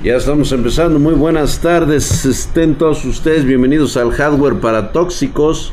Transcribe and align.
Ya 0.00 0.14
estamos 0.14 0.52
empezando. 0.52 1.00
Muy 1.00 1.14
buenas 1.14 1.60
tardes. 1.60 2.24
Estén 2.24 2.78
todos 2.78 3.04
ustedes 3.04 3.44
bienvenidos 3.44 3.96
al 3.96 4.12
hardware 4.12 4.60
para 4.60 4.92
tóxicos. 4.92 5.72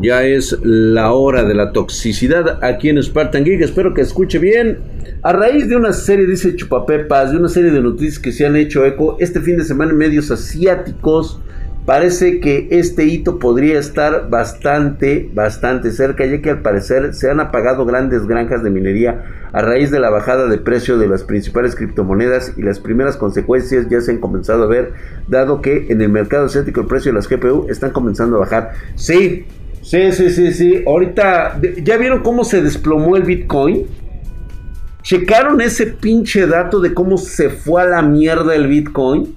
Ya 0.00 0.24
es 0.24 0.58
la 0.62 1.12
hora 1.12 1.44
de 1.44 1.52
la 1.52 1.70
toxicidad 1.70 2.64
aquí 2.64 2.88
en 2.88 3.02
Spartan 3.02 3.44
Geek. 3.44 3.60
Espero 3.60 3.92
que 3.92 4.00
escuche 4.00 4.38
bien. 4.38 4.78
A 5.22 5.34
raíz 5.34 5.68
de 5.68 5.76
una 5.76 5.92
serie, 5.92 6.26
dice 6.26 6.56
Chupapepas, 6.56 7.32
de 7.32 7.36
una 7.36 7.50
serie 7.50 7.70
de 7.70 7.82
noticias 7.82 8.18
que 8.18 8.32
se 8.32 8.46
han 8.46 8.56
hecho 8.56 8.86
eco 8.86 9.18
este 9.20 9.42
fin 9.42 9.58
de 9.58 9.64
semana 9.64 9.90
en 9.90 9.98
medios 9.98 10.30
asiáticos, 10.30 11.38
parece 11.84 12.40
que 12.40 12.68
este 12.70 13.04
hito 13.04 13.38
podría 13.38 13.78
estar 13.78 14.30
bastante, 14.30 15.28
bastante 15.34 15.90
cerca, 15.90 16.24
ya 16.24 16.40
que 16.40 16.50
al 16.50 16.62
parecer 16.62 17.14
se 17.14 17.30
han 17.30 17.40
apagado 17.40 17.84
grandes 17.84 18.26
granjas 18.26 18.62
de 18.62 18.70
minería 18.70 19.24
a 19.52 19.60
raíz 19.60 19.90
de 19.90 20.00
la 20.00 20.10
bajada 20.10 20.46
de 20.46 20.58
precio 20.58 20.96
de 20.96 21.08
las 21.08 21.24
principales 21.24 21.74
criptomonedas 21.74 22.54
y 22.56 22.62
las 22.62 22.78
primeras 22.78 23.16
consecuencias 23.16 23.88
ya 23.90 24.00
se 24.00 24.12
han 24.12 24.18
comenzado 24.18 24.64
a 24.64 24.66
ver, 24.66 24.92
dado 25.28 25.60
que 25.60 25.86
en 25.90 26.00
el 26.00 26.08
mercado 26.08 26.46
asiático 26.46 26.80
el 26.80 26.86
precio 26.86 27.12
de 27.12 27.16
las 27.16 27.28
GPU 27.28 27.66
están 27.68 27.90
comenzando 27.90 28.36
a 28.36 28.40
bajar. 28.40 28.72
Sí, 28.94 29.44
sí, 29.82 30.12
sí, 30.12 30.30
sí, 30.30 30.52
sí. 30.52 30.84
Ahorita, 30.86 31.60
¿ya 31.82 31.96
vieron 31.96 32.22
cómo 32.22 32.44
se 32.44 32.62
desplomó 32.62 33.16
el 33.16 33.24
Bitcoin? 33.24 33.86
¿Checaron 35.02 35.60
ese 35.60 35.86
pinche 35.86 36.46
dato 36.46 36.80
de 36.80 36.94
cómo 36.94 37.18
se 37.18 37.50
fue 37.50 37.82
a 37.82 37.86
la 37.86 38.02
mierda 38.02 38.54
el 38.54 38.68
Bitcoin? 38.68 39.36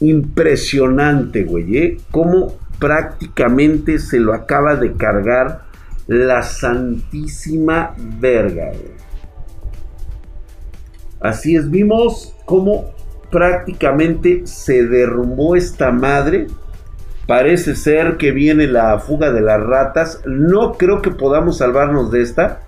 Impresionante, 0.00 1.44
güey, 1.44 1.76
¿eh? 1.78 1.96
Cómo 2.10 2.54
prácticamente 2.78 3.98
se 3.98 4.20
lo 4.20 4.34
acaba 4.34 4.76
de 4.76 4.92
cargar 4.94 5.62
la 6.06 6.42
santísima 6.42 7.94
verga. 8.20 8.72
Así 11.20 11.56
es, 11.56 11.70
vimos 11.70 12.34
cómo 12.44 12.94
prácticamente 13.30 14.42
se 14.46 14.86
derrumbó 14.86 15.56
esta 15.56 15.90
madre. 15.90 16.46
Parece 17.26 17.74
ser 17.74 18.18
que 18.18 18.30
viene 18.30 18.68
la 18.68 18.98
fuga 18.98 19.32
de 19.32 19.40
las 19.40 19.60
ratas. 19.60 20.20
No 20.26 20.74
creo 20.74 21.02
que 21.02 21.10
podamos 21.10 21.58
salvarnos 21.58 22.12
de 22.12 22.22
esta. 22.22 22.60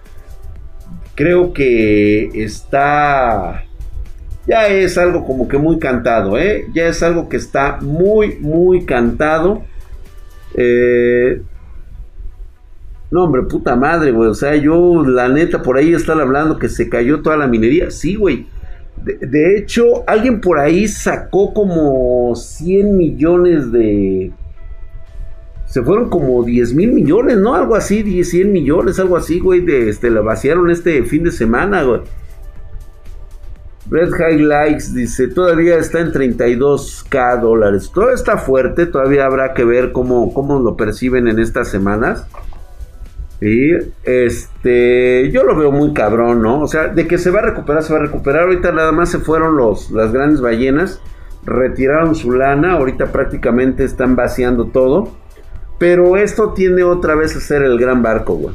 Creo 1.14 1.52
que 1.52 2.30
está... 2.42 3.67
Ya 4.48 4.66
es 4.68 4.96
algo 4.96 5.26
como 5.26 5.46
que 5.46 5.58
muy 5.58 5.78
cantado, 5.78 6.38
¿eh? 6.38 6.64
Ya 6.72 6.88
es 6.88 7.02
algo 7.02 7.28
que 7.28 7.36
está 7.36 7.78
muy, 7.82 8.36
muy 8.40 8.86
cantado. 8.86 9.62
Eh, 10.54 11.42
no, 13.10 13.24
hombre, 13.24 13.42
puta 13.42 13.76
madre, 13.76 14.10
güey. 14.10 14.30
O 14.30 14.34
sea, 14.34 14.56
yo, 14.56 15.04
la 15.04 15.28
neta, 15.28 15.60
por 15.62 15.76
ahí 15.76 15.92
están 15.92 16.18
hablando 16.18 16.58
que 16.58 16.70
se 16.70 16.88
cayó 16.88 17.20
toda 17.20 17.36
la 17.36 17.46
minería. 17.46 17.90
Sí, 17.90 18.14
güey. 18.14 18.46
De, 19.04 19.58
hecho, 19.58 20.02
alguien 20.06 20.40
por 20.40 20.58
ahí 20.58 20.88
sacó 20.88 21.52
como 21.52 22.34
100 22.34 22.96
millones 22.96 23.70
de... 23.70 24.32
Se 25.66 25.82
fueron 25.82 26.08
como 26.08 26.42
10 26.42 26.72
mil 26.72 26.92
millones, 26.92 27.36
¿no? 27.36 27.54
Algo 27.54 27.74
así, 27.74 28.02
10, 28.02 28.28
100 28.30 28.52
millones, 28.52 28.98
algo 28.98 29.18
así, 29.18 29.40
güey. 29.40 29.60
De, 29.60 29.90
este, 29.90 30.10
la 30.10 30.22
vaciaron 30.22 30.70
este 30.70 31.02
fin 31.02 31.24
de 31.24 31.32
semana, 31.32 31.82
güey. 31.82 32.00
Red 33.90 34.10
High 34.10 34.38
Likes 34.40 34.92
dice, 34.92 35.28
todavía 35.28 35.78
está 35.78 36.00
en 36.00 36.12
32k 36.12 37.40
dólares. 37.40 37.90
Todo 37.92 38.10
está 38.10 38.36
fuerte, 38.36 38.86
todavía 38.86 39.24
habrá 39.24 39.54
que 39.54 39.64
ver 39.64 39.92
cómo, 39.92 40.34
cómo 40.34 40.60
lo 40.60 40.76
perciben 40.76 41.26
en 41.26 41.38
estas 41.38 41.68
semanas. 41.68 42.26
Y 43.40 43.72
este, 44.04 45.30
yo 45.30 45.44
lo 45.44 45.56
veo 45.56 45.70
muy 45.72 45.94
cabrón, 45.94 46.42
¿no? 46.42 46.60
O 46.60 46.66
sea, 46.66 46.88
de 46.88 47.06
que 47.06 47.18
se 47.18 47.30
va 47.30 47.38
a 47.38 47.42
recuperar, 47.42 47.82
se 47.82 47.92
va 47.92 48.00
a 48.00 48.02
recuperar. 48.02 48.42
Ahorita 48.42 48.72
nada 48.72 48.92
más 48.92 49.10
se 49.10 49.20
fueron 49.20 49.56
los, 49.56 49.90
las 49.90 50.12
grandes 50.12 50.40
ballenas, 50.40 51.00
retiraron 51.44 52.14
su 52.14 52.32
lana, 52.32 52.72
ahorita 52.72 53.10
prácticamente 53.10 53.84
están 53.84 54.16
vaciando 54.16 54.66
todo. 54.66 55.12
Pero 55.78 56.16
esto 56.16 56.52
tiene 56.52 56.82
otra 56.82 57.14
vez 57.14 57.36
a 57.36 57.40
ser 57.40 57.62
el 57.62 57.78
gran 57.78 58.02
barco, 58.02 58.34
güey. 58.34 58.54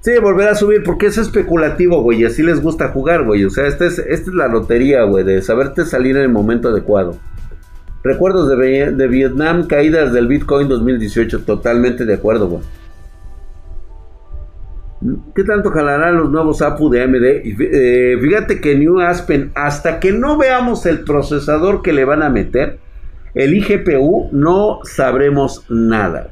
Sí, 0.00 0.12
volverá 0.18 0.52
a 0.52 0.54
subir 0.54 0.82
porque 0.82 1.06
es 1.06 1.18
especulativo, 1.18 2.02
güey, 2.02 2.22
y 2.22 2.24
así 2.24 2.42
les 2.42 2.62
gusta 2.62 2.88
jugar, 2.88 3.24
güey. 3.24 3.44
O 3.44 3.50
sea, 3.50 3.66
esta 3.66 3.84
es, 3.84 3.98
esta 3.98 4.30
es 4.30 4.34
la 4.34 4.48
lotería, 4.48 5.02
güey, 5.02 5.24
de 5.24 5.42
saberte 5.42 5.84
salir 5.84 6.16
en 6.16 6.22
el 6.22 6.30
momento 6.30 6.70
adecuado. 6.70 7.18
Recuerdos 8.02 8.48
de, 8.48 9.08
Vietnam, 9.08 9.66
caídas 9.66 10.14
del 10.14 10.26
Bitcoin 10.26 10.68
2018, 10.68 11.40
totalmente 11.40 12.06
de 12.06 12.14
acuerdo, 12.14 12.48
güey. 12.48 12.62
¿Qué 15.34 15.44
tanto 15.44 15.70
jalarán 15.70 16.16
los 16.16 16.30
nuevos 16.30 16.62
APU 16.62 16.88
de 16.88 17.02
AMD? 17.02 17.24
Eh, 17.24 18.18
fíjate 18.20 18.60
que 18.60 18.76
New 18.76 19.00
Aspen, 19.00 19.52
hasta 19.54 20.00
que 20.00 20.12
no 20.12 20.38
veamos 20.38 20.86
el 20.86 21.04
procesador 21.04 21.82
que 21.82 21.92
le 21.92 22.06
van 22.06 22.22
a 22.22 22.30
meter, 22.30 22.78
el 23.34 23.54
IGPU, 23.54 24.30
no 24.32 24.80
sabremos 24.84 25.66
nada. 25.68 26.30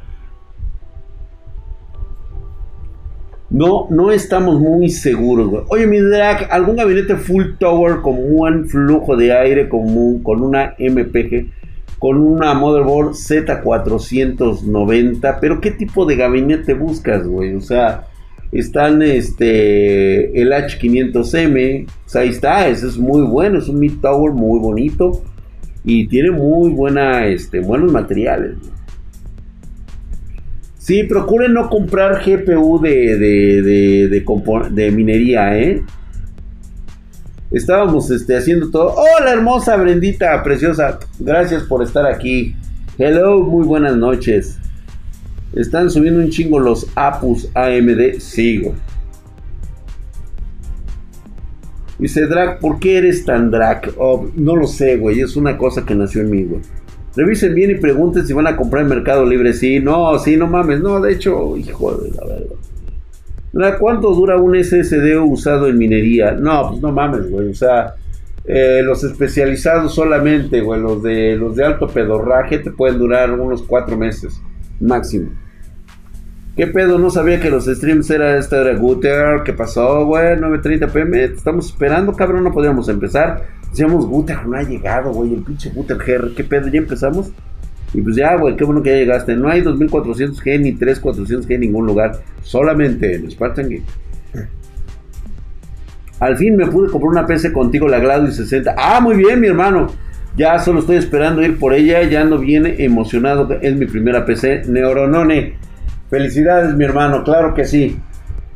No, 3.50 3.86
no 3.90 4.12
estamos 4.12 4.60
muy 4.60 4.90
seguros, 4.90 5.48
güey. 5.48 5.64
Oye, 5.68 5.86
mi 5.86 5.98
drag, 5.98 6.48
¿algún 6.50 6.76
gabinete 6.76 7.16
full 7.16 7.54
tower 7.58 8.00
con 8.02 8.16
un 8.18 8.68
flujo 8.68 9.16
de 9.16 9.32
aire 9.32 9.68
común 9.68 10.22
con 10.22 10.42
una 10.42 10.74
MPG? 10.78 11.58
con 11.98 12.18
una 12.18 12.54
motherboard 12.54 13.14
Z490, 13.14 15.38
pero 15.40 15.60
¿qué 15.60 15.72
tipo 15.72 16.06
de 16.06 16.14
gabinete 16.16 16.74
buscas, 16.74 17.26
güey? 17.26 17.54
O 17.54 17.60
sea, 17.60 18.06
están 18.52 19.02
este 19.02 20.40
el 20.40 20.52
H500M, 20.52 21.86
o 21.86 22.08
sea, 22.08 22.22
ahí 22.22 22.28
está, 22.28 22.68
ese 22.68 22.86
es 22.86 22.96
muy 22.96 23.22
bueno, 23.22 23.58
es 23.58 23.68
un 23.68 23.80
mid 23.80 23.94
tower 24.00 24.30
muy 24.32 24.60
bonito 24.60 25.24
y 25.84 26.06
tiene 26.06 26.30
muy 26.30 26.70
buena 26.70 27.26
este 27.26 27.58
buenos 27.60 27.92
materiales. 27.92 28.56
Sí, 30.88 31.02
procuren 31.02 31.52
no 31.52 31.68
comprar 31.68 32.24
GPU 32.24 32.80
de, 32.80 33.18
de, 33.18 34.08
de, 34.08 34.24
de 34.70 34.90
minería, 34.90 35.58
¿eh? 35.58 35.82
Estábamos 37.50 38.10
este, 38.10 38.34
haciendo 38.34 38.70
todo. 38.70 38.94
Hola 38.94 39.32
hermosa, 39.32 39.76
Brendita, 39.76 40.42
preciosa. 40.42 40.98
Gracias 41.18 41.64
por 41.64 41.82
estar 41.82 42.06
aquí. 42.06 42.56
Hello, 42.96 43.40
muy 43.40 43.66
buenas 43.66 43.96
noches. 43.96 44.58
Están 45.54 45.90
subiendo 45.90 46.20
un 46.20 46.30
chingo 46.30 46.58
los 46.58 46.86
Apus 46.94 47.50
AMD. 47.52 48.18
Sigo. 48.18 48.74
Dice 51.98 52.26
Drag, 52.28 52.60
¿por 52.60 52.78
qué 52.78 52.96
eres 52.96 53.26
tan 53.26 53.50
drag? 53.50 53.92
Oh, 53.98 54.30
no 54.36 54.56
lo 54.56 54.66
sé, 54.66 54.96
güey. 54.96 55.20
Es 55.20 55.36
una 55.36 55.58
cosa 55.58 55.84
que 55.84 55.94
nació 55.94 56.22
en 56.22 56.30
mí, 56.30 56.44
güey. 56.44 56.62
Revisen 57.18 57.52
bien 57.52 57.72
y 57.72 57.74
pregunten 57.74 58.24
si 58.24 58.32
van 58.32 58.46
a 58.46 58.56
comprar 58.56 58.84
en 58.84 58.90
Mercado 58.90 59.26
Libre. 59.26 59.52
Sí, 59.52 59.80
no, 59.80 60.16
sí, 60.20 60.36
no 60.36 60.46
mames. 60.46 60.80
No, 60.80 61.00
de 61.00 61.14
hecho, 61.14 61.56
hijo 61.56 61.96
de 61.96 62.12
la 62.12 62.24
verdad. 62.24 63.78
¿Cuánto 63.80 64.14
dura 64.14 64.36
un 64.36 64.54
SSD 64.54 65.18
usado 65.20 65.66
en 65.66 65.78
minería? 65.78 66.30
No, 66.30 66.68
pues 66.68 66.80
no 66.80 66.92
mames, 66.92 67.28
güey. 67.28 67.48
O 67.48 67.54
sea, 67.54 67.96
eh, 68.44 68.82
los 68.84 69.02
especializados 69.02 69.96
solamente, 69.96 70.60
güey, 70.60 70.80
los 70.80 71.02
de, 71.02 71.34
los 71.34 71.56
de 71.56 71.64
alto 71.64 71.88
pedorraje 71.88 72.60
te 72.60 72.70
pueden 72.70 73.00
durar 73.00 73.32
unos 73.32 73.64
cuatro 73.64 73.96
meses, 73.96 74.40
máximo. 74.78 75.30
¿Qué 76.56 76.68
pedo? 76.68 77.00
No 77.00 77.10
sabía 77.10 77.40
que 77.40 77.50
los 77.50 77.64
streams 77.64 78.08
era 78.10 78.36
esta 78.36 78.60
era 78.60 78.78
Guter. 78.78 79.42
¿Qué 79.44 79.54
pasó, 79.54 80.06
güey? 80.06 80.36
9.30 80.36 80.92
pm. 80.92 81.24
Estamos 81.24 81.66
esperando, 81.66 82.12
cabrón. 82.12 82.44
No 82.44 82.52
podíamos 82.52 82.88
empezar. 82.88 83.42
Decíamos, 83.70 84.06
Guter 84.06 84.46
no 84.46 84.56
ha 84.56 84.62
llegado, 84.62 85.12
güey. 85.12 85.34
El 85.34 85.42
pinche 85.42 85.70
Guter 85.70 85.98
GR. 85.98 86.34
¿Qué 86.34 86.44
pedo? 86.44 86.68
¿Ya 86.68 86.78
empezamos? 86.78 87.32
Y 87.94 88.02
pues 88.02 88.16
ya, 88.16 88.36
güey, 88.36 88.56
qué 88.56 88.64
bueno 88.64 88.82
que 88.82 88.90
ya 88.90 88.96
llegaste. 88.96 89.34
No 89.34 89.48
hay 89.48 89.62
2400G 89.62 90.60
ni 90.60 90.72
3400G 90.74 91.54
en 91.54 91.60
ningún 91.60 91.86
lugar, 91.86 92.20
solamente 92.42 93.14
en 93.14 93.30
Spartan 93.30 93.68
Geek. 93.68 93.82
Al 96.20 96.36
fin 96.36 96.56
me 96.56 96.66
pude 96.66 96.90
comprar 96.90 97.10
una 97.10 97.26
PC 97.26 97.52
contigo, 97.52 97.88
la 97.88 98.00
Gladys 98.00 98.36
60. 98.36 98.74
Ah, 98.76 99.00
muy 99.00 99.16
bien, 99.16 99.40
mi 99.40 99.46
hermano. 99.46 99.86
Ya 100.36 100.58
solo 100.58 100.80
estoy 100.80 100.96
esperando 100.96 101.42
ir 101.42 101.58
por 101.58 101.72
ella. 101.72 102.02
Ya 102.02 102.24
no 102.24 102.38
viene 102.38 102.76
emocionado. 102.78 103.48
Es 103.60 103.74
mi 103.74 103.86
primera 103.86 104.26
PC. 104.26 104.64
Neuronone. 104.66 105.54
Felicidades, 106.10 106.74
mi 106.74 106.84
hermano. 106.84 107.22
Claro 107.24 107.54
que 107.54 107.64
sí. 107.64 107.98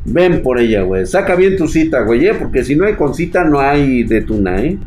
Ven 0.04 0.42
por 0.42 0.58
ella, 0.58 0.82
güey. 0.82 1.06
Saca 1.06 1.36
bien 1.36 1.56
tu 1.56 1.68
cita, 1.68 2.02
güey. 2.02 2.26
¿eh? 2.26 2.34
Porque 2.34 2.64
si 2.64 2.74
no 2.74 2.84
hay 2.84 2.94
con 2.94 3.14
cita, 3.14 3.44
no 3.44 3.60
hay 3.60 4.02
de 4.02 4.22
tuna, 4.22 4.60
¿eh? 4.60 4.78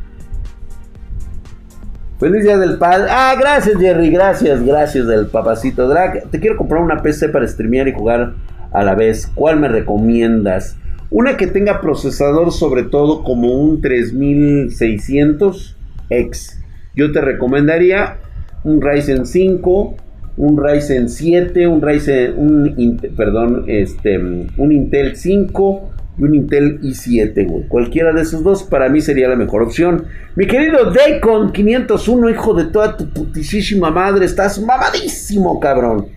Feliz 2.17 2.43
día 2.43 2.57
del 2.57 2.77
padre. 2.77 3.07
Ah, 3.09 3.35
gracias 3.37 3.77
Jerry, 3.77 4.09
gracias, 4.09 4.65
gracias 4.65 5.05
del 5.05 5.25
papacito 5.25 5.89
Drag. 5.89 6.29
Te 6.29 6.39
quiero 6.39 6.55
comprar 6.55 6.81
una 6.81 7.01
PC 7.01 7.27
para 7.27 7.45
streamear 7.45 7.89
y 7.89 7.93
jugar 7.93 8.35
a 8.71 8.83
la 8.83 8.95
vez. 8.95 9.29
¿Cuál 9.35 9.59
me 9.59 9.67
recomiendas? 9.67 10.77
Una 11.09 11.35
que 11.35 11.47
tenga 11.47 11.81
procesador 11.81 12.53
sobre 12.53 12.83
todo 12.83 13.25
como 13.25 13.59
un 13.59 13.81
3600X. 13.81 16.63
Yo 16.95 17.11
te 17.11 17.19
recomendaría 17.19 18.15
un 18.63 18.81
Ryzen 18.81 19.25
5, 19.25 19.97
un 20.37 20.63
Ryzen 20.63 21.09
7, 21.09 21.67
un 21.67 21.81
Ryzen, 21.81 22.33
un, 22.37 22.97
perdón, 23.17 23.65
este, 23.67 24.19
un 24.19 24.71
Intel 24.71 25.17
5 25.17 25.94
y 26.17 26.23
un 26.23 26.35
Intel 26.35 26.81
i7, 26.81 27.47
güey. 27.47 27.67
Cualquiera 27.67 28.13
de 28.13 28.21
esos 28.21 28.43
dos 28.43 28.63
para 28.63 28.89
mí 28.89 29.01
sería 29.01 29.27
la 29.27 29.35
mejor 29.35 29.63
opción. 29.63 30.05
Mi 30.35 30.47
querido 30.47 30.91
Daycon 30.91 31.51
501, 31.51 32.29
hijo 32.29 32.53
de 32.53 32.65
toda 32.65 32.95
tu 32.95 33.09
putísima 33.09 33.91
madre, 33.91 34.25
estás 34.25 34.61
mamadísimo, 34.61 35.59
cabrón. 35.59 36.07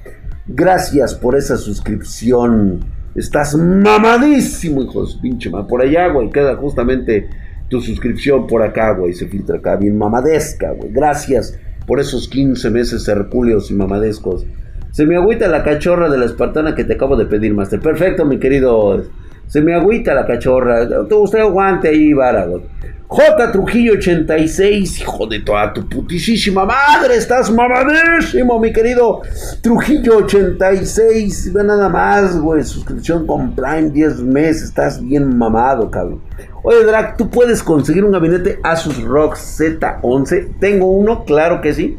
Gracias 0.46 1.14
por 1.14 1.36
esa 1.36 1.56
suscripción. 1.56 2.80
Estás 3.14 3.54
mamadísimo, 3.56 4.82
hijo 4.82 5.04
de 5.04 5.12
pinche. 5.20 5.50
Por 5.68 5.82
allá, 5.82 6.08
güey, 6.08 6.30
queda 6.30 6.56
justamente 6.56 7.28
tu 7.68 7.80
suscripción 7.80 8.46
por 8.46 8.62
acá, 8.62 8.92
güey. 8.92 9.12
Se 9.12 9.26
filtra 9.26 9.58
acá, 9.58 9.76
bien 9.76 9.98
mamadesca, 9.98 10.72
güey. 10.72 10.92
Gracias 10.92 11.58
por 11.86 12.00
esos 12.00 12.28
15 12.28 12.70
meses 12.70 13.08
hercúleos 13.08 13.70
y 13.70 13.74
mamadescos. 13.74 14.46
Se 14.92 15.06
me 15.06 15.16
agüita 15.16 15.48
la 15.48 15.64
cachorra 15.64 16.08
de 16.08 16.18
la 16.18 16.24
espartana 16.24 16.74
que 16.74 16.84
te 16.84 16.94
acabo 16.94 17.16
de 17.16 17.26
pedir, 17.26 17.54
Master. 17.54 17.80
Perfecto, 17.80 18.24
mi 18.24 18.38
querido 18.38 19.02
se 19.48 19.60
me 19.60 19.74
agüita 19.74 20.14
la 20.14 20.26
cachorra. 20.26 20.86
Usted 21.10 21.40
aguante 21.40 21.88
ahí, 21.88 22.12
vara, 22.12 22.46
J. 23.10 23.52
Trujillo 23.52 23.94
86, 23.94 25.00
hijo 25.00 25.26
de 25.26 25.40
toda 25.40 25.72
tu 25.72 25.88
putísima 25.88 26.66
madre, 26.66 27.16
estás 27.16 27.50
mamadísimo, 27.50 28.60
mi 28.60 28.70
querido 28.70 29.22
Trujillo 29.62 30.18
86. 30.18 31.54
Ve 31.54 31.64
nada 31.64 31.88
más, 31.88 32.38
güey, 32.38 32.62
suscripción 32.62 33.26
con 33.26 33.54
Prime 33.54 33.88
10 33.88 34.20
meses, 34.20 34.64
estás 34.64 35.02
bien 35.02 35.38
mamado, 35.38 35.90
cabrón. 35.90 36.20
Oye, 36.62 36.84
Drac, 36.84 37.16
¿tú 37.16 37.30
puedes 37.30 37.62
conseguir 37.62 38.04
un 38.04 38.12
gabinete 38.12 38.58
Asus 38.62 39.02
ROG 39.02 39.36
Z11? 39.36 40.58
Tengo 40.60 40.90
uno, 40.90 41.24
claro 41.24 41.62
que 41.62 41.72
sí 41.72 41.96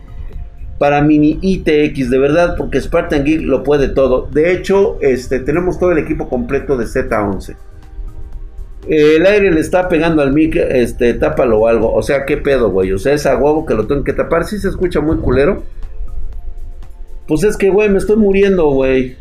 para 0.79 1.01
mini 1.01 1.37
ITX, 1.41 2.09
de 2.09 2.17
verdad, 2.17 2.55
porque 2.57 2.81
Spartan 2.81 3.25
Geek 3.25 3.41
lo 3.41 3.63
puede 3.63 3.89
todo. 3.89 4.27
De 4.31 4.53
hecho, 4.53 4.97
este, 5.01 5.39
tenemos 5.41 5.77
todo 5.77 5.91
el 5.91 5.97
equipo 5.99 6.29
completo 6.29 6.77
de 6.77 6.85
Z11. 6.85 7.55
El 8.87 9.25
aire 9.25 9.51
le 9.51 9.59
está 9.59 9.89
pegando 9.89 10.21
al 10.21 10.33
mic, 10.33 10.55
este, 10.55 11.13
tápalo 11.13 11.59
o 11.59 11.67
algo. 11.67 11.93
O 11.93 12.01
sea, 12.01 12.25
¿qué 12.25 12.37
pedo, 12.37 12.71
güey? 12.71 12.93
O 12.93 12.97
sea, 12.97 13.13
es 13.13 13.25
a 13.25 13.37
huevo 13.37 13.65
que 13.65 13.75
lo 13.75 13.85
tengo 13.87 14.05
que 14.05 14.13
tapar. 14.13 14.45
Si 14.45 14.57
se 14.57 14.69
escucha 14.69 15.01
muy 15.01 15.17
culero. 15.17 15.63
Pues 17.27 17.43
es 17.43 17.57
que, 17.57 17.69
güey, 17.69 17.89
me 17.89 17.97
estoy 17.97 18.15
muriendo, 18.15 18.69
güey. 18.69 19.17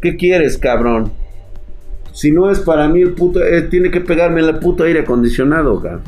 ¿Qué 0.00 0.16
quieres, 0.16 0.56
cabrón? 0.56 1.12
Si 2.12 2.30
no 2.30 2.50
es 2.50 2.60
para 2.60 2.88
mí 2.88 3.02
el 3.02 3.12
puto... 3.12 3.44
Eh, 3.44 3.62
tiene 3.62 3.90
que 3.90 4.00
pegarme 4.00 4.40
el 4.40 4.58
puto 4.60 4.84
aire 4.84 5.00
acondicionado, 5.00 5.82
cabrón. 5.82 6.02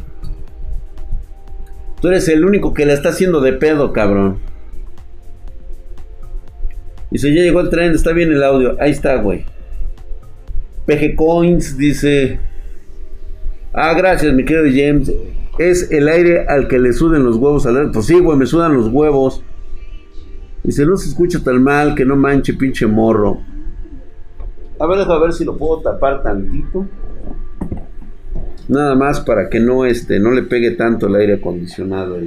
Tú 2.01 2.09
eres 2.09 2.29
el 2.29 2.45
único 2.45 2.73
que 2.73 2.87
le 2.87 2.93
está 2.93 3.09
haciendo 3.09 3.41
de 3.41 3.55
pedo, 3.55 3.93
cabrón. 3.93 4.39
Dice, 7.15 7.33
ya 7.33 7.43
llegó 7.43 7.61
el 7.61 7.71
tren, 7.71 7.93
está 7.93 8.11
bien 8.11 8.33
el 8.33 8.43
audio. 8.43 8.77
Ahí 8.81 8.91
está, 8.91 9.15
güey. 9.23 9.45
PG 10.85 11.15
Coins 11.15 11.79
dice. 11.79 12.41
Ah, 13.73 13.95
gracias, 13.95 14.35
mi 14.35 14.45
querido 14.45 14.65
James. 14.65 15.13
Es 15.57 15.93
el 15.93 16.09
aire 16.09 16.45
al 16.49 16.67
que 16.67 16.81
le 16.81 16.93
sudan 16.93 17.23
los 17.23 17.37
huevos 17.37 17.67
al 17.67 17.93
Pues 17.93 18.07
sí, 18.07 18.19
güey, 18.19 18.37
me 18.37 18.47
sudan 18.47 18.75
los 18.75 18.89
huevos. 18.89 19.45
Dice, 20.65 20.85
no 20.87 20.97
se 20.97 21.09
escucha 21.09 21.39
tan 21.39 21.63
mal, 21.63 21.95
que 21.95 22.05
no 22.05 22.17
manche, 22.17 22.55
pinche 22.55 22.85
morro. 22.85 23.39
A 24.81 24.87
ver, 24.89 24.99
a 24.99 25.19
ver 25.21 25.33
si 25.33 25.45
lo 25.45 25.57
puedo 25.57 25.83
tapar 25.83 26.21
tantito. 26.21 26.89
Nada 28.67 28.97
más 28.97 29.21
para 29.21 29.49
que 29.49 29.61
no, 29.61 29.85
este, 29.85 30.19
no 30.19 30.33
le 30.33 30.43
pegue 30.43 30.73
tanto 30.73 31.07
el 31.07 31.15
aire 31.15 31.35
acondicionado. 31.35 32.19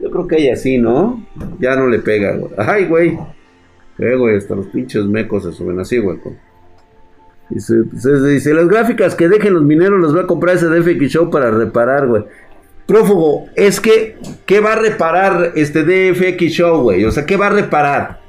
Yo 0.00 0.10
creo 0.10 0.26
que 0.26 0.36
hay 0.36 0.50
así, 0.50 0.76
¿no? 0.76 1.26
Ya 1.60 1.76
no 1.76 1.86
le 1.86 2.00
pega, 2.00 2.36
güey. 2.36 2.52
Ay, 2.58 2.84
güey. 2.84 3.35
Eh, 3.98 4.14
güey, 4.14 4.36
hasta 4.36 4.54
los 4.54 4.66
pinches 4.66 5.04
mecos 5.04 5.44
se 5.44 5.52
suben 5.52 5.78
así, 5.80 5.98
güey. 5.98 6.18
Dice, 7.48 8.54
las 8.54 8.68
gráficas 8.68 9.14
que 9.14 9.28
dejen 9.28 9.54
los 9.54 9.62
mineros 9.62 10.00
las 10.02 10.14
va 10.14 10.22
a 10.22 10.26
comprar 10.26 10.56
ese 10.56 10.66
DFX 10.66 11.10
Show 11.10 11.30
para 11.30 11.50
reparar, 11.50 12.06
güey. 12.06 12.24
Prófugo, 12.86 13.46
es 13.54 13.80
que, 13.80 14.18
¿qué 14.44 14.60
va 14.60 14.74
a 14.74 14.76
reparar 14.76 15.52
este 15.54 15.82
DFX 15.82 16.52
Show, 16.52 16.82
güey? 16.82 17.04
O 17.04 17.10
sea, 17.10 17.24
¿qué 17.24 17.36
va 17.36 17.46
a 17.46 17.50
reparar? 17.50 18.20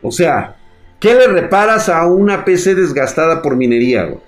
O 0.00 0.10
sea, 0.10 0.56
¿qué 1.00 1.14
le 1.14 1.26
reparas 1.28 1.88
a 1.88 2.06
una 2.06 2.44
PC 2.44 2.74
desgastada 2.74 3.42
por 3.42 3.56
minería, 3.56 4.04
güey? 4.04 4.20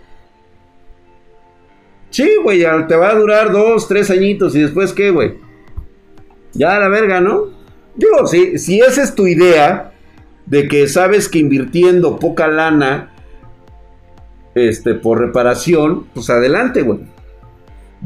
Sí, 2.11 2.31
güey, 2.43 2.65
te 2.87 2.97
va 2.97 3.11
a 3.11 3.15
durar 3.15 3.51
dos, 3.51 3.89
tres 3.89 4.11
añitos 4.11 4.55
y 4.55 4.61
después, 4.61 4.93
¿qué, 4.93 5.11
güey? 5.11 5.35
Ya 6.53 6.79
la 6.79 6.89
verga, 6.89 7.21
¿no? 7.21 7.49
Digo, 7.97 8.27
si, 8.27 8.59
si 8.59 8.81
esa 8.81 9.03
es 9.03 9.15
tu 9.15 9.27
idea, 9.27 9.94
de 10.47 10.69
que 10.69 10.87
sabes 10.89 11.29
que 11.29 11.39
invirtiendo 11.39 12.19
poca 12.19 12.49
lana 12.49 13.11
este, 14.55 14.95
por 14.95 15.19
reparación, 15.19 16.07
pues 16.15 16.31
adelante, 16.31 16.83
güey. 16.83 17.01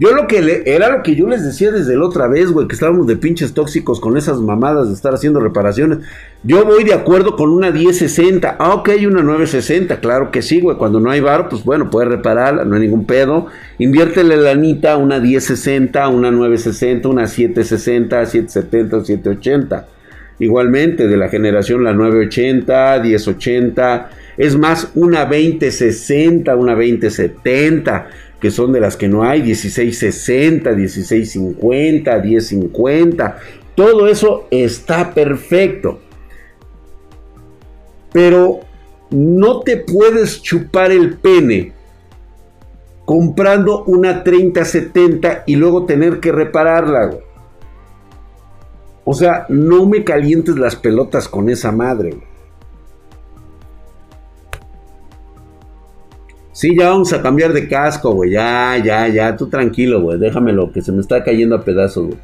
Yo 0.00 0.14
lo 0.14 0.28
que 0.28 0.40
le, 0.40 0.62
era 0.64 0.96
lo 0.96 1.02
que 1.02 1.16
yo 1.16 1.26
les 1.26 1.42
decía 1.44 1.72
desde 1.72 1.96
la 1.96 2.04
otra 2.04 2.28
vez, 2.28 2.52
güey, 2.52 2.68
que 2.68 2.74
estábamos 2.74 3.08
de 3.08 3.16
pinches 3.16 3.52
tóxicos 3.52 3.98
con 3.98 4.16
esas 4.16 4.38
mamadas 4.40 4.86
de 4.86 4.94
estar 4.94 5.12
haciendo 5.12 5.40
reparaciones. 5.40 5.98
Yo 6.44 6.64
voy 6.64 6.84
de 6.84 6.94
acuerdo 6.94 7.34
con 7.34 7.50
una 7.50 7.72
1060. 7.72 8.56
Ah, 8.60 8.74
ok, 8.74 8.90
una 9.08 9.24
960, 9.24 9.98
claro 9.98 10.30
que 10.30 10.40
sí, 10.40 10.60
güey. 10.60 10.76
Cuando 10.76 11.00
no 11.00 11.10
hay 11.10 11.18
bar, 11.18 11.48
pues 11.48 11.64
bueno, 11.64 11.90
puedes 11.90 12.08
repararla, 12.08 12.64
no 12.64 12.76
hay 12.76 12.82
ningún 12.82 13.06
pedo. 13.06 13.46
Inviértele 13.78 14.36
la 14.36 14.52
anita 14.52 14.96
una 14.96 15.18
1060, 15.18 16.06
una 16.06 16.30
960, 16.30 17.08
una 17.08 17.26
760, 17.26 18.24
770, 18.24 19.04
780 19.04 19.97
Igualmente, 20.38 21.08
de 21.08 21.16
la 21.16 21.28
generación 21.28 21.84
la 21.84 21.92
980, 21.92 23.00
1080, 23.02 24.10
es 24.36 24.56
más, 24.56 24.92
una 24.94 25.24
2060, 25.24 26.54
una 26.54 26.74
2070, 26.74 28.08
que 28.40 28.50
son 28.50 28.72
de 28.72 28.80
las 28.80 28.96
que 28.96 29.08
no 29.08 29.24
hay, 29.24 29.42
1660, 29.42 30.70
1650, 30.70 32.18
1050. 32.18 33.38
Todo 33.74 34.06
eso 34.06 34.46
está 34.50 35.12
perfecto. 35.12 36.00
Pero 38.12 38.60
no 39.10 39.60
te 39.60 39.78
puedes 39.78 40.42
chupar 40.42 40.92
el 40.92 41.14
pene 41.14 41.72
comprando 43.04 43.84
una 43.84 44.22
3070 44.22 45.44
y 45.46 45.56
luego 45.56 45.86
tener 45.86 46.20
que 46.20 46.30
repararla. 46.30 47.10
O 49.10 49.14
sea, 49.14 49.46
no 49.48 49.86
me 49.86 50.04
calientes 50.04 50.58
las 50.58 50.76
pelotas 50.76 51.28
con 51.28 51.48
esa 51.48 51.72
madre. 51.72 52.10
Sí, 56.52 56.76
ya 56.78 56.90
vamos 56.90 57.10
a 57.14 57.22
cambiar 57.22 57.54
de 57.54 57.68
casco, 57.68 58.12
güey. 58.12 58.32
Ya, 58.32 58.76
ya, 58.76 59.08
ya. 59.08 59.34
Tú 59.34 59.48
tranquilo, 59.48 60.02
güey. 60.02 60.18
Déjamelo, 60.18 60.70
que 60.72 60.82
se 60.82 60.92
me 60.92 61.00
está 61.00 61.24
cayendo 61.24 61.56
a 61.56 61.64
pedazos, 61.64 62.08
güey. 62.08 62.18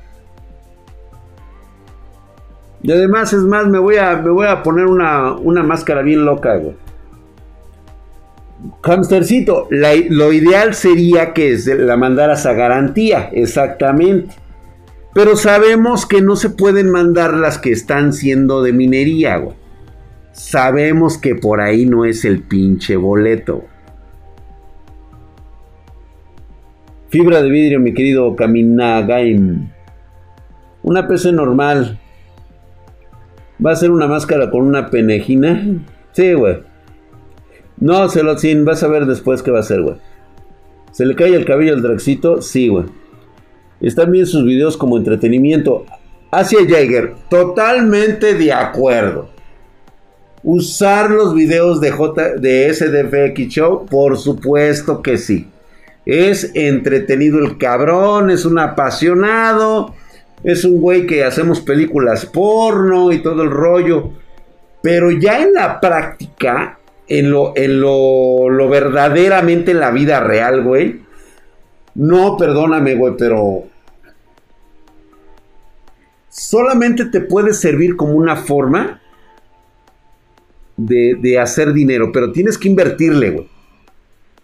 Y 2.83 2.93
además, 2.93 3.33
es 3.33 3.45
más, 3.45 3.67
me 3.67 3.79
voy 3.79 3.97
a, 3.97 4.17
me 4.17 4.29
voy 4.29 4.47
a 4.47 4.63
poner 4.63 4.85
una, 4.85 5.33
una 5.37 5.63
máscara 5.63 6.03
bien 6.03 6.27
loca, 6.27 6.57
güey. 6.57 6.77
Hamstercito, 8.83 9.69
lo 9.71 10.33
ideal 10.35 10.75
sería 10.75 11.33
que 11.33 11.57
la 11.79 11.97
mandaras 11.97 12.45
a 12.45 12.53
garantía, 12.53 13.31
exactamente. 13.33 14.44
Pero 15.15 15.37
sabemos 15.37 16.07
que 16.07 16.21
no 16.21 16.35
se 16.35 16.51
pueden 16.51 16.91
mandar 16.91 17.35
las 17.35 17.59
que 17.59 17.71
están 17.71 18.13
siendo 18.13 18.63
de 18.63 18.73
minería, 18.73 19.37
güey. 19.37 19.57
Sabemos 20.33 21.17
que 21.19 21.37
por 21.37 21.61
ahí 21.61 21.87
no 21.87 22.05
es 22.05 22.25
el 22.25 22.43
pinche 22.43 22.97
boleto. 22.97 23.65
Fibra 27.11 27.41
de 27.43 27.49
vidrio, 27.49 27.79
mi 27.79 27.95
querido 27.95 28.35
Kaminagaim. 28.35 29.69
Una 30.83 31.07
PC 31.07 31.31
normal. 31.31 32.01
¿Va 33.65 33.71
a 33.71 33.77
ser 33.77 33.93
una 33.93 34.09
máscara 34.09 34.51
con 34.51 34.63
una 34.63 34.91
penejina? 34.91 35.65
Sí, 36.11 36.33
güey. 36.33 36.59
No, 37.77 38.09
se 38.09 38.25
lo 38.25 38.37
sin. 38.37 38.65
Vas 38.65 38.83
a 38.83 38.89
ver 38.89 39.07
después 39.07 39.45
qué 39.45 39.53
va 39.53 39.61
a 39.61 39.63
ser, 39.63 39.83
güey. 39.83 39.97
¿Se 40.91 41.07
le 41.07 41.15
cae 41.15 41.37
el 41.37 41.45
cabello 41.45 41.75
al 41.75 41.83
Draxito? 41.83 42.43
Sí, 42.43 42.67
güey. 42.67 42.87
Están 43.85 44.11
bien 44.11 44.25
sus 44.25 44.47
videos 44.47 44.79
como 44.79 44.97
entretenimiento. 44.97 45.85
Hacia 46.31 46.67
Jaeger, 46.67 47.13
totalmente 47.29 48.33
de 48.33 48.51
acuerdo. 48.51 49.29
Usar 50.43 51.11
los 51.11 51.35
videos 51.35 51.83
de, 51.83 51.91
J, 51.91 52.37
de 52.37 52.73
SDFX 52.73 53.49
Show, 53.49 53.85
por 53.85 54.17
supuesto 54.17 55.03
que 55.03 55.19
sí. 55.19 55.49
Es 56.07 56.51
entretenido 56.55 57.39
el 57.39 57.59
cabrón, 57.59 58.31
es 58.31 58.47
un 58.47 58.59
apasionado, 58.59 59.95
es 60.43 60.65
un 60.65 60.81
güey 60.81 61.07
que 61.07 61.23
hacemos 61.23 61.61
películas 61.61 62.25
porno 62.25 63.13
y 63.13 63.19
todo 63.23 63.43
el 63.43 63.51
rollo. 63.51 64.13
Pero 64.83 65.11
ya 65.11 65.43
en 65.43 65.53
la 65.53 65.79
práctica, 65.79 66.79
en 67.07 67.31
lo, 67.31 67.53
en 67.55 67.83
lo, 67.83 68.49
lo 68.49 68.69
verdaderamente 68.71 69.73
en 69.73 69.81
la 69.81 69.91
vida 69.91 70.21
real, 70.21 70.63
güey. 70.63 71.03
No, 71.95 72.39
perdóname, 72.39 72.95
güey, 72.95 73.15
pero 73.19 73.74
solamente 76.35 77.05
te 77.05 77.21
puede 77.21 77.55
servir 77.55 77.97
como 77.97 78.15
una 78.15 78.35
forma 78.35 79.01
de, 80.77 81.39
hacer 81.39 81.73
dinero, 81.73 82.11
pero 82.13 82.33
tienes 82.33 82.59
que 82.59 82.69
invertirle, 82.69 83.47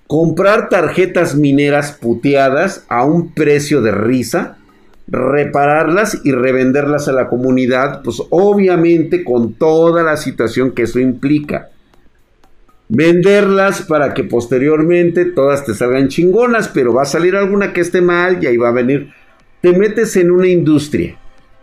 comprar 0.06 0.68
tarjetas 0.68 1.35
mineras 1.35 1.92
puteadas 2.00 2.85
a 2.88 3.04
un 3.04 3.35
precio 3.35 3.82
de 3.82 3.90
risa, 3.90 4.59
repararlas 5.09 6.20
y 6.23 6.30
revenderlas 6.30 7.09
a 7.09 7.12
la 7.12 7.28
comunidad, 7.28 8.02
pues 8.04 8.23
obviamente 8.30 9.25
con 9.25 9.54
toda 9.54 10.04
la 10.04 10.16
situación 10.16 10.70
que 10.73 10.82
eso 10.82 11.00
implica. 11.00 11.70
Venderlas 12.88 13.82
para 13.82 14.14
que 14.14 14.23
posteriormente 14.23 15.25
todas 15.25 15.64
te 15.64 15.75
salgan 15.75 16.09
chingonas, 16.09 16.68
pero 16.68 16.94
va 16.94 17.02
a 17.02 17.06
salir 17.06 17.35
alguna 17.35 17.73
que 17.73 17.80
esté 17.80 18.00
mal 18.00 18.42
y 18.42 18.47
ahí 18.47 18.56
va 18.56 18.68
a 18.68 18.73
venir. 18.73 19.12
Te 19.61 19.73
metes 19.73 20.16
en 20.16 20.30
una 20.30 20.49
industria 20.49 21.20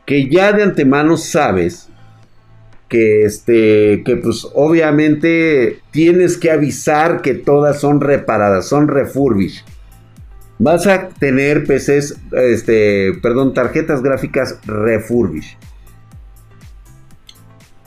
que 0.07 0.29
ya 0.29 0.53
de 0.53 0.63
antemano 0.63 1.17
sabes 1.17 1.89
que 2.87 3.25
este 3.25 4.03
que 4.05 4.15
pues 4.15 4.47
obviamente 4.55 5.81
tienes 5.91 6.37
que 6.37 6.49
avisar 6.49 7.21
que 7.21 7.33
todas 7.33 7.81
son 7.81 7.99
reparadas, 7.99 8.67
son 8.67 8.87
refurbished. 8.87 9.65
Vas 10.59 10.87
a 10.87 11.09
tener 11.09 11.65
PCs, 11.65 12.19
este, 12.31 13.11
perdón, 13.21 13.53
tarjetas 13.53 14.01
gráficas 14.01 14.59
refurbished. 14.65 15.57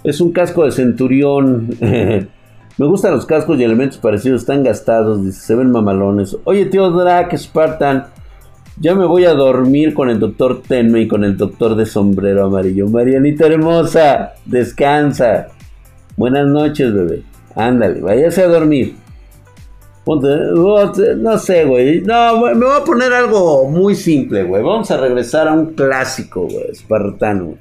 Es 0.05 0.21
un 0.21 0.33
casco 0.33 0.67
de 0.67 0.73
centurión. 0.73 1.75
Me 2.79 2.87
gustan 2.87 3.13
los 3.13 3.27
cascos 3.27 3.59
y 3.59 3.65
elementos 3.65 3.99
parecidos, 3.99 4.43
están 4.43 4.63
gastados, 4.63 5.35
se 5.35 5.55
ven 5.55 5.71
mamalones. 5.71 6.37
Oye, 6.45 6.67
tío 6.67 6.91
Drake, 6.91 7.37
Spartan, 7.37 8.07
ya 8.79 8.95
me 8.95 9.07
voy 9.07 9.25
a 9.25 9.35
dormir 9.35 9.95
con 9.95 10.11
el 10.11 10.19
doctor 10.19 10.63
Tenme 10.67 11.03
y 11.03 11.09
con 11.09 11.25
el 11.25 11.37
doctor 11.37 11.75
de 11.77 11.87
sombrero 11.87 12.47
amarillo. 12.47 12.89
Marianita 12.89 13.47
hermosa, 13.47 14.35
descansa. 14.45 15.49
Buenas 16.17 16.47
noches, 16.47 16.93
bebé. 16.93 17.23
Ándale, 17.55 18.01
váyase 18.01 18.43
a 18.43 18.49
dormir. 18.49 18.95
No 20.07 21.39
sé, 21.39 21.65
güey. 21.65 22.01
No, 22.01 22.41
me 22.41 22.55
voy 22.55 22.81
a 22.81 22.85
poner 22.85 23.13
algo 23.13 23.69
muy 23.69 23.95
simple, 23.95 24.45
güey. 24.45 24.63
Vamos 24.63 24.91
a 24.91 24.97
regresar 24.97 25.47
a 25.49 25.53
un 25.53 25.75
clásico, 25.75 26.43
güey, 26.43 26.71
espartano. 26.71 27.57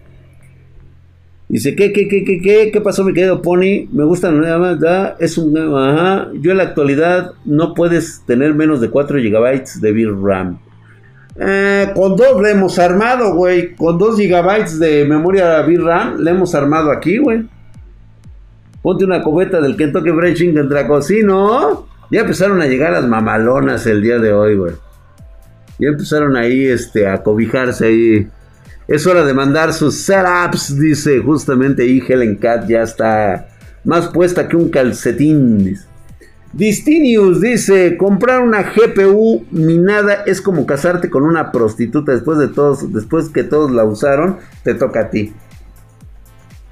Dice, 1.47 1.75
¿qué, 1.75 1.91
qué, 1.91 2.07
qué, 2.07 2.23
qué, 2.23 2.39
qué, 2.39 2.69
qué 2.71 2.81
pasó, 2.81 3.03
mi 3.03 3.13
querido 3.13 3.41
Pony? 3.41 3.87
Me 3.91 4.03
gusta 4.03 4.31
más, 4.31 4.77
es 5.19 5.37
un, 5.37 5.57
ajá. 5.57 6.29
Yo 6.35 6.51
en 6.51 6.57
la 6.57 6.63
actualidad 6.63 7.31
no 7.43 7.73
puedes 7.73 8.23
tener 8.25 8.53
menos 8.53 8.81
de 8.81 8.89
4 8.89 9.17
GB 9.17 9.81
de 9.81 9.91
VRAM. 9.91 10.59
Eh, 11.41 11.91
con 11.95 12.17
dos 12.17 12.41
le 12.41 12.51
hemos 12.51 12.77
armado, 12.79 13.33
güey. 13.33 13.73
Con 13.75 13.97
2 13.97 14.17
GB 14.17 14.77
de 14.79 15.05
memoria 15.05 15.61
VRAM 15.61 16.17
le 16.17 16.31
hemos 16.31 16.53
armado 16.53 16.91
aquí, 16.91 17.17
güey. 17.17 17.47
Ponte 18.81 19.05
una 19.05 19.21
cubeta 19.21 19.61
del 19.61 19.77
Kentucky 19.77 20.11
Fried 20.11 20.35
Chicken 20.35 20.69
¿no? 21.25 21.87
Ya 22.11 22.21
empezaron 22.21 22.61
a 22.61 22.65
llegar 22.65 22.91
las 22.91 23.07
mamalonas 23.07 23.85
el 23.87 24.01
día 24.01 24.19
de 24.19 24.33
hoy, 24.33 24.57
güey. 24.57 24.73
Ya 25.77 25.89
empezaron 25.89 26.35
ahí, 26.35 26.67
este, 26.67 27.07
a 27.07 27.23
cobijarse 27.23 27.85
ahí. 27.85 28.27
Es 28.87 29.05
hora 29.07 29.23
de 29.23 29.33
mandar 29.33 29.71
sus 29.71 29.95
setups, 29.95 30.77
dice 30.77 31.19
justamente 31.19 31.83
ahí 31.83 32.03
Helen 32.05 32.35
Cat 32.35 32.67
ya 32.67 32.81
está 32.81 33.47
más 33.85 34.07
puesta 34.07 34.47
que 34.47 34.57
un 34.57 34.69
calcetín, 34.69 35.63
dice. 35.63 35.88
Distinius 36.51 37.41
dice, 37.41 37.95
comprar 37.95 38.41
una 38.41 38.63
GPU 38.63 39.45
minada 39.51 40.23
es 40.25 40.41
como 40.41 40.65
casarte 40.65 41.09
con 41.09 41.23
una 41.23 41.51
prostituta 41.51 42.11
después 42.11 42.39
de 42.39 42.47
todos, 42.47 42.91
después 42.91 43.29
que 43.29 43.43
todos 43.43 43.71
la 43.71 43.83
usaron, 43.85 44.37
te 44.63 44.73
toca 44.73 45.01
a 45.01 45.09
ti. 45.09 45.31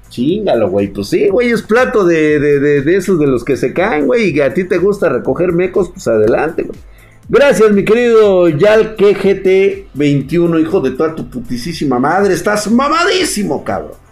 Chingalo, 0.08 0.68
güey. 0.70 0.88
Pues 0.88 1.08
sí, 1.08 1.28
güey, 1.28 1.50
es 1.50 1.62
plato 1.62 2.04
de, 2.04 2.40
de, 2.40 2.96
esos 2.96 3.20
de 3.20 3.26
los 3.28 3.44
que 3.44 3.56
se 3.56 3.72
caen, 3.72 4.06
güey. 4.06 4.36
Y 4.36 4.40
a 4.40 4.52
ti 4.52 4.64
te 4.64 4.78
gusta 4.78 5.08
recoger 5.08 5.52
mecos, 5.52 5.90
pues 5.90 6.08
adelante, 6.08 6.62
güey. 6.62 6.78
Gracias, 7.28 7.70
mi 7.72 7.84
querido 7.84 8.48
Yal 8.48 8.96
KGT21, 8.96 10.60
hijo 10.60 10.80
de 10.80 10.92
toda 10.92 11.14
tu 11.14 11.28
putisísima 11.28 11.98
madre. 11.98 12.34
Estás 12.34 12.70
mamadísimo, 12.70 13.62
cabrón. 13.62 14.07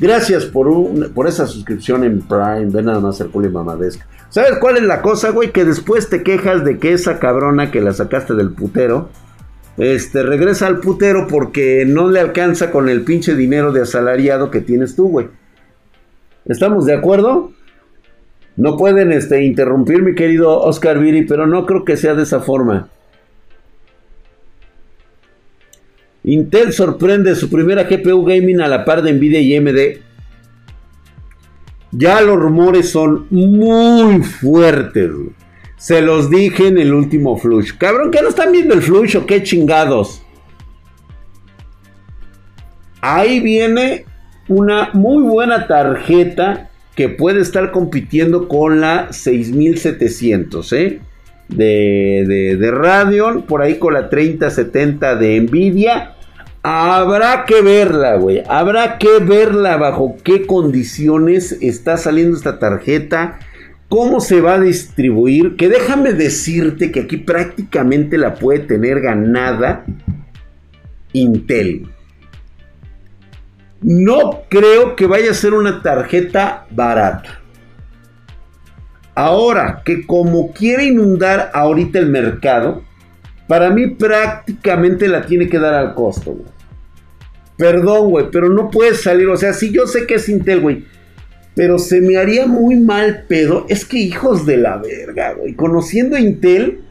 Gracias 0.00 0.44
por, 0.44 0.68
un, 0.68 1.10
por 1.14 1.26
esa 1.26 1.46
suscripción 1.46 2.04
en 2.04 2.20
Prime. 2.20 2.66
Ven 2.66 2.86
nada 2.86 3.00
más 3.00 3.20
el 3.20 3.30
culo 3.30 3.48
y 3.48 3.50
mamadesca. 3.50 4.06
¿Sabes 4.30 4.58
cuál 4.60 4.76
es 4.76 4.82
la 4.84 5.02
cosa, 5.02 5.30
güey? 5.30 5.50
Que 5.50 5.64
después 5.64 6.08
te 6.08 6.22
quejas 6.22 6.64
de 6.64 6.78
que 6.78 6.92
esa 6.92 7.18
cabrona 7.18 7.70
que 7.70 7.80
la 7.80 7.92
sacaste 7.92 8.34
del 8.34 8.52
putero, 8.52 9.08
este, 9.76 10.22
regresa 10.22 10.66
al 10.66 10.80
putero 10.80 11.26
porque 11.28 11.84
no 11.86 12.10
le 12.10 12.20
alcanza 12.20 12.70
con 12.70 12.88
el 12.88 13.02
pinche 13.02 13.34
dinero 13.34 13.72
de 13.72 13.82
asalariado 13.82 14.50
que 14.50 14.60
tienes 14.60 14.94
tú, 14.94 15.08
güey. 15.08 15.28
¿Estamos 16.44 16.84
de 16.84 16.94
acuerdo? 16.94 17.52
No 18.56 18.76
pueden 18.76 19.12
este, 19.12 19.44
interrumpir, 19.44 20.02
mi 20.02 20.14
querido 20.14 20.60
Oscar 20.60 20.98
Viri, 20.98 21.22
pero 21.22 21.46
no 21.46 21.64
creo 21.64 21.84
que 21.84 21.96
sea 21.96 22.14
de 22.14 22.24
esa 22.24 22.40
forma. 22.40 22.88
Intel 26.28 26.72
sorprende 26.72 27.34
su 27.34 27.48
primera 27.48 27.84
GPU 27.84 28.24
gaming 28.24 28.60
a 28.60 28.68
la 28.68 28.84
par 28.84 29.02
de 29.02 29.12
Nvidia 29.14 29.40
y 29.40 29.56
AMD 29.56 29.78
ya 31.90 32.20
los 32.20 32.38
rumores 32.38 32.90
son 32.90 33.26
muy 33.30 34.22
fuertes. 34.22 35.10
Se 35.76 36.02
los 36.02 36.28
dije 36.28 36.66
en 36.66 36.78
el 36.78 36.92
último 36.92 37.38
flush. 37.38 37.72
Cabrón, 37.78 38.10
¿qué 38.10 38.20
no 38.20 38.28
están 38.28 38.52
viendo 38.52 38.74
el 38.74 38.82
flush 38.82 39.16
o 39.16 39.26
qué 39.26 39.42
chingados? 39.42 40.22
Ahí 43.00 43.40
viene 43.40 44.04
una 44.48 44.90
muy 44.92 45.22
buena 45.22 45.66
tarjeta 45.66 46.68
que 46.94 47.08
puede 47.08 47.40
estar 47.40 47.70
compitiendo 47.70 48.48
con 48.48 48.80
la 48.80 49.12
6700, 49.12 50.72
¿eh? 50.72 51.00
De, 51.48 52.24
de, 52.26 52.56
de 52.56 52.70
Radeon, 52.70 53.42
por 53.42 53.62
ahí 53.62 53.78
con 53.78 53.94
la 53.94 54.10
3070 54.10 55.16
de 55.16 55.40
Nvidia 55.40 56.17
Habrá 56.62 57.44
que 57.44 57.62
verla, 57.62 58.16
güey. 58.16 58.42
Habrá 58.48 58.98
que 58.98 59.20
verla 59.20 59.76
bajo 59.76 60.16
qué 60.22 60.46
condiciones 60.46 61.52
está 61.60 61.96
saliendo 61.96 62.36
esta 62.36 62.58
tarjeta. 62.58 63.38
Cómo 63.88 64.20
se 64.20 64.40
va 64.40 64.54
a 64.54 64.60
distribuir. 64.60 65.56
Que 65.56 65.68
déjame 65.68 66.12
decirte 66.12 66.90
que 66.90 67.00
aquí 67.00 67.16
prácticamente 67.18 68.18
la 68.18 68.34
puede 68.34 68.60
tener 68.60 69.00
ganada 69.00 69.84
Intel. 71.12 71.88
No 73.80 74.42
creo 74.48 74.96
que 74.96 75.06
vaya 75.06 75.30
a 75.30 75.34
ser 75.34 75.54
una 75.54 75.82
tarjeta 75.82 76.66
barata. 76.70 77.40
Ahora 79.14 79.82
que 79.84 80.06
como 80.06 80.52
quiere 80.52 80.84
inundar 80.84 81.50
ahorita 81.54 81.98
el 81.98 82.06
mercado, 82.06 82.82
para 83.48 83.70
mí 83.70 83.88
prácticamente 83.88 85.08
la 85.08 85.24
tiene 85.24 85.48
que 85.48 85.58
dar 85.58 85.74
al 85.74 85.94
costo, 85.94 86.32
güey. 86.32 86.58
Perdón, 87.56 88.10
güey, 88.10 88.26
pero 88.30 88.50
no 88.50 88.70
puedes 88.70 89.02
salir. 89.02 89.26
O 89.28 89.36
sea, 89.36 89.52
sí, 89.52 89.72
yo 89.72 89.86
sé 89.86 90.06
que 90.06 90.14
es 90.14 90.28
Intel, 90.28 90.60
güey. 90.60 90.84
Pero 91.54 91.78
se 91.78 92.00
me 92.00 92.18
haría 92.18 92.46
muy 92.46 92.76
mal 92.76 93.24
pedo. 93.26 93.66
Es 93.68 93.84
que 93.84 93.98
hijos 93.98 94.46
de 94.46 94.58
la 94.58 94.76
verga, 94.76 95.32
güey. 95.32 95.54
Conociendo 95.54 96.14
a 96.14 96.20
Intel. 96.20 96.82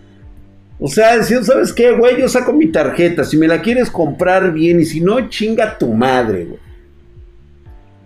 O 0.80 0.90
sea, 0.90 1.24
¿sabes 1.24 1.72
qué, 1.72 1.92
güey? 1.92 2.20
Yo 2.20 2.28
saco 2.28 2.52
mi 2.52 2.68
tarjeta. 2.68 3.24
Si 3.24 3.38
me 3.38 3.48
la 3.48 3.62
quieres 3.62 3.90
comprar 3.90 4.52
bien 4.52 4.82
y 4.82 4.86
si 4.86 5.00
no, 5.00 5.30
chinga 5.30 5.78
tu 5.78 5.94
madre, 5.94 6.46
güey. 6.46 6.60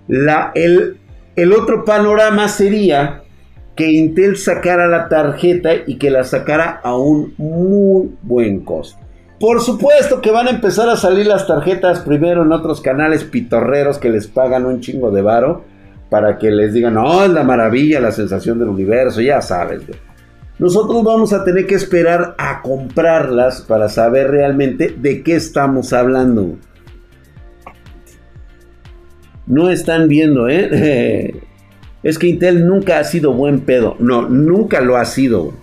La, 0.07 0.51
el, 0.53 0.97
el 1.35 1.53
otro 1.53 1.83
panorama 1.83 2.47
sería 2.47 3.23
que 3.75 3.91
Intel 3.91 4.37
sacara 4.37 4.87
la 4.87 5.07
tarjeta 5.09 5.71
y 5.85 5.97
que 5.97 6.09
la 6.09 6.23
sacara 6.23 6.79
a 6.83 6.97
un 6.97 7.33
muy 7.37 8.11
buen 8.21 8.63
costo. 8.63 8.99
Por 9.39 9.61
supuesto 9.61 10.21
que 10.21 10.29
van 10.29 10.47
a 10.47 10.51
empezar 10.51 10.87
a 10.89 10.95
salir 10.95 11.25
las 11.25 11.47
tarjetas 11.47 12.01
primero 12.01 12.43
en 12.43 12.51
otros 12.51 12.79
canales 12.79 13.23
pitorreros 13.23 13.97
que 13.97 14.09
les 14.09 14.27
pagan 14.27 14.65
un 14.65 14.81
chingo 14.81 15.09
de 15.09 15.23
varo 15.23 15.63
para 16.11 16.37
que 16.37 16.51
les 16.51 16.73
digan, 16.73 16.97
oh, 16.97 17.27
la 17.27 17.43
maravilla, 17.43 17.99
la 17.99 18.11
sensación 18.11 18.59
del 18.59 18.67
universo, 18.67 19.21
ya 19.21 19.41
sabes. 19.41 19.81
Nosotros 20.59 21.03
vamos 21.03 21.33
a 21.33 21.43
tener 21.43 21.65
que 21.65 21.73
esperar 21.73 22.35
a 22.37 22.61
comprarlas 22.61 23.61
para 23.61 23.89
saber 23.89 24.29
realmente 24.29 24.93
de 24.95 25.23
qué 25.23 25.35
estamos 25.37 25.91
hablando. 25.91 26.57
No 29.47 29.71
están 29.71 30.07
viendo, 30.07 30.47
¿eh? 30.49 31.33
Es 32.03 32.17
que 32.17 32.27
Intel 32.27 32.67
nunca 32.67 32.99
ha 32.99 33.03
sido 33.03 33.33
buen 33.33 33.61
pedo. 33.61 33.95
No, 33.99 34.27
nunca 34.27 34.81
lo 34.81 34.97
ha 34.97 35.05
sido. 35.05 35.53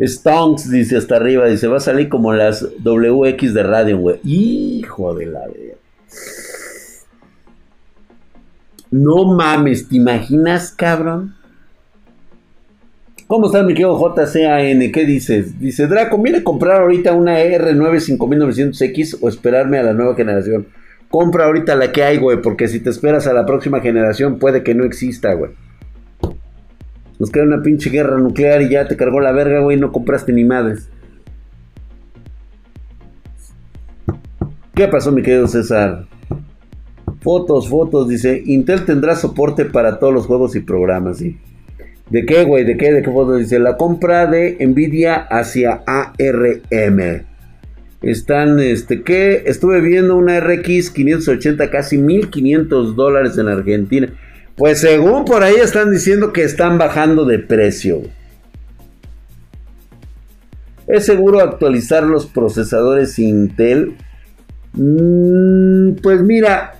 Stonks 0.00 0.68
dice 0.68 0.96
hasta 0.96 1.16
arriba, 1.16 1.46
dice, 1.46 1.68
va 1.68 1.76
a 1.76 1.80
salir 1.80 2.08
como 2.08 2.32
las 2.32 2.66
WX 2.82 3.54
de 3.54 3.62
radio, 3.62 3.98
güey. 3.98 4.18
Hijo 4.24 5.14
de 5.14 5.26
la 5.26 5.46
verga. 5.46 5.76
No 8.90 9.24
mames, 9.24 9.88
¿te 9.88 9.96
imaginas, 9.96 10.72
cabrón? 10.72 11.34
¿Cómo 13.32 13.46
estás, 13.46 13.64
mi 13.64 13.72
querido 13.72 13.96
JCAN? 13.96 14.92
¿Qué 14.92 15.06
dices? 15.06 15.58
Dice, 15.58 15.86
Draco, 15.86 16.18
¿viene 16.18 16.42
comprar 16.42 16.82
ahorita 16.82 17.14
una 17.14 17.40
R9 17.40 18.18
5900X 18.18 19.20
o 19.22 19.28
esperarme 19.30 19.78
a 19.78 19.82
la 19.82 19.94
nueva 19.94 20.14
generación? 20.14 20.66
Compra 21.08 21.46
ahorita 21.46 21.74
la 21.74 21.92
que 21.92 22.02
hay, 22.02 22.18
güey, 22.18 22.42
porque 22.42 22.68
si 22.68 22.78
te 22.80 22.90
esperas 22.90 23.26
a 23.26 23.32
la 23.32 23.46
próxima 23.46 23.80
generación 23.80 24.38
puede 24.38 24.62
que 24.62 24.74
no 24.74 24.84
exista, 24.84 25.32
güey. 25.32 25.52
Nos 27.18 27.30
queda 27.30 27.44
una 27.44 27.62
pinche 27.62 27.88
guerra 27.88 28.18
nuclear 28.18 28.60
y 28.60 28.68
ya 28.68 28.86
te 28.86 28.98
cargó 28.98 29.18
la 29.18 29.32
verga, 29.32 29.60
güey, 29.60 29.78
no 29.78 29.92
compraste 29.92 30.34
ni 30.34 30.44
madres. 30.44 30.90
¿Qué 34.74 34.88
pasó, 34.88 35.10
mi 35.10 35.22
querido 35.22 35.48
César? 35.48 36.04
Fotos, 37.22 37.66
fotos, 37.70 38.10
dice, 38.10 38.42
Intel 38.44 38.84
tendrá 38.84 39.16
soporte 39.16 39.64
para 39.64 39.98
todos 39.98 40.12
los 40.12 40.26
juegos 40.26 40.54
y 40.54 40.60
programas, 40.60 41.16
¿sí? 41.16 41.38
¿De 42.10 42.26
qué, 42.26 42.44
güey? 42.44 42.64
¿De 42.64 42.76
qué? 42.76 42.92
¿De 42.92 43.02
qué 43.02 43.10
fotos? 43.10 43.38
Dice, 43.38 43.58
la 43.58 43.76
compra 43.76 44.26
de 44.26 44.56
Nvidia 44.60 45.14
hacia 45.14 45.82
ARM. 45.86 47.24
Están, 48.02 48.58
este, 48.58 49.02
¿qué? 49.02 49.44
Estuve 49.46 49.80
viendo 49.80 50.16
una 50.16 50.40
RX 50.40 50.90
580, 50.90 51.70
casi 51.70 51.98
1500 51.98 52.96
dólares 52.96 53.38
en 53.38 53.48
Argentina. 53.48 54.12
Pues 54.56 54.80
según 54.80 55.24
por 55.24 55.42
ahí 55.42 55.54
están 55.54 55.92
diciendo 55.92 56.32
que 56.32 56.42
están 56.42 56.78
bajando 56.78 57.24
de 57.24 57.38
precio. 57.38 58.02
¿Es 60.88 61.06
seguro 61.06 61.40
actualizar 61.40 62.02
los 62.02 62.26
procesadores 62.26 63.18
Intel? 63.18 63.96
Mm, 64.74 65.94
pues 66.02 66.22
mira, 66.22 66.74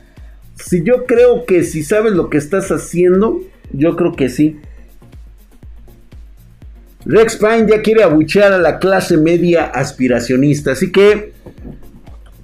si 0.55 0.83
yo 0.83 1.07
creo 1.07 1.47
que 1.47 1.63
si 1.63 1.83
sabes 1.83 2.13
lo 2.13 2.29
que 2.31 2.39
estás 2.39 2.71
haciendo, 2.71 3.41
yo 3.73 3.97
creo 3.97 4.13
que 4.13 4.29
sí. 4.29 4.59
Rex 7.05 7.37
Pine 7.37 7.67
ya 7.69 7.83
quiere 7.83 8.03
abuchear 8.03 8.53
a 8.53 8.59
la 8.59 8.79
clase 8.79 9.17
media 9.17 9.65
aspiracionista. 9.65 10.73
Así 10.73 10.93
que, 10.93 11.33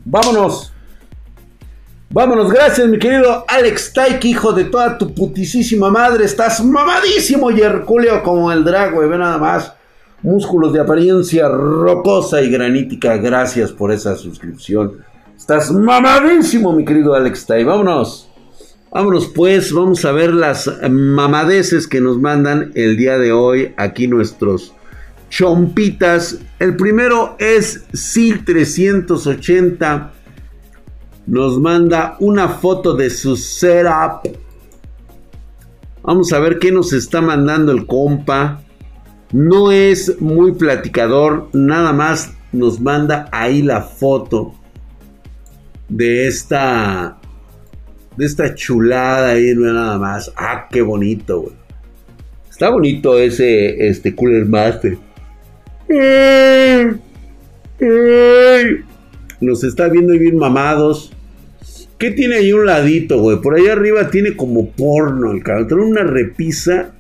vámonos. 0.04 0.72
Vámonos, 2.10 2.50
gracias 2.50 2.88
mi 2.88 2.98
querido 2.98 3.44
Alex 3.46 3.92
Taiki, 3.92 4.30
hijo 4.30 4.54
de 4.54 4.64
toda 4.64 4.96
tu 4.96 5.14
putisísima 5.14 5.90
madre. 5.90 6.24
Estás 6.24 6.64
mamadísimo 6.64 7.50
y 7.50 7.60
como 8.24 8.50
el 8.50 8.64
drag, 8.64 8.94
güey. 8.94 9.08
Ve 9.08 9.18
nada 9.18 9.38
más. 9.38 9.72
Músculos 10.22 10.72
de 10.72 10.80
apariencia 10.80 11.48
rocosa 11.48 12.40
y 12.40 12.50
granítica. 12.50 13.18
Gracias 13.18 13.72
por 13.72 13.92
esa 13.92 14.16
suscripción. 14.16 15.04
Estás 15.36 15.70
mamadísimo, 15.70 16.72
mi 16.72 16.84
querido 16.84 17.14
Alex 17.14 17.46
Tai. 17.46 17.62
Vámonos. 17.62 18.27
Vámonos 18.90 19.26
pues, 19.28 19.70
vamos 19.70 20.02
a 20.06 20.12
ver 20.12 20.32
las 20.32 20.70
mamadeces 20.90 21.86
que 21.86 22.00
nos 22.00 22.18
mandan 22.18 22.72
el 22.74 22.96
día 22.96 23.18
de 23.18 23.32
hoy 23.32 23.74
aquí 23.76 24.08
nuestros 24.08 24.74
chompitas. 25.28 26.38
El 26.58 26.74
primero 26.74 27.36
es 27.38 27.84
SIL 27.92 28.46
380. 28.46 30.12
Nos 31.26 31.60
manda 31.60 32.16
una 32.20 32.48
foto 32.48 32.94
de 32.94 33.10
su 33.10 33.36
setup. 33.36 34.26
Vamos 36.02 36.32
a 36.32 36.38
ver 36.38 36.58
qué 36.58 36.72
nos 36.72 36.94
está 36.94 37.20
mandando 37.20 37.72
el 37.72 37.84
compa. 37.84 38.62
No 39.32 39.70
es 39.70 40.18
muy 40.18 40.52
platicador, 40.52 41.50
nada 41.52 41.92
más 41.92 42.32
nos 42.52 42.80
manda 42.80 43.28
ahí 43.32 43.60
la 43.60 43.82
foto 43.82 44.54
de 45.90 46.26
esta 46.26 47.17
de 48.18 48.26
esta 48.26 48.52
chulada 48.52 49.30
ahí, 49.30 49.54
no 49.54 49.72
nada 49.72 49.96
más. 49.96 50.32
Ah, 50.36 50.66
qué 50.68 50.82
bonito, 50.82 51.42
güey. 51.42 51.54
Está 52.50 52.68
bonito 52.68 53.16
ese 53.16 53.86
este 53.86 54.12
Cooler 54.12 54.44
Master. 54.44 54.98
Nos 59.40 59.62
está 59.62 59.88
viendo 59.88 60.14
bien 60.14 60.36
mamados. 60.36 61.12
¿Qué 61.96 62.10
tiene 62.10 62.36
ahí 62.36 62.52
un 62.52 62.66
ladito, 62.66 63.20
güey? 63.20 63.40
Por 63.40 63.54
ahí 63.54 63.68
arriba 63.68 64.10
tiene 64.10 64.34
como 64.34 64.68
porno 64.70 65.30
el 65.30 65.44
cabrón. 65.44 65.68
Tiene 65.68 65.82
una 65.84 66.02
repisa 66.02 66.94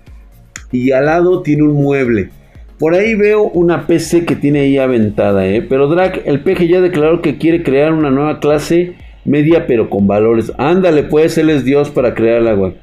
y 0.70 0.92
al 0.92 1.06
lado 1.06 1.42
tiene 1.42 1.64
un 1.64 1.82
mueble. 1.82 2.30
Por 2.78 2.94
ahí 2.94 3.16
veo 3.16 3.42
una 3.42 3.88
PC 3.88 4.24
que 4.24 4.36
tiene 4.36 4.60
ahí 4.60 4.78
aventada, 4.78 5.48
¿eh? 5.48 5.66
Pero 5.68 5.88
Drac, 5.88 6.22
el 6.26 6.44
PG 6.44 6.68
ya 6.68 6.80
declaró 6.80 7.22
que 7.22 7.38
quiere 7.38 7.64
crear 7.64 7.92
una 7.92 8.10
nueva 8.10 8.38
clase 8.38 8.94
media, 9.28 9.66
pero 9.66 9.88
con 9.88 10.06
valores. 10.06 10.52
Ándale, 10.58 11.04
pues, 11.04 11.38
él 11.38 11.50
es 11.50 11.64
Dios 11.64 11.90
para 11.90 12.14
crear 12.14 12.38
el 12.40 12.48
agua. 12.48 12.74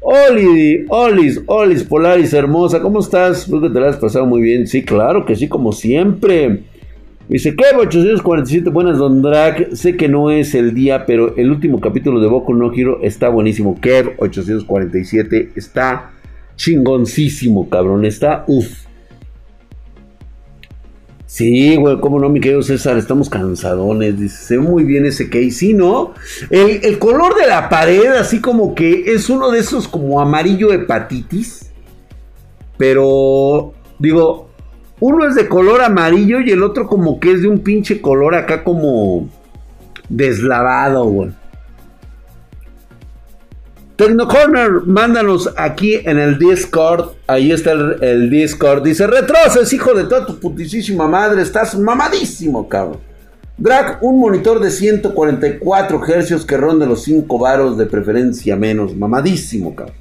Oli, 0.00 0.86
Olis, 0.88 1.42
Olis, 1.46 1.84
Polaris, 1.84 2.32
hermosa, 2.32 2.80
¿cómo 2.80 3.00
estás? 3.00 3.44
Creo 3.46 3.60
que 3.60 3.68
te 3.68 3.80
la 3.80 3.90
has 3.90 3.96
pasado 3.96 4.26
muy 4.26 4.40
bien. 4.40 4.66
Sí, 4.66 4.82
claro 4.82 5.26
que 5.26 5.36
sí, 5.36 5.46
como 5.48 5.72
siempre. 5.72 6.62
Dice, 7.28 7.54
¿qué? 7.54 7.64
847, 7.76 8.70
buenas, 8.70 8.98
Don 8.98 9.22
Drag. 9.22 9.76
Sé 9.76 9.96
que 9.96 10.08
no 10.08 10.30
es 10.30 10.54
el 10.54 10.74
día, 10.74 11.06
pero 11.06 11.36
el 11.36 11.50
último 11.50 11.80
capítulo 11.80 12.18
de 12.20 12.26
Boku 12.26 12.54
no 12.54 12.72
Hero 12.72 12.98
está 13.02 13.28
buenísimo. 13.28 13.78
Kev 13.80 14.14
847 14.18 15.50
está 15.54 16.10
chingoncísimo, 16.56 17.68
cabrón. 17.68 18.04
Está 18.04 18.44
uff. 18.48 18.89
Sí, 21.30 21.76
güey, 21.76 22.00
cómo 22.00 22.18
no, 22.18 22.28
mi 22.28 22.40
querido 22.40 22.60
César, 22.60 22.98
estamos 22.98 23.30
cansadones. 23.30 24.18
Dice, 24.18 24.36
se 24.36 24.56
ve 24.56 24.64
muy 24.64 24.82
bien 24.82 25.06
ese 25.06 25.30
case. 25.30 25.52
Sí, 25.52 25.74
¿no? 25.74 26.12
El, 26.50 26.98
color 26.98 27.36
de 27.36 27.46
la 27.46 27.68
pared, 27.68 28.06
así 28.06 28.40
como 28.40 28.74
que 28.74 29.04
es 29.14 29.30
uno 29.30 29.52
de 29.52 29.60
esos 29.60 29.86
como 29.86 30.20
amarillo 30.20 30.72
hepatitis. 30.72 31.70
Pero, 32.76 33.74
digo, 34.00 34.48
uno 34.98 35.28
es 35.28 35.36
de 35.36 35.46
color 35.46 35.82
amarillo 35.82 36.40
y 36.40 36.50
el 36.50 36.64
otro 36.64 36.88
como 36.88 37.20
que 37.20 37.30
es 37.30 37.42
de 37.42 37.48
un 37.48 37.60
pinche 37.60 38.00
color 38.00 38.34
acá 38.34 38.64
como 38.64 39.28
deslavado, 40.08 41.04
güey. 41.04 41.30
Tecnocorner, 44.00 44.86
mándanos 44.86 45.52
aquí 45.58 45.96
en 46.06 46.18
el 46.18 46.38
Discord. 46.38 47.10
Ahí 47.26 47.52
está 47.52 47.72
el, 47.72 48.30
Discord. 48.30 48.82
Dice: 48.82 49.06
Retroces, 49.06 49.70
hijo 49.74 49.92
de 49.92 50.04
toda 50.04 50.24
tu 50.24 50.40
putísima 50.40 51.06
madre. 51.06 51.42
Estás 51.42 51.78
mamadísimo, 51.78 52.66
cabrón. 52.66 52.96
Drag, 53.58 53.98
un 54.00 54.18
monitor 54.18 54.58
de 54.58 54.70
144 54.70 56.00
Hz 56.00 56.46
que 56.46 56.56
ronde 56.56 56.86
los 56.86 57.02
5 57.02 57.38
varos 57.38 57.76
de 57.76 57.84
preferencia 57.84 58.56
menos. 58.56 58.96
Mamadísimo, 58.96 59.76
cabrón. 59.76 59.96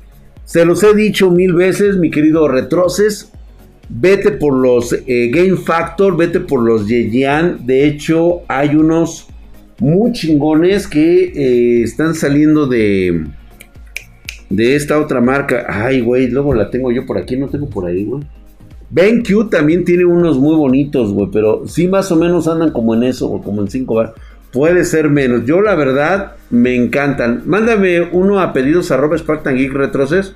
Se 0.45 0.63
los 0.63 0.81
he 0.83 0.95
dicho 0.95 1.29
mil 1.29 1.51
veces, 1.51 1.97
mi 1.97 2.09
querido 2.09 2.47
Retroces. 2.47 3.29
Vete 3.89 4.31
por 4.31 4.53
los 4.53 4.93
eh, 4.93 5.29
Game 5.29 5.57
Factor, 5.57 6.15
vete 6.15 6.39
por 6.39 6.61
los 6.61 6.87
Yeyan. 6.87 7.65
De 7.65 7.85
hecho, 7.85 8.43
hay 8.47 8.77
unos 8.77 9.27
muy 9.77 10.13
chingones 10.13 10.87
que 10.87 11.33
eh, 11.35 11.83
están 11.83 12.15
saliendo 12.15 12.65
de 12.65 13.25
de 14.49 14.75
esta 14.75 14.99
otra 14.99 15.21
marca. 15.21 15.65
Ay, 15.67 16.01
güey, 16.01 16.27
luego 16.27 16.53
la 16.53 16.69
tengo 16.69 16.91
yo 16.91 17.05
por 17.05 17.17
aquí, 17.17 17.37
no 17.37 17.47
tengo 17.47 17.69
por 17.69 17.85
ahí, 17.85 18.05
güey. 18.05 18.23
BenQ 18.91 19.49
también 19.49 19.85
tiene 19.85 20.05
unos 20.05 20.39
muy 20.39 20.55
bonitos, 20.55 21.13
güey, 21.13 21.29
pero 21.31 21.67
sí 21.67 21.87
más 21.87 22.11
o 22.11 22.15
menos 22.15 22.47
andan 22.47 22.71
como 22.71 22.95
en 22.95 23.03
eso, 23.03 23.27
o 23.27 23.41
como 23.41 23.61
en 23.61 23.69
5 23.69 23.93
bar. 23.93 24.13
Puede 24.51 24.83
ser 24.83 25.09
menos. 25.09 25.45
Yo 25.45 25.61
la 25.61 25.75
verdad 25.75 26.33
me 26.49 26.75
encantan. 26.75 27.43
Mándame 27.45 28.01
uno 28.01 28.39
a 28.39 28.51
pedidos 28.51 28.89
arroba 28.89 29.15
Spartan 29.15 29.55
Geek 29.55 29.73
Retroces. 29.73 30.33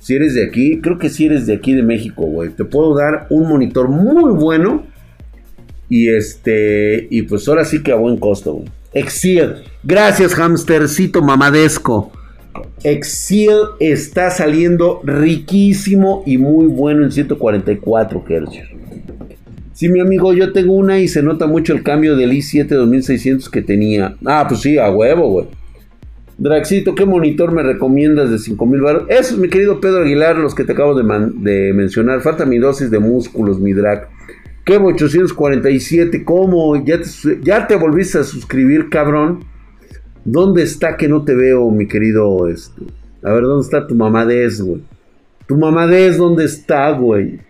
Si 0.00 0.16
eres 0.16 0.34
de 0.34 0.44
aquí, 0.44 0.80
creo 0.80 0.98
que 0.98 1.08
si 1.08 1.26
eres 1.26 1.46
de 1.46 1.54
aquí 1.54 1.72
de 1.72 1.84
México, 1.84 2.22
güey. 2.22 2.50
Te 2.50 2.64
puedo 2.64 2.96
dar 2.96 3.28
un 3.30 3.48
monitor 3.48 3.88
muy 3.88 4.32
bueno. 4.32 4.84
Y 5.88 6.08
este, 6.08 7.06
y 7.08 7.22
pues 7.22 7.46
ahora 7.46 7.64
sí 7.64 7.84
que 7.84 7.92
a 7.92 7.96
buen 7.96 8.16
costo, 8.16 8.54
güey. 8.54 8.68
Exil. 8.94 9.62
Gracias, 9.84 10.34
hamstercito 10.34 11.22
mamadesco. 11.22 12.10
Excel 12.84 13.56
está 13.80 14.30
saliendo 14.30 15.00
riquísimo 15.04 16.22
y 16.26 16.38
muy 16.38 16.66
bueno 16.66 17.04
en 17.04 17.12
144 17.12 18.24
Hz. 18.28 18.72
Sí, 19.72 19.88
mi 19.88 20.00
amigo, 20.00 20.32
yo 20.32 20.52
tengo 20.52 20.74
una 20.74 20.98
y 20.98 21.08
se 21.08 21.22
nota 21.22 21.46
mucho 21.46 21.72
el 21.72 21.82
cambio 21.82 22.16
del 22.16 22.32
i7 22.32 22.68
2600 22.68 23.48
que 23.48 23.62
tenía. 23.62 24.16
Ah, 24.24 24.44
pues 24.48 24.60
sí, 24.60 24.78
a 24.78 24.90
huevo, 24.90 25.28
güey. 25.28 25.46
Draxito, 26.38 26.94
¿qué 26.94 27.06
monitor 27.06 27.52
me 27.52 27.62
recomiendas 27.62 28.30
de 28.30 28.38
5000 28.38 28.80
baros? 28.80 29.04
Eso, 29.08 29.36
mi 29.36 29.48
querido 29.48 29.80
Pedro 29.80 30.02
Aguilar, 30.02 30.36
los 30.36 30.54
que 30.54 30.64
te 30.64 30.72
acabo 30.72 30.94
de, 30.94 31.72
mencionar. 31.72 32.20
Falta 32.20 32.44
mi 32.44 32.58
dosis 32.58 32.90
de 32.90 32.98
músculos, 32.98 33.60
mi 33.60 33.72
drag. 33.72 34.08
¿Qué 34.64 34.76
847? 34.76 36.24
¿Cómo? 36.24 36.84
¿Ya 36.84 37.00
¿Ya 37.42 37.66
te 37.66 37.76
volviste 37.76 38.18
a 38.18 38.24
suscribir, 38.24 38.88
cabrón? 38.88 39.44
¿Dónde 40.24 40.62
está 40.62 40.96
que 40.96 41.08
no 41.08 41.24
te 41.24 41.34
veo, 41.34 41.70
mi 41.70 41.88
querido? 41.88 42.46
Este? 42.48 42.82
A 43.22 43.32
ver, 43.32 43.42
¿dónde 43.42 43.64
está 43.64 43.86
tu 43.86 43.94
mamadez, 43.94 44.60
güey? 44.60 44.82
Tu 45.46 45.56
mamadez, 45.56 46.16
¿dónde 46.16 46.44
está, 46.44 46.90
güey? 46.92 47.40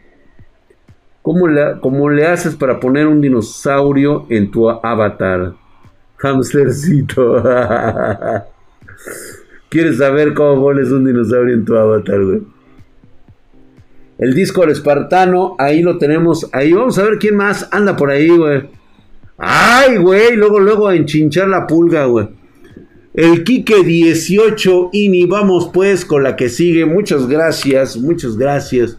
¿Cómo 1.22 1.46
le, 1.48 1.78
¿Cómo 1.80 2.10
le 2.10 2.26
haces 2.26 2.56
para 2.56 2.80
poner 2.80 3.06
un 3.06 3.20
dinosaurio 3.20 4.26
en 4.28 4.50
tu 4.50 4.68
avatar? 4.68 5.54
Hamstercito. 6.18 7.42
¿Quieres 9.68 9.98
saber 9.98 10.34
cómo 10.34 10.62
pones 10.62 10.90
un 10.90 11.04
dinosaurio 11.04 11.54
en 11.54 11.64
tu 11.64 11.76
avatar, 11.76 12.24
güey? 12.24 12.42
El 14.18 14.34
disco 14.34 14.64
espartano, 14.64 15.56
ahí 15.58 15.82
lo 15.82 15.98
tenemos. 15.98 16.48
Ahí 16.52 16.72
vamos 16.72 16.98
a 16.98 17.04
ver 17.04 17.18
quién 17.18 17.36
más 17.36 17.68
anda 17.72 17.96
por 17.96 18.10
ahí, 18.10 18.28
güey. 18.28 18.68
Ay, 19.36 19.96
güey, 19.96 20.36
luego, 20.36 20.60
luego 20.60 20.88
a 20.88 20.94
enchinchar 20.94 21.48
la 21.48 21.66
pulga, 21.66 22.04
güey. 22.04 22.28
El 23.14 23.44
Kike 23.44 23.82
18 23.82 24.88
Ini, 24.92 25.26
vamos 25.26 25.70
pues 25.72 26.04
con 26.04 26.22
la 26.22 26.34
que 26.34 26.48
sigue. 26.48 26.86
Muchas 26.86 27.26
gracias, 27.26 27.96
muchas 27.96 28.38
gracias. 28.38 28.98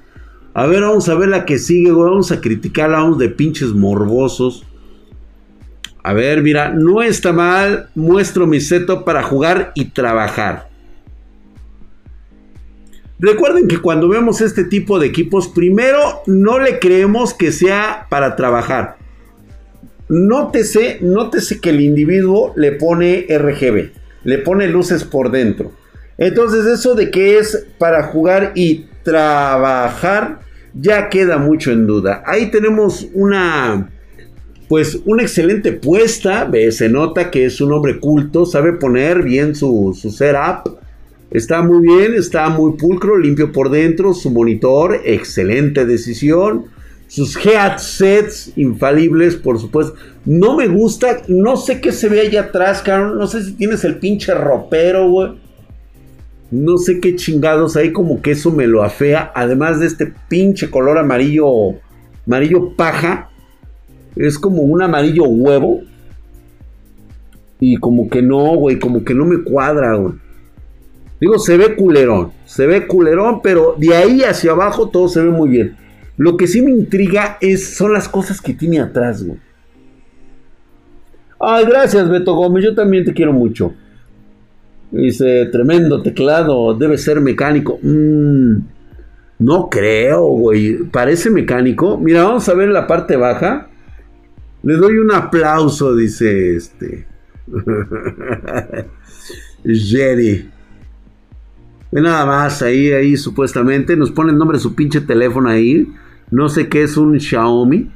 A 0.53 0.67
ver, 0.67 0.81
vamos 0.81 1.09
a 1.09 1.15
ver 1.15 1.29
la 1.29 1.45
que 1.45 1.57
sigue, 1.57 1.91
Vamos 1.91 2.31
a 2.31 2.39
criticarla, 2.39 2.99
vamos 2.99 3.17
de 3.17 3.29
pinches 3.29 3.69
morbosos. 3.69 4.65
A 6.03 6.13
ver, 6.13 6.43
mira, 6.43 6.69
no 6.69 7.01
está 7.01 7.33
mal. 7.33 7.89
Muestro 7.95 8.45
mi 8.45 8.59
setup 8.59 9.03
para 9.03 9.23
jugar 9.23 9.71
y 9.73 9.85
trabajar. 9.85 10.69
Recuerden 13.17 13.67
que 13.67 13.79
cuando 13.79 14.09
vemos 14.09 14.41
este 14.41 14.65
tipo 14.65 14.99
de 14.99 15.07
equipos, 15.07 15.47
primero 15.47 16.21
no 16.27 16.59
le 16.59 16.77
creemos 16.77 17.33
que 17.33 17.51
sea 17.51 18.05
para 18.09 18.35
trabajar. 18.35 18.97
Nótese, 20.09 20.99
nótese 21.01 21.61
que 21.61 21.69
el 21.69 21.79
individuo 21.79 22.53
le 22.57 22.73
pone 22.73 23.25
RGB, 23.29 24.02
le 24.23 24.37
pone 24.39 24.67
luces 24.67 25.03
por 25.03 25.31
dentro. 25.31 25.71
Entonces 26.17 26.65
eso 26.65 26.95
de 26.95 27.09
que 27.11 27.37
es 27.37 27.65
para 27.77 28.03
jugar 28.03 28.51
y 28.55 28.85
trabajar 29.03 30.39
ya 30.73 31.09
queda 31.09 31.37
mucho 31.37 31.71
en 31.71 31.85
duda. 31.85 32.23
Ahí 32.25 32.49
tenemos 32.49 33.07
una, 33.13 33.89
pues 34.67 34.99
una 35.05 35.23
excelente 35.23 35.71
puesta. 35.71 36.49
Se 36.71 36.89
nota 36.89 37.29
que 37.29 37.45
es 37.45 37.61
un 37.61 37.73
hombre 37.73 37.99
culto, 37.99 38.45
sabe 38.45 38.73
poner 38.73 39.23
bien 39.23 39.55
su, 39.55 39.97
su 39.99 40.11
setup. 40.11 40.77
Está 41.31 41.63
muy 41.63 41.81
bien, 41.81 42.13
está 42.13 42.47
muy 42.49 42.73
pulcro, 42.77 43.17
limpio 43.17 43.51
por 43.51 43.69
dentro. 43.69 44.13
Su 44.13 44.29
monitor, 44.29 45.01
excelente 45.03 45.85
decisión. 45.85 46.65
Sus 47.13 47.37
headsets 47.37 48.53
infalibles, 48.55 49.35
por 49.35 49.59
supuesto. 49.59 49.93
No 50.25 50.57
me 50.57 50.67
gusta, 50.67 51.21
no 51.27 51.57
sé 51.57 51.79
qué 51.79 51.91
se 51.91 52.09
ve 52.09 52.21
allá 52.21 52.45
atrás, 52.45 52.81
cabrón. 52.81 53.19
No 53.19 53.27
sé 53.27 53.43
si 53.43 53.51
tienes 53.53 53.83
el 53.83 53.99
pinche 53.99 54.33
ropero, 54.33 55.07
güey. 55.07 55.33
No 56.49 56.79
sé 56.79 56.99
qué 56.99 57.15
chingados 57.15 57.75
hay, 57.75 57.91
como 57.91 58.19
que 58.23 58.31
eso 58.31 58.49
me 58.49 58.65
lo 58.65 58.81
afea. 58.81 59.31
Además 59.35 59.79
de 59.79 59.85
este 59.85 60.11
pinche 60.27 60.71
color 60.71 60.97
amarillo, 60.97 61.75
amarillo 62.25 62.75
paja. 62.75 63.29
Es 64.15 64.39
como 64.39 64.63
un 64.63 64.81
amarillo 64.81 65.25
huevo. 65.25 65.81
Y 67.59 67.77
como 67.77 68.09
que 68.09 68.23
no, 68.23 68.55
güey, 68.55 68.79
como 68.79 69.05
que 69.05 69.13
no 69.13 69.25
me 69.25 69.43
cuadra, 69.43 69.97
güey. 69.97 70.15
Digo, 71.21 71.37
se 71.37 71.57
ve 71.57 71.75
culerón, 71.75 72.31
se 72.45 72.65
ve 72.65 72.87
culerón, 72.87 73.41
pero 73.43 73.75
de 73.77 73.95
ahí 73.95 74.23
hacia 74.23 74.53
abajo 74.53 74.89
todo 74.89 75.07
se 75.07 75.21
ve 75.21 75.29
muy 75.29 75.49
bien. 75.49 75.82
Lo 76.17 76.37
que 76.37 76.47
sí 76.47 76.61
me 76.61 76.71
intriga 76.71 77.37
es, 77.41 77.75
son 77.75 77.93
las 77.93 78.07
cosas 78.07 78.41
que 78.41 78.53
tiene 78.53 78.79
atrás, 78.79 79.23
güey. 79.23 79.39
Ay, 81.39 81.65
gracias, 81.65 82.09
Beto 82.09 82.35
Gómez, 82.35 82.63
yo 82.63 82.75
también 82.75 83.03
te 83.03 83.13
quiero 83.13 83.33
mucho. 83.33 83.73
Dice, 84.91 85.47
tremendo 85.51 86.03
teclado, 86.03 86.73
debe 86.75 86.97
ser 86.97 87.19
mecánico. 87.19 87.79
Mm, 87.81 88.57
no 89.39 89.69
creo, 89.69 90.25
güey. 90.27 90.83
Parece 90.83 91.31
mecánico. 91.31 91.97
Mira, 91.97 92.23
vamos 92.23 92.47
a 92.47 92.53
ver 92.53 92.69
la 92.69 92.85
parte 92.85 93.17
baja. 93.17 93.69
Le 94.61 94.75
doy 94.75 94.97
un 94.99 95.11
aplauso, 95.11 95.95
dice 95.95 96.55
este. 96.55 97.07
Jerry. 99.65 100.49
Ve 101.91 102.01
nada 102.01 102.25
más, 102.25 102.61
ahí, 102.61 102.91
ahí 102.91 103.17
supuestamente. 103.17 103.97
Nos 103.97 104.11
pone 104.11 104.31
el 104.31 104.37
nombre 104.37 104.57
de 104.59 104.61
su 104.61 104.75
pinche 104.75 105.01
teléfono 105.01 105.49
ahí. 105.49 105.91
No 106.33 106.49
sé 106.49 106.67
qué 106.67 106.81
es 106.81 106.97
un 106.97 107.19
Xiaomi. 107.19 107.91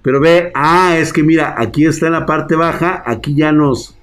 Pero 0.00 0.20
ve, 0.20 0.52
ah, 0.54 0.96
es 0.96 1.12
que 1.12 1.24
mira, 1.24 1.56
aquí 1.58 1.84
está 1.84 2.06
en 2.06 2.12
la 2.12 2.24
parte 2.24 2.54
baja. 2.54 3.02
Aquí 3.04 3.34
ya 3.34 3.50
nos 3.50 3.98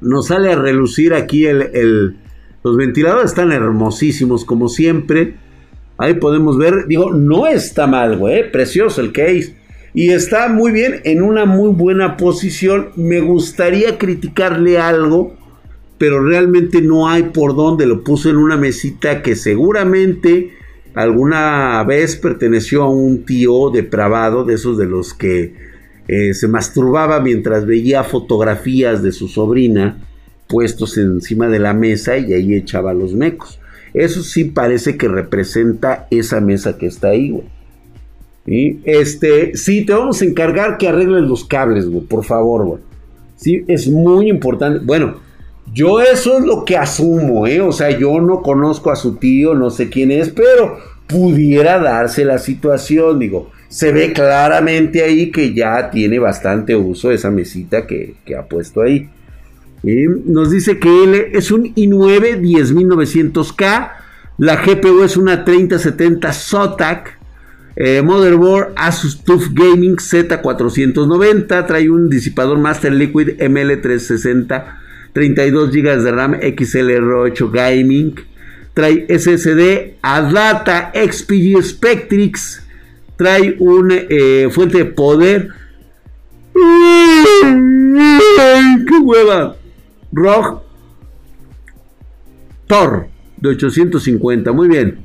nos 0.00 0.28
sale 0.28 0.52
a 0.52 0.56
relucir 0.56 1.12
aquí 1.12 1.46
el, 1.46 2.16
los 2.62 2.76
ventiladores 2.76 3.32
están 3.32 3.50
hermosísimos 3.50 4.44
como 4.44 4.68
siempre. 4.68 5.34
Ahí 5.98 6.14
podemos 6.14 6.56
ver, 6.56 6.86
digo, 6.86 7.12
no 7.12 7.48
está 7.48 7.88
mal, 7.88 8.16
güey, 8.16 8.52
precioso 8.52 9.00
el 9.00 9.10
case. 9.10 9.56
Y 9.92 10.10
está 10.10 10.48
muy 10.48 10.70
bien, 10.70 11.00
en 11.02 11.22
una 11.22 11.44
muy 11.44 11.72
buena 11.72 12.16
posición. 12.16 12.90
Me 12.94 13.20
gustaría 13.20 13.98
criticarle 13.98 14.78
algo, 14.78 15.34
pero 15.98 16.24
realmente 16.24 16.80
no 16.80 17.08
hay 17.08 17.24
por 17.24 17.56
dónde. 17.56 17.84
Lo 17.84 18.04
puso 18.04 18.30
en 18.30 18.36
una 18.36 18.56
mesita 18.56 19.22
que 19.22 19.34
seguramente 19.34 20.59
alguna 20.94 21.82
vez 21.84 22.16
perteneció 22.16 22.82
a 22.82 22.90
un 22.90 23.24
tío 23.24 23.70
depravado, 23.70 24.44
de 24.44 24.54
esos 24.54 24.78
de 24.78 24.86
los 24.86 25.14
que 25.14 25.54
eh, 26.08 26.34
se 26.34 26.48
masturbaba 26.48 27.20
mientras 27.20 27.66
veía 27.66 28.04
fotografías 28.04 29.02
de 29.02 29.12
su 29.12 29.28
sobrina 29.28 30.06
puestos 30.50 30.98
encima 30.98 31.48
de 31.48 31.60
la 31.60 31.72
mesa 31.72 32.18
y 32.18 32.32
ahí 32.32 32.54
echaba 32.54 32.92
los 32.92 33.14
mecos. 33.14 33.60
Eso 33.94 34.22
sí 34.22 34.44
parece 34.44 34.96
que 34.96 35.08
representa 35.08 36.08
esa 36.10 36.40
mesa 36.40 36.76
que 36.76 36.86
está 36.86 37.08
ahí, 37.08 37.30
güey. 37.30 37.46
Y 38.46 38.80
este, 38.84 39.56
sí, 39.56 39.84
te 39.86 39.92
vamos 39.92 40.20
a 40.20 40.24
encargar 40.24 40.76
que 40.76 40.88
arregles 40.88 41.22
los 41.22 41.44
cables, 41.44 41.88
güey, 41.88 42.04
por 42.04 42.24
favor, 42.24 42.66
güey. 42.66 42.80
Sí, 43.36 43.64
es 43.68 43.88
muy 43.88 44.28
importante. 44.28 44.84
Bueno, 44.84 45.18
yo 45.72 46.00
eso 46.00 46.38
es 46.38 46.44
lo 46.44 46.64
que 46.64 46.76
asumo, 46.76 47.46
¿eh? 47.46 47.60
O 47.60 47.72
sea, 47.72 47.90
yo 47.90 48.20
no 48.20 48.42
conozco 48.42 48.90
a 48.90 48.96
su 48.96 49.16
tío, 49.16 49.54
no 49.54 49.70
sé 49.70 49.88
quién 49.88 50.10
es, 50.10 50.30
pero 50.30 50.78
pudiera 51.06 51.78
darse 51.78 52.24
la 52.24 52.38
situación, 52.38 53.18
digo 53.18 53.50
se 53.70 53.92
ve 53.92 54.12
claramente 54.12 55.02
ahí 55.02 55.30
que 55.30 55.54
ya 55.54 55.90
tiene 55.90 56.18
bastante 56.18 56.74
uso 56.74 57.12
esa 57.12 57.30
mesita 57.30 57.86
que, 57.86 58.16
ha 58.36 58.42
puesto 58.42 58.82
ahí. 58.82 59.08
Nos 60.26 60.50
dice 60.50 60.80
que 60.80 61.04
él 61.04 61.14
es 61.32 61.52
un 61.52 61.72
i9 61.74 62.40
10900K. 62.40 63.92
La 64.38 64.56
GPU 64.56 65.04
es 65.04 65.16
una 65.16 65.44
3070 65.44 66.32
SOTAC. 66.32 67.18
Eh, 67.76 68.02
motherboard 68.02 68.72
Asus 68.74 69.22
TUF 69.22 69.46
Gaming 69.52 69.96
Z490. 69.96 71.66
Trae 71.66 71.88
un 71.88 72.10
disipador 72.10 72.58
Master 72.58 72.92
Liquid 72.92 73.38
ML360. 73.38 74.64
32 75.12 75.70
GB 75.70 76.02
de 76.02 76.12
RAM 76.12 76.34
XLR8 76.34 77.50
Gaming. 77.50 78.14
Trae 78.74 79.06
SSD 79.08 79.96
ADATA 80.02 80.92
XPG 80.94 81.62
Spectrix 81.62 82.62
trae 83.20 83.54
una 83.58 83.96
eh, 84.08 84.48
fuente 84.50 84.78
de 84.78 84.86
poder. 84.86 85.50
¡Qué 86.54 86.60
hueva! 89.02 89.56
ROG 90.10 90.62
Thor 92.66 93.08
de 93.36 93.48
850. 93.50 94.52
Muy 94.52 94.68
bien. 94.68 95.04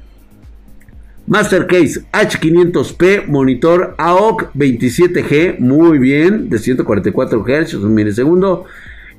Master 1.27 1.67
Case 1.67 2.05
H500P, 2.13 3.27
monitor 3.27 3.95
AOC 3.97 4.53
27G, 4.53 5.59
muy 5.59 5.97
bien, 5.97 6.49
de 6.49 6.57
144 6.57 7.43
Hz, 7.43 7.73
un 7.73 7.93
milisegundo. 7.93 8.63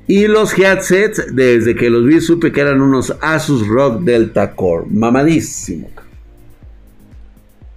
Y 0.07 0.27
los 0.27 0.57
headsets, 0.57 1.35
desde 1.35 1.75
que 1.75 1.89
los 1.89 2.05
vi, 2.05 2.21
supe 2.21 2.51
que 2.53 2.61
eran 2.61 2.81
unos 2.81 3.13
Asus 3.19 3.67
ROG 3.67 4.03
Delta 4.03 4.55
Core, 4.55 4.85
mamadísimo. 4.89 5.89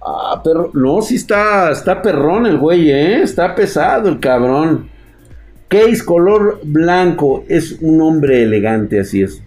Ah, 0.01 0.41
pero 0.43 0.71
no, 0.73 1.01
sí 1.01 1.15
está, 1.15 1.71
está 1.71 2.01
perrón 2.01 2.45
el 2.45 2.57
güey, 2.57 2.89
¿eh? 2.89 3.21
Está 3.21 3.53
pesado 3.53 4.07
el 4.07 4.19
cabrón. 4.19 4.89
Case 5.67 6.03
color 6.03 6.61
blanco, 6.63 7.43
es 7.49 7.77
un 7.81 8.01
hombre 8.01 8.43
elegante, 8.43 8.99
así 8.99 9.21
es. 9.23 9.43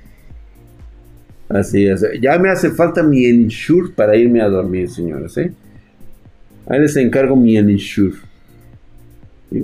Así 1.48 1.86
es. 1.86 2.04
Ya 2.20 2.38
me 2.38 2.50
hace 2.50 2.70
falta 2.70 3.02
mi 3.02 3.24
ensure 3.24 3.90
para 3.90 4.14
irme 4.14 4.42
a 4.42 4.48
dormir, 4.48 4.90
señores, 4.90 5.36
¿eh? 5.38 5.52
Ahí 6.66 6.80
les 6.80 6.96
encargo 6.96 7.34
mi 7.34 7.56
ensure. 7.56 8.16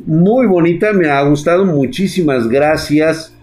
Muy 0.07 0.47
bonita, 0.47 0.93
me 0.93 1.09
ha 1.09 1.23
gustado. 1.23 1.65
Muchísimas 1.65 2.49
gracias. 2.49 3.35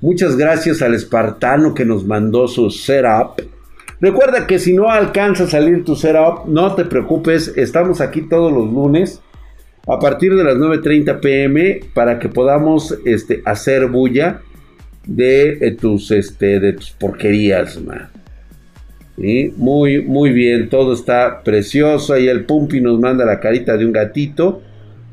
Muchas 0.00 0.36
gracias 0.36 0.82
al 0.82 0.94
espartano 0.94 1.74
que 1.74 1.84
nos 1.84 2.04
mandó 2.04 2.46
su 2.46 2.70
setup. 2.70 3.40
Recuerda 4.00 4.46
que 4.46 4.58
si 4.58 4.72
no 4.72 4.90
alcanza 4.90 5.44
a 5.44 5.48
salir 5.48 5.84
tu 5.84 5.94
setup, 5.96 6.46
no 6.46 6.74
te 6.74 6.84
preocupes, 6.84 7.52
estamos 7.56 8.00
aquí 8.00 8.22
todos 8.22 8.52
los 8.52 8.72
lunes 8.72 9.20
a 9.86 9.98
partir 9.98 10.34
de 10.34 10.44
las 10.44 10.56
9.30 10.56 11.20
pm 11.20 11.80
para 11.94 12.18
que 12.18 12.28
podamos 12.28 12.96
este, 13.04 13.42
hacer 13.44 13.86
bulla 13.86 14.40
de, 15.06 15.76
tus, 15.80 16.10
este, 16.10 16.60
de 16.60 16.74
tus 16.74 16.90
porquerías. 16.92 17.78
Muy, 19.56 20.02
muy 20.02 20.32
bien, 20.32 20.68
todo 20.68 20.94
está 20.94 21.42
precioso. 21.42 22.14
Ahí 22.14 22.28
el 22.28 22.44
Pumpi 22.44 22.80
nos 22.80 22.98
manda 22.98 23.24
la 23.24 23.40
carita 23.40 23.76
de 23.76 23.86
un 23.86 23.92
gatito. 23.92 24.62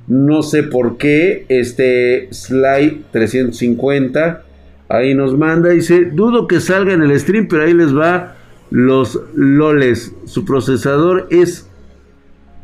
No 0.10 0.44
sé 0.44 0.64
por 0.64 0.98
qué. 0.98 1.46
Este 1.48 2.28
Slide 2.32 3.06
350. 3.12 4.44
Ahí 4.90 5.16
nos 5.16 5.38
manda. 5.38 5.70
Dice: 5.70 6.06
Dudo 6.12 6.48
que 6.48 6.60
salga 6.60 6.92
en 6.92 7.04
el 7.04 7.18
stream, 7.18 7.48
pero 7.48 7.64
ahí 7.64 7.74
les 7.74 7.96
va 7.96 8.36
los 8.70 9.22
LOLES. 9.36 10.14
Su 10.26 10.44
procesador 10.44 11.28
es 11.32 11.70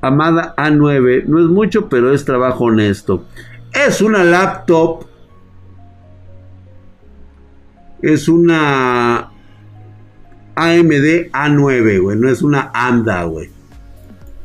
Amada 0.01 0.53
A9. 0.57 1.23
No 1.25 1.39
es 1.39 1.45
mucho, 1.45 1.87
pero 1.87 2.13
es 2.13 2.25
trabajo 2.25 2.65
honesto. 2.65 3.25
Es 3.73 4.01
una 4.01 4.23
laptop 4.23 5.05
Es 8.05 8.27
una 8.27 9.31
AMD 10.55 11.31
A9, 11.31 12.01
güey. 12.01 12.17
No 12.17 12.29
es 12.29 12.43
una 12.43 12.69
AMDA, 12.71 13.23
güey. 13.23 13.49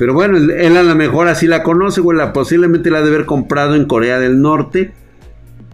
Pero 0.00 0.14
bueno, 0.14 0.38
él 0.38 0.76
a 0.78 0.82
lo 0.82 0.94
mejor 0.94 1.28
así 1.28 1.46
la 1.46 1.62
conoce, 1.62 2.00
güey. 2.00 2.16
La, 2.16 2.32
posiblemente 2.32 2.90
la 2.90 3.00
ha 3.00 3.02
de 3.02 3.08
haber 3.08 3.26
comprado 3.26 3.74
en 3.74 3.84
Corea 3.84 4.18
del 4.18 4.40
Norte. 4.40 4.92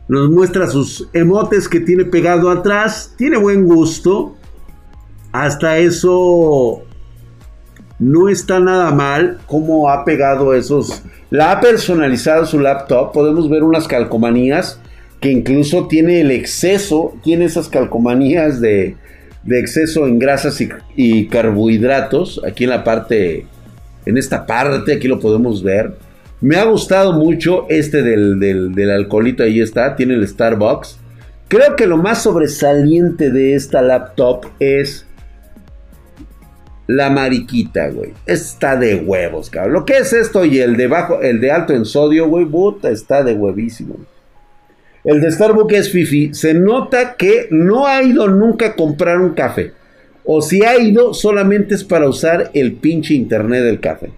Nos 0.08 0.28
muestra 0.30 0.66
sus 0.66 1.08
emotes 1.12 1.68
que 1.68 1.78
tiene 1.78 2.06
pegado 2.06 2.50
atrás. 2.50 3.14
Tiene 3.16 3.36
buen 3.36 3.66
gusto. 3.66 4.34
Hasta 5.30 5.78
eso 5.78 6.82
no 8.00 8.28
está 8.28 8.58
nada 8.58 8.90
mal 8.90 9.38
cómo 9.46 9.90
ha 9.90 10.04
pegado 10.04 10.54
esos. 10.54 11.04
La 11.30 11.52
ha 11.52 11.60
personalizado 11.60 12.46
su 12.46 12.58
laptop. 12.58 13.12
Podemos 13.12 13.48
ver 13.48 13.62
unas 13.62 13.86
calcomanías 13.86 14.80
que 15.20 15.30
incluso 15.30 15.86
tiene 15.86 16.20
el 16.20 16.32
exceso, 16.32 17.14
tiene 17.22 17.44
esas 17.44 17.68
calcomanías 17.68 18.60
de, 18.60 18.96
exceso 19.48 20.08
en 20.08 20.18
grasas 20.18 20.60
y, 20.96 21.28
carbohidratos. 21.28 22.42
Aquí 22.44 22.64
en 22.64 22.70
la 22.70 22.82
parte, 22.82 23.46
en 24.06 24.16
esta 24.16 24.46
parte, 24.46 24.94
aquí 24.94 25.08
lo 25.08 25.20
podemos 25.20 25.62
ver. 25.62 25.94
Me 26.40 26.56
ha 26.56 26.64
gustado 26.64 27.12
mucho 27.12 27.66
este 27.68 28.02
del, 28.02 28.38
del, 28.40 28.74
del 28.74 28.90
alcoholito, 28.90 29.42
ahí 29.42 29.60
está, 29.60 29.96
tiene 29.96 30.14
el 30.14 30.26
Starbucks. 30.26 30.98
Creo 31.48 31.76
que 31.76 31.86
lo 31.86 31.96
más 31.96 32.22
sobresaliente 32.22 33.30
de 33.30 33.54
esta 33.54 33.82
laptop 33.82 34.46
es 34.58 35.06
la 36.86 37.10
mariquita, 37.10 37.88
güey. 37.88 38.12
Está 38.26 38.76
de 38.76 38.96
huevos, 38.96 39.50
cabrón. 39.50 39.72
Lo 39.72 39.84
que 39.84 39.98
es 39.98 40.12
esto 40.12 40.44
y 40.44 40.58
el 40.58 40.76
de 40.76 40.86
bajo, 40.86 41.20
el 41.22 41.40
de 41.40 41.50
alto 41.50 41.72
en 41.72 41.84
sodio, 41.84 42.28
güey, 42.28 42.46
puta, 42.46 42.90
está 42.90 43.22
de 43.22 43.34
huevísimo. 43.34 43.96
El 45.04 45.20
de 45.20 45.30
Starbucks 45.30 45.74
es 45.74 45.90
Fifi. 45.90 46.34
Se 46.34 46.54
nota 46.54 47.14
que 47.14 47.46
no 47.50 47.86
ha 47.86 48.02
ido 48.02 48.28
nunca 48.28 48.66
a 48.66 48.76
comprar 48.76 49.20
un 49.20 49.34
café. 49.34 49.72
O 50.26 50.42
si 50.42 50.64
ha 50.64 50.76
ido, 50.78 51.14
solamente 51.14 51.74
es 51.74 51.84
para 51.84 52.08
usar 52.08 52.50
el 52.52 52.74
pinche 52.74 53.14
internet 53.14 53.62
del 53.62 53.80
café. 53.80 54.10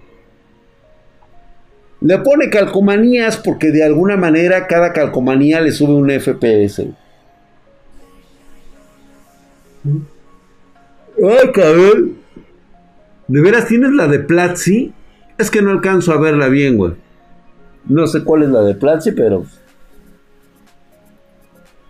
Le 2.01 2.19
pone 2.19 2.49
calcomanías 2.49 3.37
porque 3.37 3.71
de 3.71 3.85
alguna 3.85 4.17
manera 4.17 4.67
cada 4.67 4.93
calcomanía 4.93 5.61
le 5.61 5.73
sube 5.73 5.93
un 5.93 6.11
FPS. 6.11 6.87
Ay, 11.17 11.53
cabrón. 11.53 12.17
¿De 13.27 13.43
veras 13.43 13.67
tienes 13.67 13.93
la 13.93 14.07
de 14.07 14.21
Platzi? 14.21 14.93
Es 15.37 15.51
que 15.51 15.61
no 15.61 15.71
alcanzo 15.71 16.13
a 16.13 16.21
verla 16.21 16.49
bien, 16.49 16.79
güey. 16.79 16.93
No 17.85 18.07
sé 18.07 18.25
cuál 18.25 18.45
es 18.45 18.49
la 18.49 18.63
de 18.63 18.75
Platzi, 18.75 19.13
pero 19.13 19.45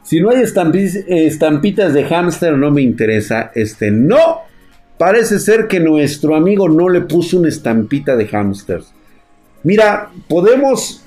si 0.08 0.22
no 0.22 0.30
hay 0.30 0.40
estampitas 0.40 1.92
de 1.92 2.04
hámster, 2.04 2.56
no 2.56 2.70
me 2.70 2.80
interesa. 2.80 3.52
Este, 3.54 3.90
no. 3.90 4.38
Parece 4.96 5.38
ser 5.38 5.68
que 5.68 5.80
nuestro 5.80 6.34
amigo 6.34 6.66
no 6.66 6.88
le 6.88 7.02
puso 7.02 7.38
una 7.38 7.50
estampita 7.50 8.16
de 8.16 8.26
hámsters. 8.26 8.90
Mira, 9.64 10.08
podemos 10.26 11.04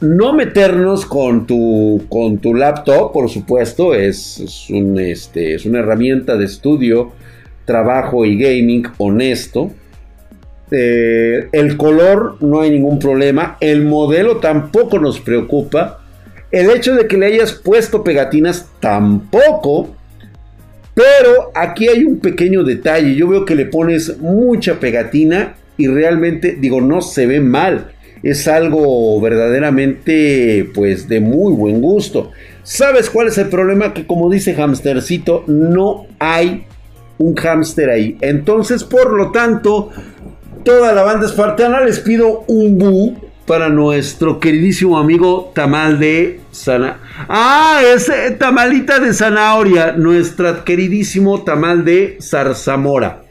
no 0.00 0.32
meternos 0.32 1.04
con 1.04 1.46
tu, 1.46 2.06
con 2.08 2.38
tu 2.38 2.54
laptop, 2.54 3.12
por 3.12 3.28
supuesto. 3.28 3.94
Es, 3.94 4.70
este, 4.96 5.54
es 5.54 5.66
una 5.66 5.80
herramienta 5.80 6.38
de 6.38 6.46
estudio, 6.46 7.12
trabajo 7.66 8.24
y 8.24 8.38
gaming 8.38 8.86
honesto. 8.96 9.70
Eh, 10.70 11.50
el 11.52 11.76
color 11.76 12.38
no 12.40 12.62
hay 12.62 12.70
ningún 12.70 12.98
problema. 12.98 13.58
El 13.60 13.84
modelo 13.84 14.38
tampoco 14.38 14.98
nos 14.98 15.20
preocupa. 15.20 16.00
El 16.54 16.70
hecho 16.70 16.94
de 16.94 17.08
que 17.08 17.16
le 17.16 17.26
hayas 17.26 17.52
puesto 17.52 18.04
pegatinas 18.04 18.68
tampoco. 18.78 19.96
Pero 20.94 21.50
aquí 21.52 21.88
hay 21.88 22.04
un 22.04 22.20
pequeño 22.20 22.62
detalle. 22.62 23.16
Yo 23.16 23.26
veo 23.26 23.44
que 23.44 23.56
le 23.56 23.66
pones 23.66 24.18
mucha 24.18 24.78
pegatina 24.78 25.56
y 25.76 25.88
realmente, 25.88 26.56
digo, 26.60 26.80
no 26.80 27.02
se 27.02 27.26
ve 27.26 27.40
mal. 27.40 27.90
Es 28.22 28.46
algo 28.46 29.20
verdaderamente, 29.20 30.70
pues, 30.72 31.08
de 31.08 31.18
muy 31.18 31.52
buen 31.54 31.80
gusto. 31.80 32.30
¿Sabes 32.62 33.10
cuál 33.10 33.26
es 33.26 33.38
el 33.38 33.48
problema? 33.48 33.92
Que 33.92 34.06
como 34.06 34.30
dice 34.30 34.54
Hamstercito, 34.54 35.42
no 35.48 36.06
hay 36.20 36.66
un 37.18 37.34
hámster 37.34 37.90
ahí. 37.90 38.16
Entonces, 38.20 38.84
por 38.84 39.12
lo 39.12 39.32
tanto, 39.32 39.90
toda 40.62 40.92
la 40.92 41.02
banda 41.02 41.26
espartana 41.26 41.80
les 41.80 41.98
pido 41.98 42.44
un 42.46 42.78
bu 42.78 43.23
para 43.46 43.68
nuestro 43.68 44.40
queridísimo 44.40 44.98
amigo 44.98 45.52
Tamal 45.54 45.98
de 45.98 46.40
Sana. 46.50 46.98
Ah, 47.28 47.80
ese 47.94 48.30
tamalita 48.32 48.98
de 48.98 49.12
zanahoria, 49.12 49.92
nuestro 49.92 50.64
queridísimo 50.64 51.42
tamal 51.44 51.84
de 51.84 52.16
zarzamora. 52.20 53.22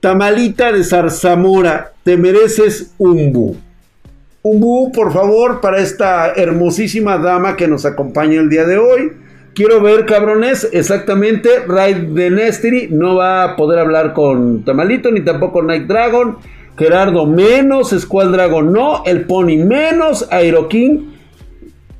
Tamalita 0.00 0.72
de 0.72 0.84
zarzamora, 0.84 1.92
te 2.04 2.16
mereces 2.16 2.94
un 2.98 3.32
bu. 3.32 3.56
Un 4.42 4.60
bu, 4.60 4.92
por 4.92 5.12
favor, 5.12 5.60
para 5.60 5.78
esta 5.78 6.32
hermosísima 6.32 7.18
dama 7.18 7.56
que 7.56 7.68
nos 7.68 7.84
acompaña 7.84 8.40
el 8.40 8.48
día 8.48 8.64
de 8.64 8.78
hoy. 8.78 9.12
Quiero 9.54 9.82
ver, 9.82 10.06
cabrones, 10.06 10.68
exactamente, 10.72 11.48
Raid 11.66 12.14
de 12.14 12.30
Nesteri 12.30 12.88
no 12.92 13.16
va 13.16 13.42
a 13.42 13.56
poder 13.56 13.80
hablar 13.80 14.14
con 14.14 14.64
Tamalito 14.64 15.10
ni 15.10 15.22
tampoco 15.22 15.62
Night 15.62 15.86
Dragon. 15.86 16.38
Gerardo 16.78 17.26
menos, 17.26 17.94
Dragon 18.30 18.72
no, 18.72 19.02
el 19.04 19.22
Pony 19.22 19.56
menos, 19.56 20.26
Aeroking 20.30 21.18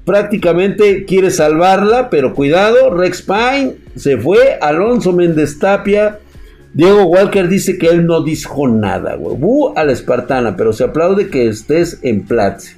prácticamente 0.05 1.05
quiere 1.05 1.31
salvarla, 1.31 2.09
pero 2.09 2.33
cuidado, 2.33 2.91
Rex 2.97 3.23
Pine 3.23 3.75
se 3.95 4.17
fue, 4.17 4.57
Alonso 4.63 5.13
Méndez 5.13 5.59
Tapia, 5.59 6.21
Diego 6.73 7.05
Walker 7.05 7.49
dice 7.49 7.77
que 7.77 7.89
él 7.89 8.07
no 8.07 8.23
dijo 8.23 8.69
nada, 8.69 9.17
güey. 9.17 9.37
Bu 9.37 9.73
a 9.77 9.85
la 9.85 9.93
espartana, 9.93 10.57
pero 10.57 10.73
se 10.73 10.85
aplaude 10.85 11.29
que 11.29 11.49
estés 11.49 11.99
en 12.03 12.25
Platzi. 12.25 12.75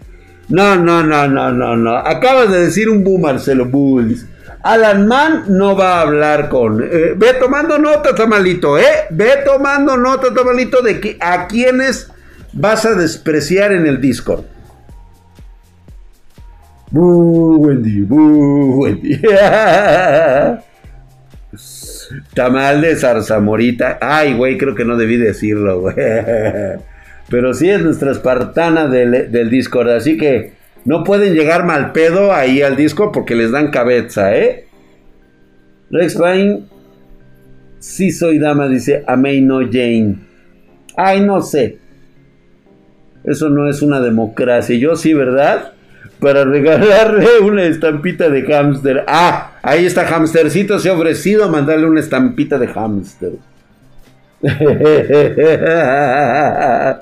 No, 0.48 0.76
no, 0.76 1.04
no, 1.04 1.28
no, 1.28 1.52
no, 1.52 1.76
no. 1.76 1.96
Acabas 1.96 2.50
de 2.50 2.64
decir 2.64 2.88
un 2.88 3.04
bu, 3.04 3.18
Marcelo 3.18 3.66
Bulls. 3.66 4.26
Alan 4.62 5.06
Mann 5.06 5.44
no 5.48 5.74
va 5.76 5.98
a 5.98 6.00
hablar 6.02 6.48
con. 6.48 6.82
Eh, 6.82 7.14
ve 7.16 7.34
tomando 7.34 7.78
nota, 7.78 8.14
Tamalito, 8.14 8.78
¿eh? 8.78 9.06
Ve 9.10 9.38
tomando 9.44 9.96
nota, 9.96 10.34
Tamalito, 10.34 10.82
de 10.82 11.00
que 11.00 11.16
a 11.20 11.46
quienes 11.46 12.10
vas 12.52 12.84
a 12.84 12.94
despreciar 12.94 13.72
en 13.72 13.86
el 13.86 14.00
Discord. 14.00 14.44
Buh, 16.90 17.56
Wendy, 17.58 18.02
buh, 18.02 18.82
Wendy. 18.82 19.20
Tamal 22.34 22.80
de 22.80 22.96
zarzamorita. 22.96 23.98
Ay, 24.00 24.34
güey, 24.34 24.58
creo 24.58 24.74
que 24.74 24.84
no 24.84 24.96
debí 24.96 25.16
decirlo, 25.16 25.80
güey. 25.80 25.94
Pero 27.30 27.54
sí 27.54 27.70
es 27.70 27.80
nuestra 27.80 28.10
espartana 28.10 28.88
del, 28.88 29.30
del 29.30 29.48
Discord, 29.48 29.90
así 29.90 30.18
que 30.18 30.59
no 30.84 31.04
pueden 31.04 31.34
llegar 31.34 31.64
mal 31.64 31.92
pedo 31.92 32.32
ahí 32.32 32.62
al 32.62 32.76
disco 32.76 33.12
porque 33.12 33.34
les 33.34 33.50
dan 33.50 33.70
cabeza, 33.70 34.36
¿eh? 34.36 34.66
Rex 35.90 36.14
Pine, 36.14 36.62
sí 37.78 38.12
soy 38.12 38.38
dama, 38.38 38.68
dice 38.68 39.04
Amey 39.06 39.40
no 39.40 39.60
Jane. 39.60 40.16
Ay, 40.96 41.20
no 41.20 41.42
sé. 41.42 41.78
Eso 43.24 43.48
no 43.48 43.68
es 43.68 43.82
una 43.82 44.00
democracia. 44.00 44.76
Yo 44.76 44.96
sí, 44.96 45.14
¿verdad? 45.14 45.72
Para 46.20 46.44
regalarle 46.44 47.38
una 47.42 47.64
estampita 47.64 48.28
de 48.28 48.42
hámster. 48.42 49.04
Ah, 49.06 49.52
ahí 49.62 49.86
está 49.86 50.06
Hamstercito. 50.06 50.78
Se 50.78 50.90
ha 50.90 50.94
ofrecido 50.94 51.44
a 51.44 51.48
mandarle 51.48 51.86
una 51.86 52.00
estampita 52.00 52.58
de 52.58 52.68
hámster. 52.68 53.32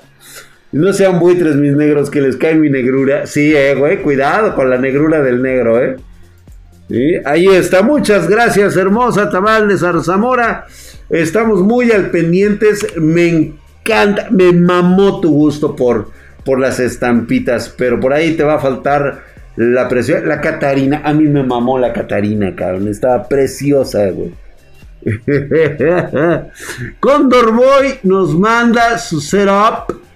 No 0.71 0.93
sean 0.93 1.19
buitres 1.19 1.55
mis 1.55 1.75
negros 1.75 2.09
que 2.11 2.21
les 2.21 2.37
cae 2.37 2.55
mi 2.55 2.69
negrura. 2.69 3.25
Sí, 3.25 3.55
eh, 3.55 3.73
güey, 3.75 4.01
cuidado 4.01 4.53
con 4.55 4.69
la 4.69 4.77
negrura 4.77 5.21
del 5.21 5.41
negro, 5.41 5.81
eh. 5.81 5.95
Ahí 7.25 7.47
está, 7.47 7.83
muchas 7.83 8.27
gracias, 8.27 8.75
hermosa 8.75 9.29
Tamal 9.29 9.67
de. 9.67 9.75
Estamos 11.09 11.61
muy 11.61 11.91
al 11.91 12.09
pendientes. 12.09 12.85
Me 12.97 13.27
encanta, 13.27 14.27
me 14.31 14.51
mamó 14.51 15.21
tu 15.21 15.31
gusto 15.31 15.75
por, 15.75 16.09
por 16.43 16.59
las 16.59 16.79
estampitas, 16.79 17.73
pero 17.77 17.99
por 17.99 18.13
ahí 18.13 18.35
te 18.35 18.43
va 18.43 18.55
a 18.55 18.59
faltar 18.59 19.23
la 19.55 19.87
presión. 19.87 20.27
La 20.27 20.41
Catarina, 20.41 21.01
a 21.03 21.13
mí 21.13 21.25
me 21.25 21.43
mamó 21.43 21.77
la 21.77 21.93
Catarina, 21.93 22.55
cabrón. 22.55 22.87
Estaba 22.87 23.27
preciosa, 23.27 24.09
güey. 24.09 24.33
Condor 26.99 27.53
Boy 27.53 27.99
nos 28.03 28.35
manda 28.35 28.97
su 28.97 29.21
setup 29.21 30.08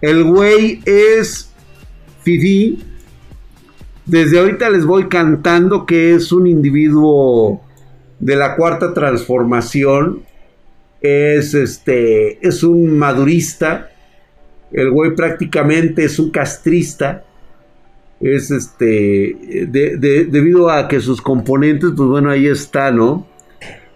el 0.00 0.24
güey 0.24 0.80
es 0.84 1.50
Fifi. 2.22 2.78
Desde 4.04 4.38
ahorita 4.38 4.70
les 4.70 4.84
voy 4.84 5.08
cantando 5.08 5.86
que 5.86 6.14
es 6.14 6.32
un 6.32 6.46
individuo 6.46 7.62
de 8.18 8.36
la 8.36 8.56
cuarta 8.56 8.94
transformación. 8.94 10.22
Es 11.00 11.54
este. 11.54 12.46
Es 12.46 12.62
un 12.62 12.98
madurista. 12.98 13.90
El 14.72 14.90
güey 14.90 15.14
prácticamente 15.14 16.04
es 16.04 16.18
un 16.18 16.30
castrista. 16.30 17.24
es 18.20 18.50
este, 18.50 19.36
debido 19.68 20.70
a 20.70 20.88
que 20.88 21.00
sus 21.00 21.20
componentes, 21.22 21.92
pues 21.96 22.08
bueno, 22.08 22.30
ahí 22.30 22.46
está, 22.46 22.90
¿no? 22.90 23.26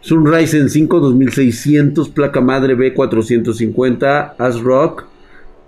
Es 0.03 0.11
un 0.13 0.31
Ryzen 0.33 0.71
5 0.71 1.01
2600, 1.01 2.09
placa 2.09 2.41
madre 2.41 2.75
B450, 2.77 4.35
ASRock, 4.39 5.10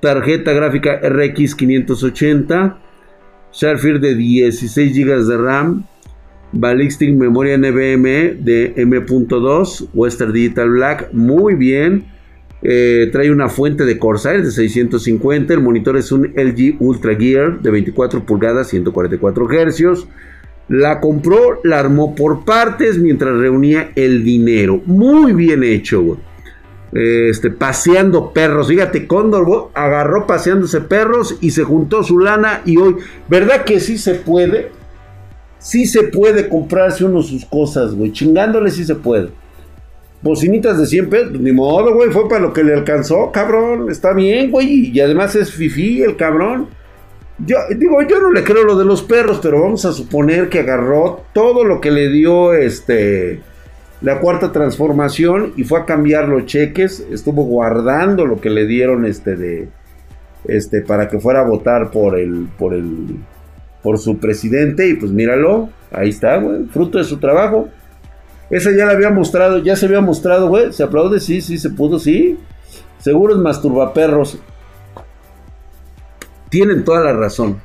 tarjeta 0.02 0.52
gráfica 0.52 0.98
RX 1.00 1.54
580, 1.54 2.76
Sharpfire 3.52 4.00
de 4.00 4.16
16 4.16 4.96
GB 4.96 5.26
de 5.28 5.38
RAM, 5.38 5.86
Ballistic 6.50 7.14
memoria 7.14 7.56
NVMe 7.56 8.36
de 8.40 8.74
M.2, 8.76 9.90
Western 9.94 10.32
Digital 10.32 10.70
Black, 10.70 11.12
muy 11.12 11.54
bien. 11.54 12.06
Eh, 12.64 13.10
trae 13.12 13.30
una 13.30 13.48
fuente 13.48 13.84
de 13.84 13.98
Corsair 13.98 14.42
de 14.42 14.50
650. 14.50 15.54
El 15.54 15.60
monitor 15.60 15.96
es 15.96 16.10
un 16.10 16.32
LG 16.34 16.76
Ultra 16.80 17.14
Gear 17.14 17.60
de 17.60 17.70
24 17.70 18.24
pulgadas, 18.26 18.68
144 18.68 19.46
Hz. 19.48 20.06
La 20.68 21.00
compró, 21.00 21.60
la 21.62 21.78
armó 21.78 22.14
por 22.14 22.44
partes 22.44 22.98
mientras 22.98 23.36
reunía 23.38 23.92
el 23.94 24.24
dinero. 24.24 24.82
Muy 24.84 25.32
bien 25.32 25.62
hecho, 25.62 26.18
Este, 26.92 27.50
paseando 27.50 28.32
perros. 28.32 28.68
Fíjate, 28.68 29.06
Condor 29.06 29.70
agarró 29.74 30.26
paseándose 30.26 30.82
perros 30.82 31.36
y 31.40 31.50
se 31.50 31.64
juntó 31.64 32.02
su 32.02 32.18
lana. 32.18 32.62
Y 32.66 32.76
hoy, 32.76 32.96
¿verdad 33.28 33.64
que 33.64 33.80
sí 33.80 33.96
se 33.96 34.14
puede? 34.14 34.70
Sí 35.58 35.86
se 35.86 36.04
puede 36.04 36.48
comprarse 36.48 37.04
uno 37.04 37.22
sus 37.22 37.44
cosas, 37.46 37.94
güey. 37.94 38.12
Chingándole 38.12 38.70
sí 38.70 38.84
se 38.84 38.94
puede. 38.94 39.30
Bocinitas 40.20 40.78
de 40.78 40.86
100 40.86 41.10
pesos, 41.10 41.40
ni 41.40 41.52
modo, 41.52 41.94
güey. 41.94 42.10
Fue 42.10 42.28
para 42.28 42.42
lo 42.42 42.52
que 42.52 42.62
le 42.62 42.74
alcanzó, 42.74 43.32
cabrón. 43.32 43.90
Está 43.90 44.12
bien, 44.12 44.50
güey. 44.50 44.90
Y 44.92 45.00
además 45.00 45.34
es 45.34 45.50
fifi 45.50 46.02
el 46.02 46.16
cabrón. 46.16 46.68
Yo 47.38 47.56
digo, 47.76 48.02
yo 48.02 48.20
no 48.20 48.30
le 48.30 48.44
creo 48.44 48.64
lo 48.64 48.76
de 48.76 48.84
los 48.84 49.02
perros, 49.02 49.40
pero 49.42 49.62
vamos 49.62 49.84
a 49.84 49.92
suponer 49.92 50.48
que 50.48 50.60
agarró 50.60 51.24
todo 51.32 51.64
lo 51.64 51.80
que 51.80 51.90
le 51.90 52.08
dio 52.08 52.52
este 52.52 53.40
la 54.02 54.20
cuarta 54.20 54.52
transformación 54.52 55.52
y 55.56 55.64
fue 55.64 55.80
a 55.80 55.84
cambiar 55.84 56.28
los 56.28 56.46
cheques, 56.46 57.06
estuvo 57.10 57.44
guardando 57.44 58.26
lo 58.26 58.40
que 58.40 58.50
le 58.50 58.66
dieron 58.66 59.04
este 59.04 59.36
de 59.36 59.68
este 60.44 60.80
para 60.82 61.08
que 61.08 61.20
fuera 61.20 61.40
a 61.40 61.46
votar 61.46 61.90
por 61.90 62.18
el 62.18 62.48
por 62.58 62.74
el 62.74 63.16
por 63.82 63.98
su 63.98 64.18
presidente 64.18 64.88
y 64.88 64.94
pues 64.94 65.12
míralo, 65.12 65.70
ahí 65.90 66.10
está, 66.10 66.36
güey, 66.38 66.64
fruto 66.66 66.98
de 66.98 67.04
su 67.04 67.18
trabajo. 67.18 67.68
Esa 68.50 68.70
ya 68.70 68.84
la 68.84 68.92
había 68.92 69.10
mostrado, 69.10 69.58
ya 69.58 69.76
se 69.76 69.86
había 69.86 70.00
mostrado, 70.00 70.72
se 70.72 70.82
aplaude, 70.82 71.20
sí, 71.20 71.40
sí, 71.40 71.58
se 71.58 71.70
pudo, 71.70 71.98
sí. 71.98 72.38
Seguro 72.98 73.34
es 73.34 73.40
masturbaperros. 73.40 74.38
Tienen 76.50 76.84
toda 76.84 77.00
la 77.00 77.14
razón. 77.14 77.60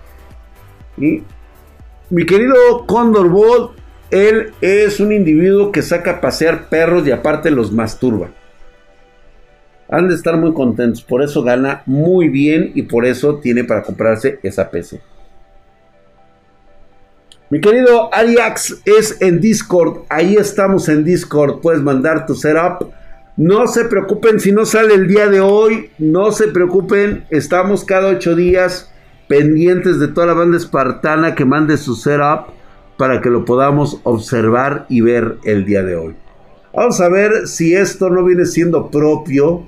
Mi 0.95 2.25
querido 2.25 2.55
Condor 2.87 3.29
Ball, 3.29 3.71
él 4.11 4.53
es 4.61 4.99
un 4.99 5.11
individuo 5.11 5.71
que 5.71 5.81
saca 5.81 6.11
a 6.11 6.21
pasear 6.21 6.69
perros 6.69 7.05
y 7.07 7.11
aparte 7.11 7.51
los 7.51 7.71
masturba. 7.71 8.29
Han 9.89 10.09
de 10.09 10.15
estar 10.15 10.37
muy 10.37 10.53
contentos, 10.53 11.01
por 11.01 11.21
eso 11.21 11.43
gana 11.43 11.83
muy 11.85 12.27
bien 12.27 12.71
y 12.75 12.83
por 12.83 13.05
eso 13.05 13.39
tiene 13.39 13.63
para 13.63 13.83
comprarse 13.83 14.39
esa 14.43 14.69
PC. 14.69 15.01
Mi 17.49 17.61
querido 17.61 18.13
Ariax 18.13 18.81
es 18.83 19.21
en 19.21 19.39
Discord. 19.39 20.01
Ahí 20.09 20.35
estamos 20.35 20.89
en 20.89 21.05
Discord. 21.05 21.61
Puedes 21.61 21.81
mandar 21.81 22.25
tu 22.25 22.35
setup. 22.35 22.91
No 23.37 23.67
se 23.67 23.85
preocupen 23.85 24.41
si 24.41 24.51
no 24.51 24.65
sale 24.65 24.95
el 24.95 25.07
día 25.07 25.27
de 25.27 25.39
hoy. 25.39 25.91
No 25.97 26.33
se 26.33 26.49
preocupen. 26.49 27.25
Estamos 27.29 27.85
cada 27.85 28.09
ocho 28.09 28.35
días 28.35 28.91
pendientes 29.29 29.97
de 29.97 30.09
toda 30.09 30.27
la 30.27 30.33
banda 30.33 30.57
espartana 30.57 31.35
que 31.35 31.45
mande 31.45 31.77
su 31.77 31.95
setup 31.95 32.56
para 32.97 33.21
que 33.21 33.29
lo 33.29 33.45
podamos 33.45 33.99
observar 34.03 34.85
y 34.89 35.01
ver 35.01 35.37
el 35.43 35.65
día 35.65 35.83
de 35.83 35.95
hoy. 35.95 36.15
Vamos 36.73 36.99
a 37.01 37.09
ver 37.09 37.47
si 37.47 37.73
esto 37.73 38.09
no 38.09 38.23
viene 38.23 38.45
siendo 38.45 38.89
propio 38.89 39.65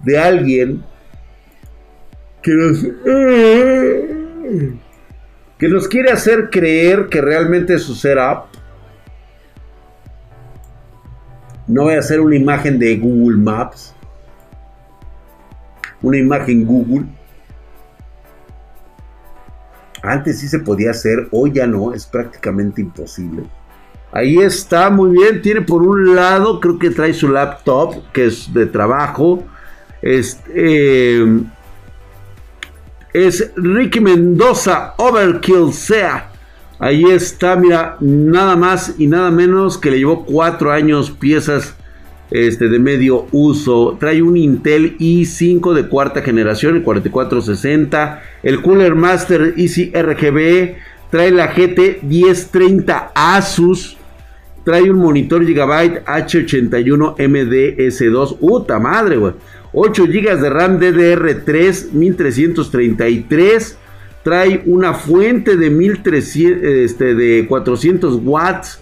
de 0.00 0.18
alguien 0.18 0.82
que 2.42 2.52
nos 2.52 2.82
que 5.58 5.68
nos 5.68 5.88
quiere 5.88 6.10
hacer 6.10 6.50
creer 6.50 7.08
que 7.08 7.20
realmente 7.22 7.78
su 7.78 7.94
setup 7.94 8.48
no 11.66 11.84
voy 11.84 11.94
a 11.94 12.00
hacer 12.00 12.20
una 12.20 12.36
imagen 12.36 12.78
de 12.78 12.96
Google 12.96 13.38
Maps, 13.38 13.94
una 16.02 16.18
imagen 16.18 16.66
Google. 16.66 17.06
Antes 20.04 20.38
sí 20.40 20.48
se 20.48 20.58
podía 20.58 20.90
hacer, 20.90 21.28
hoy 21.30 21.52
ya 21.52 21.66
no, 21.66 21.94
es 21.94 22.04
prácticamente 22.04 22.82
imposible. 22.82 23.44
Ahí 24.12 24.38
está, 24.38 24.90
muy 24.90 25.10
bien. 25.10 25.40
Tiene 25.40 25.62
por 25.62 25.82
un 25.82 26.14
lado, 26.14 26.60
creo 26.60 26.78
que 26.78 26.90
trae 26.90 27.14
su 27.14 27.28
laptop, 27.28 28.12
que 28.12 28.26
es 28.26 28.52
de 28.52 28.66
trabajo. 28.66 29.42
Este, 30.02 31.24
es 33.14 33.50
Ricky 33.56 34.00
Mendoza, 34.00 34.92
Overkill 34.98 35.72
sea. 35.72 36.30
Ahí 36.78 37.04
está, 37.04 37.56
mira, 37.56 37.96
nada 37.98 38.56
más 38.56 38.94
y 38.98 39.06
nada 39.06 39.30
menos 39.30 39.78
que 39.78 39.90
le 39.90 39.98
llevó 39.98 40.26
cuatro 40.26 40.70
años 40.70 41.10
piezas 41.10 41.74
este, 42.30 42.68
de 42.68 42.78
medio 42.78 43.26
uso. 43.32 43.96
Trae 43.98 44.22
un 44.22 44.36
Intel 44.36 44.96
i5 44.98 45.72
de 45.74 45.88
cuarta 45.88 46.22
generación, 46.22 46.76
el 46.76 46.82
4460. 46.82 48.22
El 48.42 48.62
Cooler 48.62 48.94
Master 48.94 49.54
Easy 49.56 49.92
RGB. 49.94 50.76
Trae 51.10 51.30
la 51.30 51.48
GT 51.48 52.02
1030 52.02 53.12
Asus. 53.14 53.96
Trae 54.64 54.90
un 54.90 54.98
monitor 54.98 55.44
Gigabyte 55.46 56.04
H81 56.04 57.16
MDS2. 57.16 58.38
¡Uta 58.40 58.78
madre, 58.78 59.16
güey! 59.16 59.34
8 59.74 60.04
GB 60.06 60.40
de 60.40 60.50
RAM 60.50 60.78
DDR3 60.80 61.92
1333. 61.92 63.78
Trae 64.22 64.62
una 64.64 64.94
fuente 64.94 65.56
de 65.56 65.68
1300, 65.68 66.64
este, 66.64 67.14
de 67.14 67.46
400 67.46 68.20
watts. 68.24 68.80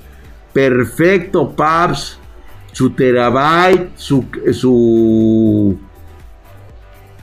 Perfecto, 0.52 1.50
PABS. 1.50 2.21
Su 2.72 2.90
terabyte. 2.90 3.90
Su. 3.96 4.24
Su. 4.52 5.78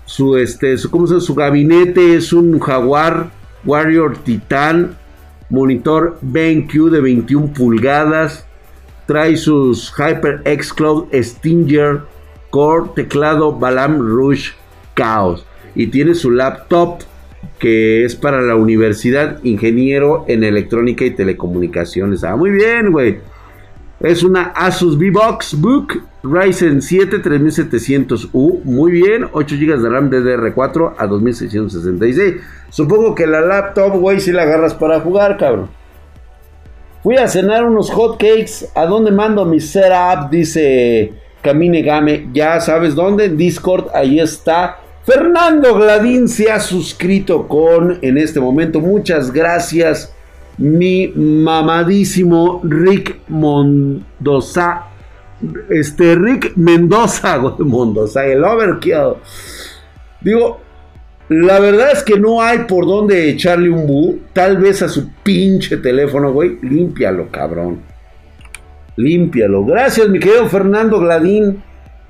Su, 0.06 0.38
este, 0.38 0.78
su, 0.78 0.90
¿cómo 0.90 1.06
se 1.06 1.22
Su 1.22 1.36
gabinete 1.36 2.16
es 2.16 2.34
un 2.34 2.60
Jaguar 2.60 3.32
Warrior 3.66 4.18
Titan. 4.18 4.98
Monitor 5.50 6.20
BenQ 6.22 6.90
de 6.92 7.02
21 7.02 7.54
pulgadas. 7.54 8.46
Trae 9.08 9.36
sus 9.38 9.92
HyperX 9.92 10.74
Cloud 10.74 11.08
Stinger 11.14 12.02
Core, 12.52 12.92
teclado 12.96 13.58
Balam 13.58 14.00
Rouge 14.00 14.52
Chaos. 14.96 15.46
Y 15.74 15.88
tiene 15.88 16.14
su 16.14 16.32
laptop 16.32 17.00
que 17.58 18.06
es 18.06 18.16
para 18.16 18.42
la 18.42 18.56
universidad, 18.56 19.44
ingeniero 19.44 20.26
en 20.28 20.44
electrónica 20.44 21.06
y 21.06 21.12
telecomunicaciones. 21.12 22.24
Ah, 22.24 22.36
muy 22.36 22.52
bien, 22.52 22.92
güey. 22.92 23.20
Es 24.00 24.24
una 24.24 24.54
Asus 24.56 24.98
VBox 24.98 25.60
Book 25.60 26.04
Ryzen 26.24 26.82
7 26.82 27.22
3700U. 27.22 28.64
Muy 28.64 28.94
bien, 28.94 29.28
8 29.32 29.56
GB 29.60 29.82
de 29.82 29.90
RAM 29.90 30.10
DDR4 30.10 30.94
a 30.98 31.06
2666. 31.06 32.36
Supongo 32.70 33.14
que 33.14 33.28
la 33.28 33.42
laptop, 33.42 33.98
güey, 33.98 34.22
si 34.22 34.32
la 34.32 34.44
agarras 34.44 34.74
para 34.74 35.02
jugar, 35.02 35.38
cabrón. 35.38 35.70
Fui 37.04 37.18
a 37.18 37.28
cenar 37.28 37.66
unos 37.66 37.92
hotcakes. 37.92 38.70
¿A 38.74 38.86
dónde 38.86 39.12
mando 39.12 39.44
mi 39.46 39.60
setup? 39.60 40.30
Dice 40.30 41.14
Camine 41.42 41.82
Game, 41.82 42.30
ya 42.34 42.60
sabes 42.62 42.96
dónde, 42.96 43.26
en 43.26 43.38
Discord, 43.38 43.88
ahí 43.94 44.20
está. 44.20 44.80
Fernando 45.06 45.76
Gladín 45.76 46.28
se 46.28 46.52
ha 46.52 46.60
suscrito 46.60 47.48
con 47.48 48.00
en 48.02 48.18
este 48.18 48.40
momento. 48.40 48.80
Muchas 48.80 49.32
gracias, 49.32 50.14
mi 50.60 51.08
mamadísimo 51.10 52.62
Rick 52.64 53.28
Mendoza. 53.30 54.84
Este 55.70 56.16
Rick 56.16 56.56
Mendoza, 56.56 57.42
Mendoza, 57.60 58.26
el 58.26 58.44
overkill. 58.44 59.16
Digo, 60.22 60.60
la 61.30 61.60
verdad 61.60 61.92
es 61.94 62.04
que 62.04 62.20
no 62.20 62.42
hay 62.42 62.60
por 62.60 62.86
dónde 62.86 63.30
echarle 63.30 63.70
un 63.70 63.88
bu. 63.88 64.20
Tal 64.34 64.58
vez 64.58 64.82
a 64.82 64.88
su 64.90 65.10
pinche 65.24 65.78
teléfono, 65.78 66.32
güey. 66.32 66.60
Límpialo, 66.62 67.30
cabrón 67.32 67.90
límpialo. 69.00 69.64
Gracias, 69.66 70.10
mi 70.10 70.20
querido 70.20 70.48
Fernando 70.48 71.00
Gladín. 71.00 71.64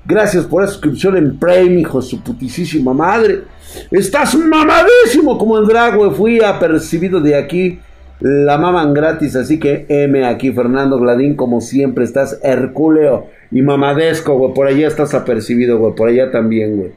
Gracias 0.04 0.44
por 0.44 0.62
la 0.62 0.68
suscripción 0.68 1.16
en 1.16 1.38
Prime, 1.38 1.80
hijo 1.80 2.00
de 2.00 2.06
su 2.06 2.22
putisísima 2.22 2.92
madre. 2.92 3.44
Estás 3.90 4.34
mamadísimo 4.34 5.38
como 5.38 5.56
el 5.58 5.66
Drago. 5.66 6.10
Fui 6.10 6.40
apercibido 6.42 7.20
de 7.20 7.36
aquí. 7.36 7.78
La 8.20 8.58
maman 8.58 8.92
gratis, 8.92 9.34
así 9.34 9.58
que 9.58 9.86
M 9.88 10.26
aquí, 10.26 10.52
Fernando 10.52 10.98
Gladín, 10.98 11.36
como 11.36 11.62
siempre, 11.62 12.04
estás 12.04 12.38
hercúleo 12.42 13.28
y 13.50 13.62
mamadesco, 13.62 14.36
güey. 14.36 14.52
Por 14.52 14.66
allá 14.66 14.86
estás 14.86 15.14
apercibido, 15.14 15.78
güey. 15.78 15.94
Por 15.94 16.08
allá 16.08 16.30
también, 16.30 16.76
güey. 16.76 16.90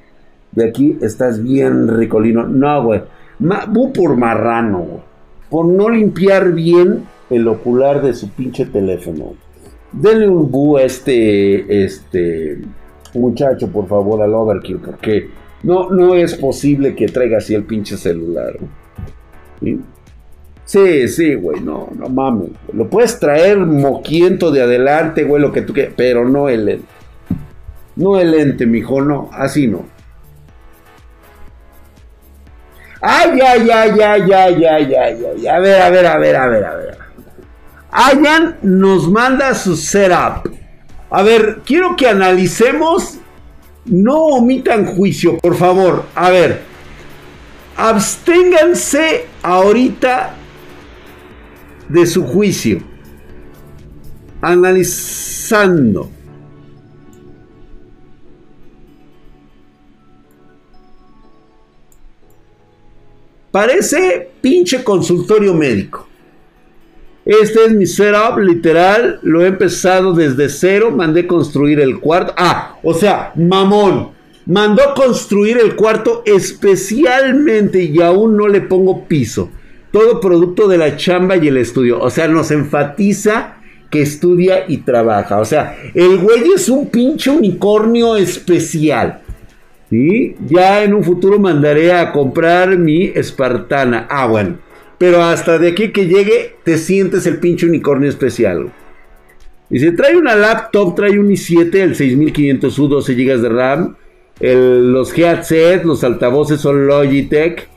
De 0.51 0.65
aquí 0.65 0.97
estás 1.01 1.41
bien 1.41 1.87
ricolino. 1.87 2.45
No, 2.45 2.83
güey. 2.83 3.01
Bu 3.39 3.93
por 3.93 4.17
marrano, 4.17 4.79
güey. 4.79 5.01
por 5.49 5.65
no 5.65 5.89
limpiar 5.89 6.51
bien 6.51 7.03
el 7.29 7.47
ocular 7.47 8.01
de 8.01 8.13
su 8.13 8.29
pinche 8.29 8.65
teléfono. 8.65 9.33
Denle 9.91 10.27
un 10.27 10.51
bu 10.51 10.77
a 10.77 10.83
este, 10.83 11.83
este 11.83 12.59
muchacho, 13.13 13.69
por 13.69 13.87
favor, 13.87 14.21
al 14.21 14.33
Overkill, 14.33 14.79
porque 14.79 15.29
no, 15.63 15.89
no 15.89 16.15
es 16.15 16.35
posible 16.35 16.95
que 16.95 17.07
traiga 17.07 17.37
así 17.37 17.53
el 17.53 17.63
pinche 17.63 17.95
celular. 17.97 18.57
¿sí? 19.61 19.79
Sí, 20.65 21.35
güey, 21.35 21.59
no, 21.59 21.89
no 21.95 22.09
mames. 22.09 22.49
Lo 22.73 22.89
puedes 22.89 23.19
traer 23.19 23.57
moquiento 23.57 24.49
de 24.51 24.61
adelante, 24.61 25.23
güey, 25.23 25.41
lo 25.41 25.51
que 25.51 25.61
tú 25.61 25.73
quieras, 25.73 25.93
pero 25.95 26.27
no 26.27 26.49
el 26.49 26.65
lente. 26.65 26.87
No 27.95 28.19
el 28.19 28.31
lente, 28.31 28.65
mijo, 28.65 29.01
no, 29.01 29.29
así 29.33 29.67
no. 29.67 29.85
Ay, 33.01 33.39
ay, 33.41 33.69
ay, 33.69 33.99
ay, 34.01 34.31
ay, 34.31 34.65
ay, 34.65 34.95
ay, 34.95 35.25
ay. 35.35 35.47
A 35.47 35.59
ver, 35.59 35.81
a 35.81 35.89
ver, 35.89 36.05
a 36.07 36.17
ver, 36.17 36.35
a 36.37 36.47
ver, 36.47 36.65
a 36.65 36.75
ver. 36.75 36.97
Ayan 37.91 38.57
nos 38.63 39.09
manda 39.09 39.53
su 39.53 39.75
setup. 39.75 40.49
A 41.09 41.21
ver, 41.21 41.59
quiero 41.65 41.95
que 41.95 42.07
analicemos. 42.07 43.19
No 43.85 44.23
omitan 44.27 44.85
juicio, 44.85 45.37
por 45.39 45.55
favor. 45.55 46.05
A 46.15 46.29
ver. 46.29 46.61
Absténganse 47.75 49.25
ahorita 49.43 50.35
de 51.93 52.07
su 52.07 52.23
juicio. 52.23 52.79
Analizando. 54.41 56.09
Parece 63.51 64.31
pinche 64.41 64.83
consultorio 64.83 65.53
médico. 65.53 66.07
Este 67.23 67.65
es 67.65 67.71
mi 67.71 67.85
setup, 67.85 68.39
literal. 68.39 69.19
Lo 69.21 69.43
he 69.43 69.47
empezado 69.47 70.13
desde 70.13 70.49
cero. 70.49 70.89
Mandé 70.89 71.27
construir 71.27 71.79
el 71.79 71.99
cuarto. 71.99 72.33
Ah, 72.35 72.79
o 72.81 72.95
sea, 72.95 73.31
mamón. 73.35 74.09
Mandó 74.47 74.93
construir 74.95 75.59
el 75.59 75.75
cuarto 75.75 76.23
especialmente 76.25 77.83
y 77.83 78.01
aún 78.01 78.35
no 78.35 78.47
le 78.47 78.61
pongo 78.61 79.05
piso. 79.05 79.51
Todo 79.93 80.19
producto 80.19 80.67
de 80.67 80.79
la 80.79 80.97
chamba 80.97 81.37
y 81.37 81.47
el 81.47 81.57
estudio. 81.57 82.01
O 82.01 82.09
sea, 82.09 82.27
nos 82.27 82.49
enfatiza 82.49 83.57
que 83.91 84.01
estudia 84.01 84.65
y 84.67 84.77
trabaja. 84.77 85.39
O 85.39 85.45
sea, 85.45 85.77
el 85.93 86.17
güey 86.17 86.51
es 86.55 86.67
un 86.67 86.89
pinche 86.89 87.29
unicornio 87.29 88.15
especial. 88.15 89.21
¿Sí? 89.91 90.35
Ya 90.47 90.83
en 90.83 90.95
un 90.95 91.03
futuro 91.03 91.37
mandaré 91.37 91.93
a 91.93 92.11
comprar 92.11 92.75
mi 92.75 93.03
espartana. 93.03 94.07
Ah, 94.09 94.25
bueno. 94.25 94.57
Pero 94.97 95.21
hasta 95.21 95.59
de 95.59 95.67
aquí 95.67 95.91
que 95.91 96.07
llegue, 96.07 96.55
te 96.63 96.79
sientes 96.79 97.27
el 97.27 97.37
pinche 97.37 97.67
unicornio 97.67 98.09
especial. 98.09 98.71
Dice, 99.69 99.91
trae 99.91 100.17
una 100.17 100.35
laptop, 100.35 100.95
trae 100.95 101.19
un 101.19 101.29
i7, 101.29 101.75
el 101.75 101.95
6500U, 101.95 102.87
12 102.87 103.13
GB 103.13 103.41
de 103.41 103.49
RAM. 103.49 103.95
los 104.39 105.15
headsets, 105.15 105.85
los 105.85 106.03
altavoces 106.03 106.59
son 106.59 106.87
Logitech. 106.87 107.69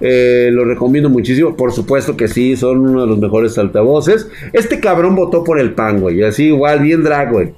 Eh, 0.00 0.50
lo 0.52 0.64
recomiendo 0.64 1.08
muchísimo. 1.08 1.56
Por 1.56 1.72
supuesto 1.72 2.16
que 2.16 2.28
sí, 2.28 2.56
son 2.56 2.80
uno 2.80 3.02
de 3.02 3.06
los 3.06 3.18
mejores 3.18 3.56
altavoces. 3.58 4.28
Este 4.52 4.80
cabrón 4.80 5.14
votó 5.14 5.44
por 5.44 5.58
el 5.58 5.72
pan, 5.72 6.00
güey. 6.00 6.22
Así 6.22 6.46
igual, 6.46 6.80
bien 6.80 7.02
drag. 7.02 7.54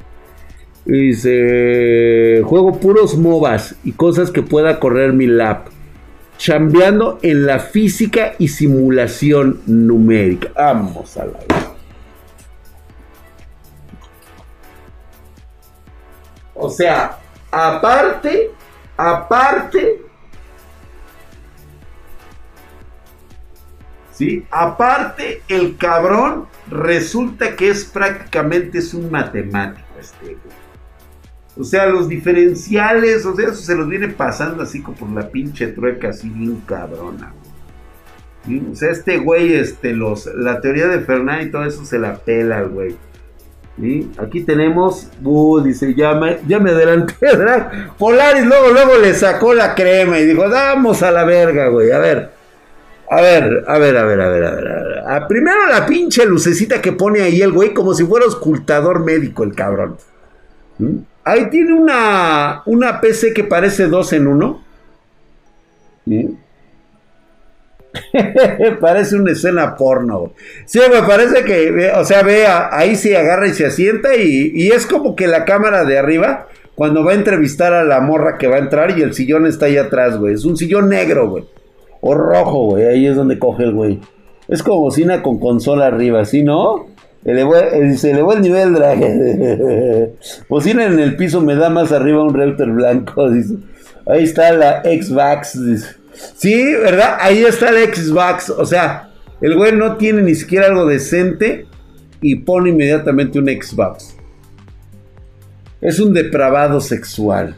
Dice, 0.84 2.42
juego 2.44 2.78
puros 2.78 3.16
MOBAs 3.16 3.74
y 3.82 3.92
cosas 3.92 4.30
que 4.30 4.42
pueda 4.42 4.78
correr 4.78 5.12
mi 5.12 5.26
lap 5.26 5.66
chambeando 6.38 7.18
en 7.22 7.46
la 7.46 7.58
física 7.58 8.34
y 8.38 8.48
simulación 8.48 9.62
numérica. 9.66 10.50
Vamos 10.54 11.16
a 11.16 11.26
la. 11.26 11.38
O 16.54 16.70
sea, 16.70 17.18
aparte, 17.50 18.50
aparte, 18.96 20.02
¿sí? 24.16 24.44
Aparte, 24.50 25.42
el 25.48 25.76
cabrón 25.76 26.46
resulta 26.70 27.54
que 27.54 27.70
es 27.70 27.84
prácticamente 27.84 28.78
es 28.78 28.92
un 28.94 29.10
matemático 29.10 29.86
este 29.98 30.36
o 31.58 31.64
sea, 31.64 31.86
los 31.86 32.08
diferenciales, 32.08 33.24
o 33.24 33.34
sea, 33.34 33.48
eso 33.48 33.62
se 33.62 33.74
los 33.74 33.88
viene 33.88 34.08
pasando 34.08 34.62
así 34.62 34.82
como 34.82 34.96
por 34.98 35.10
la 35.10 35.28
pinche 35.28 35.68
trueca, 35.68 36.10
así 36.10 36.28
bien 36.28 36.60
cabrona. 36.66 37.32
O 38.70 38.76
sea, 38.76 38.90
este 38.90 39.18
güey, 39.18 39.54
este, 39.54 39.92
los, 39.92 40.26
la 40.36 40.60
teoría 40.60 40.86
de 40.86 41.00
Fernández 41.00 41.46
y 41.46 41.50
todo 41.50 41.64
eso 41.64 41.84
se 41.84 41.98
la 41.98 42.16
pela, 42.16 42.62
güey. 42.62 42.94
¿Sí? 43.80 44.10
Aquí 44.18 44.42
tenemos, 44.42 45.08
uh, 45.22 45.60
dice, 45.60 45.94
ya 45.94 46.14
me, 46.14 46.38
ya 46.46 46.58
me 46.58 46.70
adelanté, 46.70 47.14
Polaris 47.98 48.46
luego, 48.46 48.68
luego 48.72 48.96
le 48.98 49.14
sacó 49.14 49.52
la 49.52 49.74
crema 49.74 50.18
y 50.18 50.26
dijo, 50.26 50.48
vamos 50.48 51.02
a 51.02 51.10
la 51.10 51.24
verga, 51.24 51.68
güey, 51.68 51.90
a 51.90 51.98
ver. 51.98 52.35
A 53.08 53.20
ver, 53.20 53.64
a 53.66 53.78
ver, 53.78 53.96
a 53.96 54.04
ver, 54.04 54.20
a 54.20 54.28
ver, 54.28 54.44
a 54.44 54.50
ver. 54.50 54.68
A 54.68 54.82
ver. 54.82 54.98
A 55.06 55.28
primero 55.28 55.66
la 55.68 55.86
pinche 55.86 56.26
lucecita 56.26 56.82
que 56.82 56.92
pone 56.92 57.22
ahí 57.22 57.40
el 57.40 57.52
güey 57.52 57.72
como 57.72 57.94
si 57.94 58.04
fuera 58.04 58.26
ocultador 58.26 59.04
médico 59.04 59.44
el 59.44 59.54
cabrón. 59.54 59.96
¿Mm? 60.78 60.96
Ahí 61.24 61.48
tiene 61.50 61.74
una, 61.74 62.62
una 62.66 63.00
PC 63.00 63.32
que 63.32 63.44
parece 63.44 63.86
dos 63.86 64.12
en 64.12 64.26
uno. 64.26 64.64
parece 68.80 69.16
una 69.16 69.32
escena 69.32 69.76
porno. 69.76 70.32
Sí, 70.66 70.80
me 70.90 71.02
parece 71.02 71.44
que, 71.44 71.92
o 71.96 72.04
sea, 72.04 72.22
ve, 72.22 72.46
ahí 72.46 72.94
se 72.94 73.16
agarra 73.16 73.48
y 73.48 73.54
se 73.54 73.66
asienta 73.66 74.14
y, 74.16 74.52
y, 74.54 74.68
es 74.68 74.86
como 74.86 75.16
que 75.16 75.26
la 75.26 75.44
cámara 75.44 75.84
de 75.84 75.98
arriba, 75.98 76.46
cuando 76.74 77.04
va 77.04 77.12
a 77.12 77.16
entrevistar 77.16 77.72
a 77.72 77.82
la 77.82 78.00
morra 78.00 78.38
que 78.38 78.46
va 78.46 78.56
a 78.56 78.60
entrar 78.60 78.96
y 78.96 79.02
el 79.02 79.14
sillón 79.14 79.46
está 79.46 79.66
ahí 79.66 79.78
atrás, 79.78 80.16
güey. 80.18 80.34
Es 80.34 80.44
un 80.44 80.56
sillón 80.56 80.88
negro, 80.88 81.28
güey. 81.28 81.44
O 82.00 82.14
rojo, 82.14 82.66
güey. 82.66 82.84
Ahí 82.86 83.06
es 83.06 83.16
donde 83.16 83.38
coge 83.38 83.64
el 83.64 83.72
güey. 83.72 84.00
Es 84.48 84.62
como 84.62 84.80
bocina 84.80 85.22
con 85.22 85.38
consola 85.38 85.86
arriba, 85.86 86.24
¿sí, 86.24 86.42
no? 86.42 86.86
Eh, 87.24 87.94
se 87.96 88.12
elevó 88.12 88.34
el 88.34 88.40
nivel 88.40 88.74
drag. 88.74 89.00
Bocina 90.48 90.86
en 90.86 91.00
el 91.00 91.16
piso 91.16 91.40
me 91.40 91.56
da 91.56 91.68
más 91.68 91.90
arriba 91.90 92.22
un 92.22 92.32
router 92.32 92.70
blanco. 92.70 93.28
Dice. 93.32 93.56
Ahí 94.06 94.22
está 94.22 94.52
la 94.52 94.82
Xbox. 94.84 95.58
Sí, 96.36 96.74
¿verdad? 96.74 97.16
Ahí 97.20 97.42
está 97.42 97.72
la 97.72 97.80
Xbox. 97.80 98.50
O 98.50 98.64
sea, 98.64 99.10
el 99.40 99.56
güey 99.56 99.72
no 99.72 99.96
tiene 99.96 100.22
ni 100.22 100.36
siquiera 100.36 100.66
algo 100.66 100.86
decente 100.86 101.66
y 102.20 102.36
pone 102.36 102.70
inmediatamente 102.70 103.40
un 103.40 103.46
Xbox. 103.46 104.16
Es 105.80 105.98
un 105.98 106.14
depravado 106.14 106.80
sexual. 106.80 107.56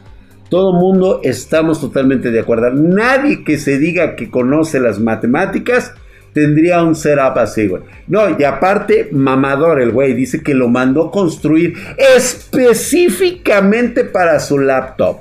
Todo 0.49 0.73
mundo 0.73 1.21
estamos 1.23 1.79
totalmente 1.79 2.31
de 2.31 2.39
acuerdo. 2.39 2.71
Nadie 2.71 3.43
que 3.43 3.57
se 3.57 3.77
diga 3.77 4.15
que 4.15 4.31
conoce 4.31 4.79
las 4.79 4.99
matemáticas 4.99 5.93
tendría 6.33 6.83
un 6.83 6.95
setup 6.95 7.37
así, 7.37 7.67
güey. 7.67 7.83
No, 8.07 8.35
y 8.37 8.43
aparte, 8.43 9.09
mamador 9.11 9.81
el 9.81 9.91
güey, 9.91 10.13
dice 10.13 10.41
que 10.41 10.53
lo 10.53 10.67
mandó 10.67 11.11
construir 11.11 11.75
específicamente 12.15 14.03
para 14.05 14.39
su 14.39 14.57
laptop. 14.57 15.17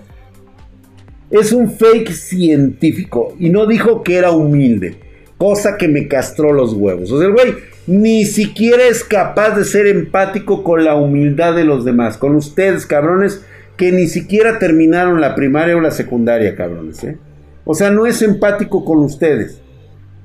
Es 1.30 1.52
un 1.52 1.70
fake 1.70 2.10
científico 2.12 3.34
y 3.38 3.50
no 3.50 3.66
dijo 3.66 4.02
que 4.02 4.16
era 4.16 4.30
humilde, 4.30 4.98
cosa 5.36 5.76
que 5.76 5.88
me 5.88 6.08
castró 6.08 6.54
los 6.54 6.72
huevos. 6.72 7.12
O 7.12 7.18
sea, 7.18 7.26
el 7.26 7.34
güey 7.34 7.54
ni 7.86 8.24
siquiera 8.24 8.84
es 8.84 9.04
capaz 9.04 9.50
de 9.56 9.64
ser 9.64 9.86
empático 9.86 10.62
con 10.62 10.84
la 10.84 10.94
humildad 10.94 11.54
de 11.54 11.64
los 11.64 11.84
demás, 11.84 12.16
con 12.16 12.34
ustedes, 12.34 12.86
cabrones, 12.86 13.44
que 13.78 13.92
ni 13.92 14.08
siquiera 14.08 14.58
terminaron 14.58 15.20
la 15.20 15.34
primaria 15.34 15.76
o 15.76 15.80
la 15.80 15.92
secundaria, 15.92 16.56
cabrones, 16.56 17.02
¿eh? 17.04 17.16
O 17.64 17.74
sea, 17.74 17.90
no 17.90 18.06
es 18.06 18.20
empático 18.22 18.84
con 18.84 18.98
ustedes. 18.98 19.62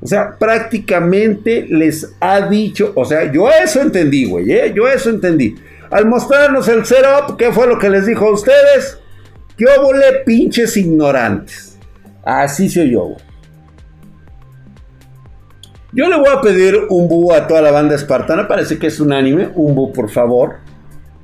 O 0.02 0.08
sea, 0.08 0.38
prácticamente 0.38 1.66
les 1.70 2.14
ha 2.20 2.42
dicho, 2.42 2.92
o 2.96 3.06
sea, 3.06 3.32
yo 3.32 3.48
eso 3.50 3.80
entendí, 3.80 4.26
güey, 4.26 4.52
¿eh? 4.52 4.74
yo 4.76 4.88
eso 4.88 5.10
entendí. 5.10 5.56
Al 5.92 6.08
mostrarnos 6.08 6.68
el 6.68 6.84
setup, 6.84 7.38
¿qué 7.38 7.54
fue 7.54 7.68
lo 7.68 7.78
que 7.78 7.90
les 7.90 8.08
dijo 8.08 8.28
a 8.28 8.34
ustedes? 8.34 8.98
Que 9.56 9.66
volé 9.82 10.24
pinches 10.26 10.76
ignorantes. 10.76 11.78
Así 12.26 12.70
se 12.70 12.82
oyó. 12.82 13.16
Yo 15.92 16.10
le 16.10 16.18
voy 16.18 16.30
a 16.36 16.42
pedir 16.42 16.76
un 16.90 17.08
bu 17.08 17.32
a 17.32 17.46
toda 17.46 17.62
la 17.62 17.72
banda 17.72 17.94
espartana, 17.94 18.48
parece 18.48 18.80
que 18.80 18.88
es 18.88 19.00
unánime, 19.00 19.52
un 19.54 19.76
bu 19.76 19.94
por 19.94 20.10
favor. 20.10 20.63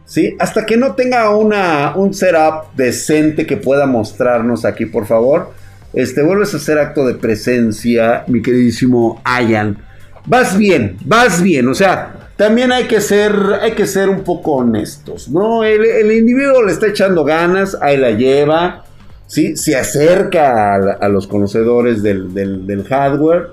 ¿Sí? 0.10 0.36
Hasta 0.40 0.66
que 0.66 0.76
no 0.76 0.96
tenga 0.96 1.30
una, 1.38 1.94
un 1.96 2.14
setup 2.14 2.74
decente 2.76 3.46
que 3.46 3.58
pueda 3.58 3.86
mostrarnos 3.86 4.66
aquí, 4.66 4.86
por 4.86 5.06
favor 5.06 5.54
este, 5.94 6.22
vuelves 6.22 6.54
a 6.54 6.58
hacer 6.58 6.78
acto 6.78 7.06
de 7.06 7.16
presencia, 7.16 8.24
mi 8.28 8.42
queridísimo 8.42 9.22
Ayan. 9.24 9.78
Vas 10.26 10.58
bien, 10.58 10.98
vas 11.06 11.42
bien, 11.42 11.68
o 11.68 11.74
sea, 11.74 12.30
también 12.36 12.72
hay 12.72 12.86
que 12.86 13.02
ser, 13.02 13.34
hay 13.62 13.72
que 13.72 13.88
ser 13.88 14.10
un 14.10 14.24
poco 14.24 14.58
honestos, 14.58 15.30
¿no? 15.30 15.64
El, 15.64 16.12
individuo 16.12 16.62
le 16.64 16.72
está 16.72 16.88
echando 16.88 17.24
ganas, 17.24 17.76
ahí 17.82 17.98
la 17.98 18.12
lleva, 18.12 18.84
¿sí? 19.26 19.56
Se 19.56 19.76
acerca 19.76 20.76
a, 20.76 21.10
los 21.10 21.26
conocedores 21.26 22.04
del, 22.04 22.86
hardware, 22.88 23.48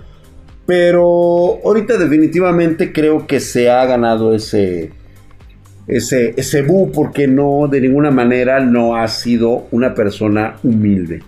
Pero 0.66 1.60
ahorita 1.64 1.96
definitivamente 1.96 2.92
creo 2.92 3.26
que 3.26 3.40
se 3.40 3.70
ha 3.70 3.86
ganado 3.86 4.34
ese, 4.34 4.92
ese, 5.86 6.34
ese 6.36 6.62
bu 6.62 6.90
porque 6.92 7.28
no, 7.28 7.68
de 7.70 7.80
ninguna 7.80 8.10
manera 8.10 8.60
no 8.60 8.96
ha 8.96 9.06
sido 9.08 9.66
una 9.70 9.94
persona 9.94 10.56
humilde. 10.62 11.22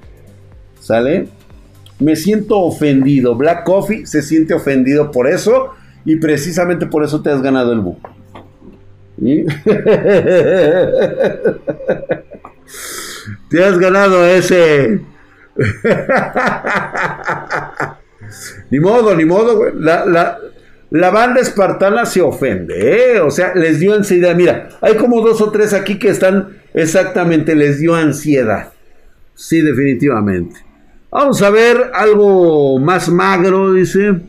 ¿Sale? 0.80 1.28
Me 2.00 2.16
siento 2.16 2.59
ofendido. 2.61 3.34
Black 3.34 3.64
Coffee 3.64 4.06
se 4.06 4.22
siente 4.22 4.54
ofendido 4.54 5.11
por 5.11 5.28
eso 5.28 5.72
y 6.04 6.16
precisamente 6.16 6.86
por 6.86 7.04
eso 7.04 7.22
te 7.22 7.30
has 7.30 7.42
ganado 7.42 7.72
el 7.72 7.80
bu. 7.80 7.98
te 13.50 13.64
has 13.64 13.78
ganado 13.78 14.24
ese... 14.24 15.00
ni 18.70 18.78
modo, 18.78 19.16
ni 19.16 19.24
modo, 19.24 19.72
La, 19.74 20.04
la, 20.04 20.38
la 20.91 21.11
banda 21.11 21.41
espartana 21.41 22.07
se 22.07 22.22
ofende, 22.22 23.14
¿eh? 23.14 23.20
O 23.20 23.30
sea, 23.30 23.55
les 23.55 23.78
dio 23.78 23.95
ansiedad. 23.95 24.34
Mira, 24.34 24.68
hay 24.80 24.97
como 24.97 25.20
dos 25.20 25.41
o 25.41 25.51
tres 25.51 25.74
aquí 25.74 25.99
que 25.99 26.09
están 26.09 26.59
exactamente, 26.72 27.55
les 27.55 27.78
dio 27.78 27.95
ansiedad. 27.95 28.72
Sí, 29.34 29.61
definitivamente. 29.61 30.57
Vamos 31.11 31.43
a 31.43 31.51
ver 31.51 31.91
algo 31.95 32.78
más 32.78 33.09
magro, 33.09 33.72
dice. 33.72 34.20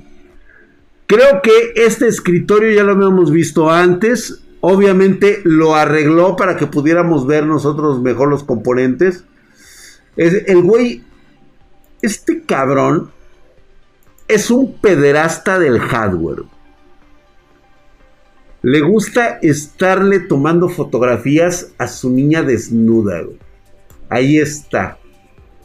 Creo 1.07 1.41
que 1.41 1.73
este 1.75 2.07
escritorio 2.07 2.71
ya 2.71 2.83
lo 2.83 2.91
habíamos 2.91 3.31
visto 3.31 3.71
antes. 3.71 4.41
Obviamente 4.61 5.39
lo 5.45 5.75
arregló 5.75 6.35
para 6.35 6.57
que 6.57 6.67
pudiéramos 6.67 7.25
ver 7.25 7.45
nosotros 7.45 8.01
mejor 8.01 8.29
los 8.29 8.43
componentes. 8.43 9.23
El 10.15 10.61
güey, 10.61 11.03
este 12.01 12.43
cabrón, 12.43 13.11
es 14.29 14.51
un 14.51 14.73
pederasta 14.73 15.57
del 15.57 15.79
hardware. 15.79 16.43
Le 18.61 18.79
gusta 18.81 19.39
estarle 19.41 20.19
tomando 20.19 20.69
fotografías 20.69 21.73
a 21.79 21.87
su 21.87 22.11
niña 22.11 22.43
desnuda. 22.43 23.23
Ahí 24.07 24.37
está. 24.37 24.99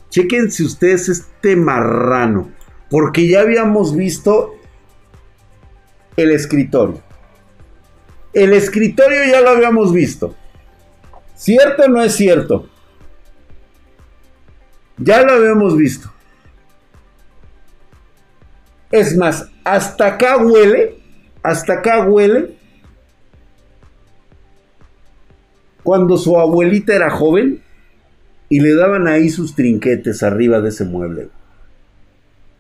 Chequense 0.08 0.64
ustedes 0.64 1.10
este 1.10 1.56
marrano. 1.56 2.52
Porque 2.88 3.28
ya 3.28 3.42
habíamos 3.42 3.94
visto 3.94 4.54
el 6.16 6.30
escritorio. 6.30 7.02
El 8.32 8.54
escritorio 8.54 9.26
ya 9.30 9.42
lo 9.42 9.50
habíamos 9.50 9.92
visto. 9.92 10.34
¿Cierto 11.34 11.84
o 11.84 11.88
no 11.88 12.02
es 12.02 12.14
cierto? 12.14 12.66
Ya 14.96 15.22
lo 15.22 15.32
habíamos 15.32 15.76
visto. 15.76 16.14
Es 18.95 19.16
más, 19.16 19.51
hasta 19.64 20.07
acá 20.07 20.36
huele, 20.36 20.95
hasta 21.42 21.72
acá 21.72 22.05
huele. 22.05 22.55
Cuando 25.82 26.16
su 26.16 26.38
abuelita 26.38 26.95
era 26.95 27.11
joven, 27.11 27.61
y 28.49 28.61
le 28.61 28.76
daban 28.76 29.09
ahí 29.09 29.30
sus 29.30 29.57
trinquetes 29.57 30.22
arriba 30.22 30.61
de 30.61 30.68
ese 30.68 30.84
mueble. 30.84 31.28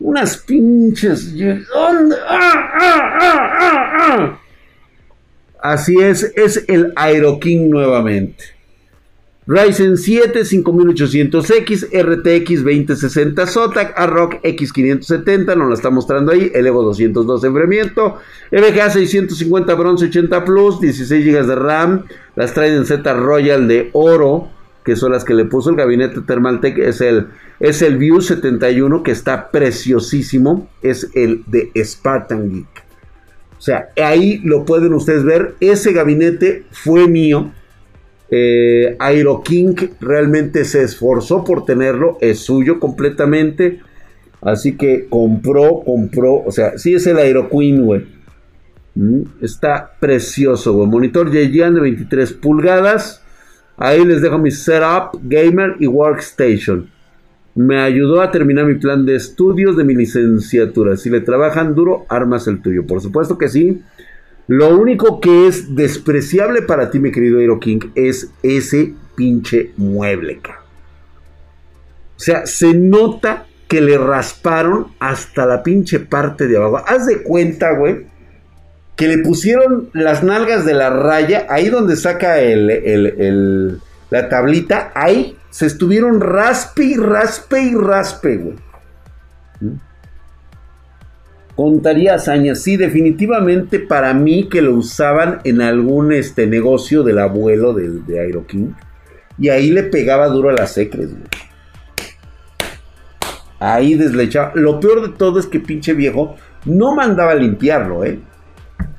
Unas 0.00 0.38
pinches. 0.38 1.32
¡Ah, 1.72 2.00
ah, 2.28 3.18
ah, 3.20 4.40
Así 5.62 6.00
es, 6.00 6.32
es 6.34 6.64
el 6.66 6.92
Aero 6.96 7.38
King 7.38 7.70
nuevamente. 7.70 8.42
Ryzen 9.46 9.98
7 9.98 10.40
5800X, 10.40 11.88
RTX 11.92 12.64
2060 12.64 13.46
Zotac, 13.46 13.92
AROC 13.94 14.40
X570, 14.42 15.54
nos 15.54 15.68
la 15.68 15.74
está 15.74 15.90
mostrando 15.90 16.32
ahí, 16.32 16.50
el 16.54 16.66
Evo 16.66 16.82
202 16.82 17.44
enfriamiento, 17.44 18.18
EVGA 18.50 18.88
650 18.88 19.74
bronce 19.74 20.06
80 20.06 20.44
Plus, 20.46 20.80
16 20.80 21.26
GB 21.26 21.46
de 21.46 21.54
RAM, 21.56 22.04
las 22.36 22.56
en 22.56 22.86
Z 22.86 23.12
Royal 23.12 23.68
de 23.68 23.90
oro, 23.92 24.48
que 24.82 24.96
son 24.96 25.12
las 25.12 25.24
que 25.24 25.34
le 25.34 25.44
puso 25.44 25.68
el 25.68 25.76
gabinete 25.76 26.22
Thermaltech, 26.22 26.78
es 26.78 27.02
el, 27.02 27.26
es 27.60 27.82
el 27.82 27.98
View 27.98 28.22
71 28.22 29.02
que 29.02 29.10
está 29.10 29.50
preciosísimo, 29.50 30.70
es 30.80 31.10
el 31.14 31.42
de 31.46 31.70
Spartan 31.84 32.50
Geek. 32.50 32.84
O 33.58 33.60
sea, 33.60 33.90
ahí 34.02 34.40
lo 34.42 34.64
pueden 34.64 34.94
ustedes 34.94 35.24
ver, 35.24 35.54
ese 35.60 35.92
gabinete 35.92 36.64
fue 36.70 37.08
mío. 37.08 37.52
Eh, 38.30 38.96
Aero 38.98 39.42
King 39.42 39.74
realmente 40.00 40.64
se 40.64 40.82
esforzó 40.82 41.44
por 41.44 41.64
tenerlo, 41.64 42.18
es 42.20 42.40
suyo 42.40 42.80
completamente. 42.80 43.80
Así 44.40 44.76
que 44.76 45.06
compró, 45.08 45.82
compró, 45.84 46.42
o 46.44 46.52
sea, 46.52 46.76
sí 46.76 46.94
es 46.94 47.06
el 47.06 47.16
Aero 47.16 47.48
Queen. 47.48 48.06
Mm, 48.94 49.22
está 49.40 49.92
precioso, 49.98 50.74
güey. 50.74 50.88
Monitor 50.88 51.30
Yejian 51.30 51.74
de 51.74 51.80
23 51.80 52.32
pulgadas. 52.34 53.22
Ahí 53.76 54.04
les 54.04 54.22
dejo 54.22 54.38
mi 54.38 54.50
setup, 54.50 55.18
gamer 55.22 55.76
y 55.80 55.86
workstation. 55.86 56.90
Me 57.54 57.80
ayudó 57.80 58.20
a 58.20 58.30
terminar 58.30 58.66
mi 58.66 58.74
plan 58.74 59.06
de 59.06 59.16
estudios 59.16 59.76
de 59.76 59.84
mi 59.84 59.94
licenciatura. 59.94 60.96
Si 60.96 61.08
le 61.08 61.20
trabajan 61.20 61.74
duro, 61.74 62.04
armas 62.08 62.46
el 62.46 62.60
tuyo. 62.60 62.86
Por 62.86 63.00
supuesto 63.00 63.38
que 63.38 63.48
sí. 63.48 63.82
Lo 64.46 64.76
único 64.76 65.20
que 65.20 65.46
es 65.46 65.74
despreciable 65.74 66.62
para 66.62 66.90
ti, 66.90 66.98
mi 66.98 67.10
querido 67.10 67.40
Hero 67.40 67.58
King, 67.58 67.80
es 67.94 68.30
ese 68.42 68.94
pinche 69.16 69.72
mueble. 69.76 70.40
O 72.16 72.20
sea, 72.20 72.46
se 72.46 72.74
nota 72.74 73.46
que 73.68 73.80
le 73.80 73.96
rasparon 73.96 74.88
hasta 74.98 75.46
la 75.46 75.62
pinche 75.62 75.98
parte 75.98 76.46
de 76.46 76.56
abajo. 76.56 76.84
Haz 76.86 77.06
de 77.06 77.22
cuenta, 77.22 77.72
güey, 77.72 78.06
que 78.96 79.08
le 79.08 79.18
pusieron 79.18 79.90
las 79.92 80.22
nalgas 80.22 80.64
de 80.64 80.74
la 80.74 80.90
raya, 80.90 81.46
ahí 81.48 81.68
donde 81.70 81.96
saca 81.96 82.38
el, 82.38 83.80
la 84.10 84.28
tablita, 84.28 84.92
ahí 84.94 85.36
se 85.50 85.66
estuvieron 85.66 86.20
raspe 86.20 86.84
y 86.84 86.96
raspe 86.96 87.62
y 87.62 87.74
raspe, 87.74 88.36
güey. 88.36 88.56
¿Mm? 89.60 89.93
Contaría 91.56 92.14
hazañas, 92.14 92.62
sí, 92.62 92.76
definitivamente 92.76 93.78
para 93.78 94.12
mí 94.12 94.48
que 94.48 94.60
lo 94.60 94.74
usaban 94.74 95.40
en 95.44 95.62
algún 95.62 96.12
este, 96.12 96.46
negocio 96.46 97.02
del 97.04 97.20
abuelo 97.20 97.72
de, 97.72 98.00
de 98.00 98.20
Aeroking. 98.20 98.74
Y 99.38 99.48
ahí 99.48 99.70
le 99.70 99.84
pegaba 99.84 100.26
duro 100.28 100.50
a 100.50 100.52
las 100.52 100.72
secres. 100.72 101.10
Ahí 103.60 103.94
deslechaba. 103.94 104.52
Lo 104.54 104.80
peor 104.80 105.02
de 105.02 105.16
todo 105.16 105.38
es 105.38 105.46
que 105.46 105.60
pinche 105.60 105.94
viejo 105.94 106.36
no 106.64 106.94
mandaba 106.94 107.32
a 107.32 107.36
limpiarlo, 107.36 108.04
¿eh? 108.04 108.18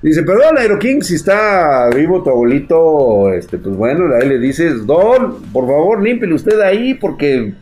Dice, 0.01 0.23
perdón, 0.23 0.57
Aero 0.57 0.77
King, 0.77 1.01
si 1.01 1.15
está 1.15 1.89
vivo 1.89 2.21
tu 2.21 2.29
abuelito, 2.29 3.33
este, 3.33 3.57
pues 3.57 3.75
bueno, 3.75 4.05
ahí 4.15 4.29
le 4.29 4.37
dices, 4.37 4.85
Don, 4.85 5.41
por 5.51 5.65
favor, 5.65 6.03
límpele 6.03 6.35
usted 6.35 6.59
ahí, 6.59 6.93
porque, 6.93 7.55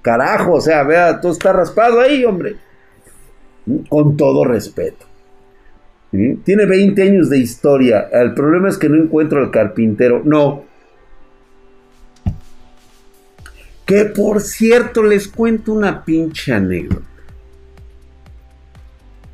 carajo, 0.00 0.52
o 0.52 0.60
sea, 0.60 0.84
vea, 0.84 1.20
todo 1.20 1.32
está 1.32 1.52
raspado 1.52 2.00
ahí, 2.00 2.24
hombre. 2.24 2.56
Con 3.88 4.16
todo 4.16 4.44
respeto. 4.44 5.06
Tiene 6.10 6.66
20 6.66 7.02
años 7.02 7.30
de 7.30 7.38
historia. 7.38 8.08
El 8.12 8.34
problema 8.34 8.68
es 8.68 8.78
que 8.78 8.88
no 8.88 8.96
encuentro 8.96 9.40
al 9.40 9.50
carpintero. 9.50 10.22
No. 10.24 10.64
Que 13.86 14.04
por 14.06 14.40
cierto, 14.40 15.02
les 15.02 15.28
cuento 15.28 15.72
una 15.72 16.04
pinche 16.04 16.52
anécdota. 16.52 17.06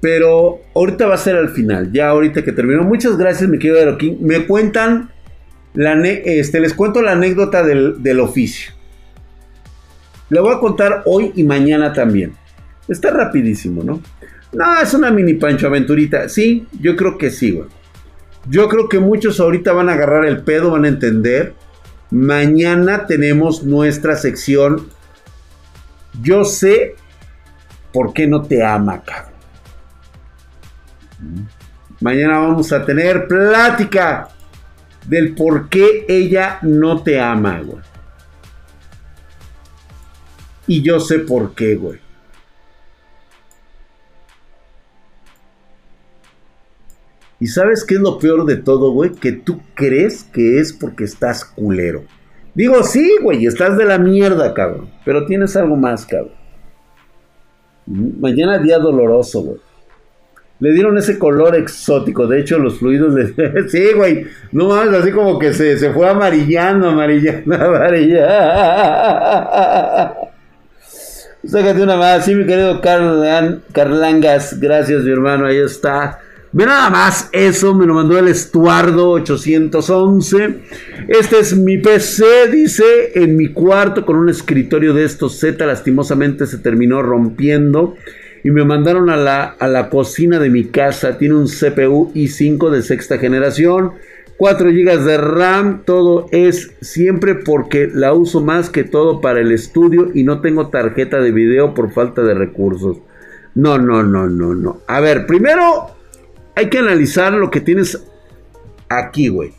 Pero 0.00 0.60
ahorita 0.74 1.06
va 1.06 1.14
a 1.14 1.18
ser 1.18 1.36
al 1.36 1.48
final, 1.48 1.90
ya 1.92 2.10
ahorita 2.10 2.44
que 2.44 2.52
terminó. 2.52 2.84
Muchas 2.84 3.16
gracias, 3.16 3.48
mi 3.48 3.58
querido 3.58 3.78
Aeroking. 3.78 4.18
Me 4.20 4.46
cuentan, 4.46 5.10
la 5.72 5.94
este, 6.04 6.60
les 6.60 6.74
cuento 6.74 7.00
la 7.00 7.12
anécdota 7.12 7.62
del, 7.62 8.02
del 8.02 8.20
oficio. 8.20 8.72
La 10.28 10.42
voy 10.42 10.54
a 10.54 10.58
contar 10.58 11.02
hoy 11.06 11.32
y 11.34 11.44
mañana 11.44 11.92
también. 11.92 12.34
Está 12.88 13.10
rapidísimo, 13.10 13.82
¿no? 13.82 14.00
No, 14.52 14.80
es 14.80 14.94
una 14.94 15.10
mini 15.10 15.34
pancho 15.34 15.66
aventurita. 15.66 16.28
Sí, 16.28 16.66
yo 16.80 16.96
creo 16.96 17.18
que 17.18 17.30
sí, 17.30 17.52
güey. 17.52 17.68
Yo 18.48 18.68
creo 18.68 18.88
que 18.88 19.00
muchos 19.00 19.40
ahorita 19.40 19.72
van 19.72 19.88
a 19.88 19.94
agarrar 19.94 20.24
el 20.24 20.42
pedo, 20.42 20.70
van 20.70 20.84
a 20.84 20.88
entender. 20.88 21.54
Mañana 22.10 23.06
tenemos 23.06 23.64
nuestra 23.64 24.16
sección. 24.16 24.88
Yo 26.22 26.44
sé 26.44 26.94
por 27.92 28.12
qué 28.12 28.26
no 28.26 28.42
te 28.42 28.64
ama, 28.64 29.02
cabrón. 29.02 29.32
Mañana 32.00 32.38
vamos 32.38 32.72
a 32.72 32.84
tener 32.84 33.26
plática 33.26 34.28
del 35.06 35.34
por 35.34 35.68
qué 35.68 36.04
ella 36.08 36.58
no 36.62 37.02
te 37.02 37.20
ama, 37.20 37.60
güey. 37.60 37.82
Y 40.68 40.82
yo 40.82 41.00
sé 41.00 41.20
por 41.20 41.54
qué, 41.54 41.74
güey. 41.74 42.05
¿Y 47.38 47.48
sabes 47.48 47.84
qué 47.84 47.96
es 47.96 48.00
lo 48.00 48.18
peor 48.18 48.46
de 48.46 48.56
todo, 48.56 48.92
güey? 48.92 49.12
Que 49.12 49.32
tú 49.32 49.60
crees 49.74 50.24
que 50.24 50.58
es 50.58 50.72
porque 50.72 51.04
estás 51.04 51.44
culero. 51.44 52.04
Digo, 52.54 52.82
sí, 52.82 53.16
güey, 53.22 53.44
estás 53.44 53.76
de 53.76 53.84
la 53.84 53.98
mierda, 53.98 54.54
cabrón. 54.54 54.88
Pero 55.04 55.26
tienes 55.26 55.54
algo 55.56 55.76
más, 55.76 56.06
cabrón. 56.06 56.32
Mañana 57.86 58.58
día 58.58 58.78
doloroso, 58.78 59.42
güey. 59.42 59.60
Le 60.58 60.72
dieron 60.72 60.96
ese 60.96 61.18
color 61.18 61.54
exótico. 61.54 62.26
De 62.26 62.40
hecho, 62.40 62.58
los 62.58 62.78
fluidos 62.78 63.12
le. 63.12 63.68
sí, 63.68 63.92
güey. 63.94 64.26
No 64.52 64.68
mames, 64.68 64.94
así 65.00 65.12
como 65.12 65.38
que 65.38 65.52
se, 65.52 65.76
se 65.78 65.92
fue 65.92 66.08
amarillando, 66.08 66.88
amarillando, 66.88 67.54
amarillando. 67.62 68.26
Sácate 71.44 71.82
una 71.82 71.96
más, 71.96 72.24
sí, 72.24 72.34
mi 72.34 72.46
querido 72.46 72.80
Carlangas. 72.80 74.58
Gracias, 74.58 75.02
mi 75.02 75.12
hermano. 75.12 75.46
Ahí 75.46 75.58
está. 75.58 76.20
Ve 76.56 76.64
nada 76.64 76.88
más 76.88 77.28
eso, 77.32 77.74
me 77.74 77.84
lo 77.84 77.92
mandó 77.92 78.18
el 78.18 78.28
Estuardo 78.28 79.10
811. 79.10 80.56
Este 81.06 81.38
es 81.38 81.54
mi 81.54 81.76
PC, 81.76 82.48
dice, 82.50 83.12
en 83.14 83.36
mi 83.36 83.48
cuarto 83.48 84.06
con 84.06 84.16
un 84.16 84.30
escritorio 84.30 84.94
de 84.94 85.04
estos 85.04 85.38
Z. 85.38 85.66
Lastimosamente 85.66 86.46
se 86.46 86.56
terminó 86.56 87.02
rompiendo 87.02 87.96
y 88.42 88.50
me 88.52 88.64
mandaron 88.64 89.10
a 89.10 89.18
la, 89.18 89.44
a 89.44 89.68
la 89.68 89.90
cocina 89.90 90.38
de 90.38 90.48
mi 90.48 90.64
casa. 90.64 91.18
Tiene 91.18 91.34
un 91.34 91.46
CPU 91.46 92.10
i5 92.14 92.70
de 92.70 92.80
sexta 92.80 93.18
generación. 93.18 93.92
4 94.38 94.70
GB 94.70 95.04
de 95.04 95.18
RAM, 95.18 95.82
todo 95.84 96.26
es 96.32 96.72
siempre 96.80 97.34
porque 97.34 97.90
la 97.92 98.14
uso 98.14 98.40
más 98.40 98.70
que 98.70 98.84
todo 98.84 99.20
para 99.20 99.42
el 99.42 99.52
estudio 99.52 100.08
y 100.14 100.24
no 100.24 100.40
tengo 100.40 100.68
tarjeta 100.68 101.20
de 101.20 101.32
video 101.32 101.74
por 101.74 101.92
falta 101.92 102.22
de 102.22 102.32
recursos. 102.32 102.96
No, 103.54 103.76
no, 103.76 104.02
no, 104.02 104.26
no, 104.26 104.54
no. 104.54 104.80
A 104.86 105.00
ver, 105.00 105.26
primero 105.26 105.95
hay 106.56 106.70
que 106.70 106.78
analizar 106.78 107.32
lo 107.34 107.50
que 107.50 107.60
tienes 107.60 108.02
aquí, 108.88 109.28
güey. 109.28 109.52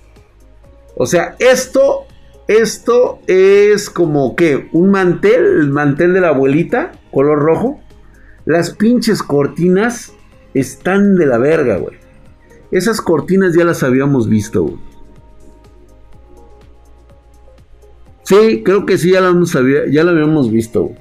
O 0.95 1.05
sea, 1.05 1.35
esto, 1.37 2.05
esto 2.47 3.19
es 3.27 3.89
como 3.89 4.35
que 4.35 4.67
un 4.73 4.89
mantel, 4.89 5.45
el 5.45 5.69
mantel 5.69 6.13
de 6.13 6.21
la 6.21 6.29
abuelita, 6.29 6.91
color 7.11 7.39
rojo. 7.39 7.79
Las 8.45 8.71
pinches 8.71 9.21
cortinas 9.21 10.13
están 10.53 11.15
de 11.15 11.27
la 11.27 11.37
verga, 11.37 11.77
güey. 11.77 11.97
Esas 12.71 12.99
cortinas 12.99 13.53
ya 13.55 13.63
las 13.63 13.83
habíamos 13.83 14.27
visto, 14.27 14.63
güey. 14.63 14.77
Sí, 18.23 18.63
creo 18.65 18.85
que 18.85 18.97
sí, 18.97 19.11
ya 19.11 19.21
la, 19.21 19.29
habíamos 19.29 20.51
visto. 20.51 20.91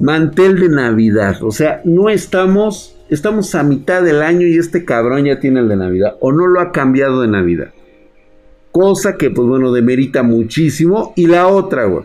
Mantel 0.00 0.58
de 0.58 0.68
Navidad. 0.68 1.42
O 1.42 1.52
sea, 1.52 1.82
no 1.84 2.08
estamos 2.08 2.97
Estamos 3.10 3.54
a 3.54 3.62
mitad 3.62 4.02
del 4.02 4.20
año 4.20 4.46
y 4.46 4.58
este 4.58 4.84
cabrón 4.84 5.24
ya 5.24 5.40
tiene 5.40 5.60
el 5.60 5.68
de 5.68 5.76
Navidad. 5.76 6.16
O 6.20 6.30
no 6.30 6.46
lo 6.46 6.60
ha 6.60 6.72
cambiado 6.72 7.22
de 7.22 7.28
Navidad. 7.28 7.72
Cosa 8.70 9.16
que, 9.16 9.30
pues 9.30 9.48
bueno, 9.48 9.72
demerita 9.72 10.22
muchísimo. 10.22 11.14
Y 11.16 11.26
la 11.26 11.46
otra, 11.46 11.86
güey. 11.86 12.04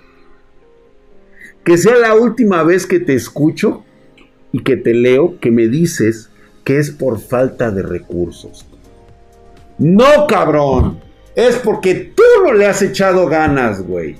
Que 1.65 1.77
sea 1.77 1.97
la 1.97 2.15
última 2.15 2.63
vez 2.63 2.85
que 2.85 3.01
te 3.01 3.15
escucho 3.15 3.83
y 4.53 4.63
que 4.63 4.77
te 4.77 4.93
leo 4.93 5.39
que 5.41 5.51
me 5.51 5.67
dices 5.67 6.29
que 6.63 6.77
es 6.77 6.89
por 6.89 7.19
falta 7.19 7.69
de 7.69 7.83
recursos. 7.83 8.65
No, 9.77 10.25
cabrón. 10.27 11.01
Es 11.35 11.57
porque 11.57 12.13
tú 12.15 12.23
no 12.45 12.53
le 12.53 12.65
has 12.65 12.81
echado 12.81 13.27
ganas, 13.27 13.85
güey. 13.85 14.15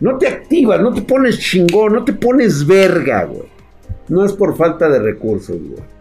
No 0.00 0.18
te 0.18 0.26
activas, 0.26 0.80
no 0.80 0.92
te 0.92 1.02
pones 1.02 1.38
chingón, 1.38 1.92
no 1.92 2.04
te 2.04 2.12
pones 2.12 2.66
verga, 2.66 3.22
güey. 3.24 3.48
No 4.08 4.24
es 4.24 4.32
por 4.32 4.56
falta 4.56 4.88
de 4.88 4.98
recursos, 4.98 5.56
güey 5.56 5.93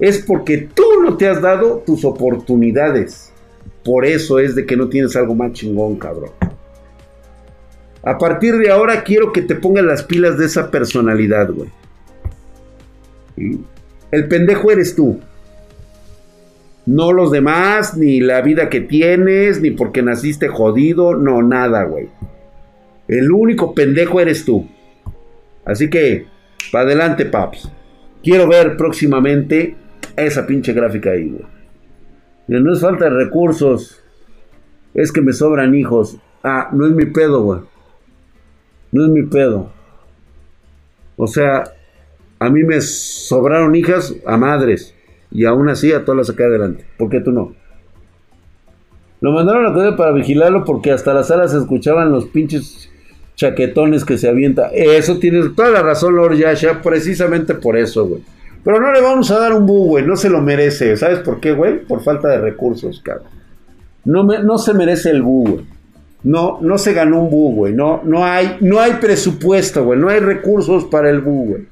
es 0.00 0.18
porque 0.18 0.68
tú 0.74 0.84
no 1.02 1.16
te 1.16 1.28
has 1.28 1.42
dado 1.42 1.82
tus 1.86 2.04
oportunidades. 2.04 3.32
Por 3.84 4.06
eso 4.06 4.38
es 4.38 4.54
de 4.54 4.66
que 4.66 4.76
no 4.76 4.88
tienes 4.88 5.14
algo 5.14 5.34
más 5.34 5.52
chingón, 5.52 5.96
cabrón. 5.96 6.30
A 8.02 8.16
partir 8.16 8.56
de 8.56 8.70
ahora 8.70 9.04
quiero 9.04 9.32
que 9.32 9.42
te 9.42 9.54
pongas 9.54 9.84
las 9.84 10.02
pilas 10.02 10.38
de 10.38 10.46
esa 10.46 10.70
personalidad, 10.70 11.50
güey. 11.50 11.68
El 14.10 14.28
pendejo 14.28 14.70
eres 14.70 14.94
tú. 14.94 15.20
No 16.86 17.12
los 17.12 17.30
demás, 17.30 17.96
ni 17.96 18.20
la 18.20 18.40
vida 18.40 18.70
que 18.70 18.80
tienes, 18.80 19.60
ni 19.60 19.70
porque 19.70 20.02
naciste 20.02 20.48
jodido, 20.48 21.14
no, 21.14 21.42
nada, 21.42 21.84
güey. 21.84 22.08
El 23.06 23.30
único 23.30 23.74
pendejo 23.74 24.18
eres 24.18 24.44
tú. 24.46 24.66
Así 25.64 25.90
que, 25.90 26.26
para 26.72 26.84
adelante, 26.84 27.26
paps. 27.26 27.70
Quiero 28.22 28.48
ver 28.48 28.76
próximamente 28.76 29.76
esa 30.20 30.46
pinche 30.46 30.72
gráfica 30.72 31.10
ahí, 31.10 31.28
güey. 31.28 31.44
No 32.48 32.72
es 32.72 32.80
falta 32.80 33.04
de 33.04 33.10
recursos. 33.10 34.02
Es 34.94 35.12
que 35.12 35.20
me 35.20 35.32
sobran 35.32 35.74
hijos. 35.74 36.18
Ah, 36.42 36.70
no 36.72 36.86
es 36.86 36.92
mi 36.92 37.06
pedo, 37.06 37.42
güey. 37.42 37.60
No 38.92 39.04
es 39.04 39.10
mi 39.10 39.22
pedo. 39.22 39.70
O 41.16 41.26
sea, 41.26 41.64
a 42.38 42.50
mí 42.50 42.64
me 42.64 42.80
sobraron 42.80 43.74
hijas 43.76 44.14
a 44.26 44.36
madres. 44.36 44.94
Y 45.30 45.44
aún 45.44 45.68
así 45.68 45.92
a 45.92 46.04
todas 46.04 46.18
las 46.18 46.26
saqué 46.26 46.44
adelante. 46.44 46.86
¿Por 46.98 47.08
qué 47.08 47.20
tú 47.20 47.30
no? 47.30 47.54
Lo 49.20 49.32
mandaron 49.32 49.66
a 49.66 49.70
la 49.70 49.96
para 49.96 50.12
vigilarlo 50.12 50.64
porque 50.64 50.90
hasta 50.90 51.12
las 51.12 51.28
salas 51.28 51.52
se 51.52 51.58
escuchaban 51.58 52.10
los 52.10 52.26
pinches 52.26 52.90
chaquetones 53.36 54.04
que 54.04 54.18
se 54.18 54.28
avienta. 54.28 54.70
Eso 54.72 55.18
tienes 55.18 55.54
toda 55.54 55.70
la 55.70 55.82
razón, 55.82 56.16
Lord 56.16 56.36
Yasha. 56.36 56.82
Precisamente 56.82 57.54
por 57.54 57.76
eso, 57.76 58.06
güey. 58.06 58.22
Pero 58.64 58.80
no 58.80 58.92
le 58.92 59.00
vamos 59.00 59.30
a 59.30 59.38
dar 59.38 59.52
un 59.54 59.66
bu, 59.66 59.86
güey. 59.86 60.04
No 60.04 60.16
se 60.16 60.28
lo 60.28 60.40
merece. 60.40 60.96
¿Sabes 60.96 61.20
por 61.20 61.40
qué, 61.40 61.52
güey? 61.52 61.84
Por 61.84 62.02
falta 62.02 62.28
de 62.28 62.40
recursos, 62.40 63.00
cabrón. 63.02 63.28
No, 64.04 64.22
no 64.24 64.58
se 64.58 64.74
merece 64.74 65.10
el 65.10 65.22
bu, 65.22 65.48
güey. 65.48 65.64
No, 66.22 66.58
no 66.60 66.76
se 66.76 66.92
ganó 66.92 67.22
un 67.22 67.30
bu, 67.30 67.54
güey. 67.54 67.74
No, 67.74 68.02
no, 68.04 68.24
hay, 68.24 68.58
no 68.60 68.80
hay 68.80 68.94
presupuesto, 68.94 69.84
güey. 69.84 69.98
No 69.98 70.08
hay 70.08 70.20
recursos 70.20 70.84
para 70.84 71.10
el 71.10 71.20
bu, 71.20 71.46
güey. 71.46 71.68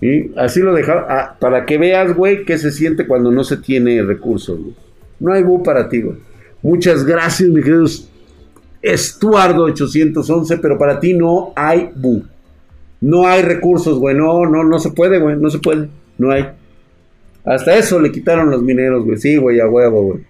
Y 0.00 0.32
así 0.38 0.60
lo 0.60 0.72
dejaba. 0.74 1.06
Ah, 1.08 1.36
para 1.38 1.66
que 1.66 1.76
veas, 1.76 2.14
güey, 2.14 2.44
qué 2.44 2.58
se 2.58 2.70
siente 2.70 3.06
cuando 3.06 3.30
no 3.30 3.44
se 3.44 3.56
tiene 3.56 4.02
recursos, 4.02 4.58
güey. 4.60 4.74
No 5.18 5.32
hay 5.32 5.42
bu 5.42 5.62
para 5.62 5.88
ti, 5.88 6.02
güey. 6.02 6.16
Muchas 6.62 7.04
gracias, 7.04 7.48
mi 7.48 7.62
querido 7.62 7.86
Estuardo 8.82 9.64
811, 9.64 10.58
pero 10.58 10.78
para 10.78 11.00
ti 11.00 11.14
no 11.14 11.52
hay 11.54 11.90
bu. 11.94 12.22
No 13.00 13.26
hay 13.26 13.42
recursos, 13.42 13.98
güey. 13.98 14.14
No, 14.14 14.46
no, 14.46 14.64
no 14.64 14.78
se 14.78 14.90
puede, 14.90 15.18
güey. 15.18 15.36
No 15.36 15.50
se 15.50 15.58
puede. 15.58 15.88
No 16.18 16.30
hay. 16.30 16.50
Hasta 17.44 17.76
eso 17.76 17.98
le 17.98 18.12
quitaron 18.12 18.50
los 18.50 18.62
mineros, 18.62 19.04
güey. 19.04 19.18
Sí, 19.18 19.36
güey, 19.36 19.60
a 19.60 19.68
huevo, 19.68 20.02
güey. 20.02 20.26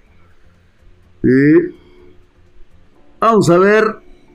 Vamos 3.19 3.51
a 3.51 3.59
ver. 3.59 3.85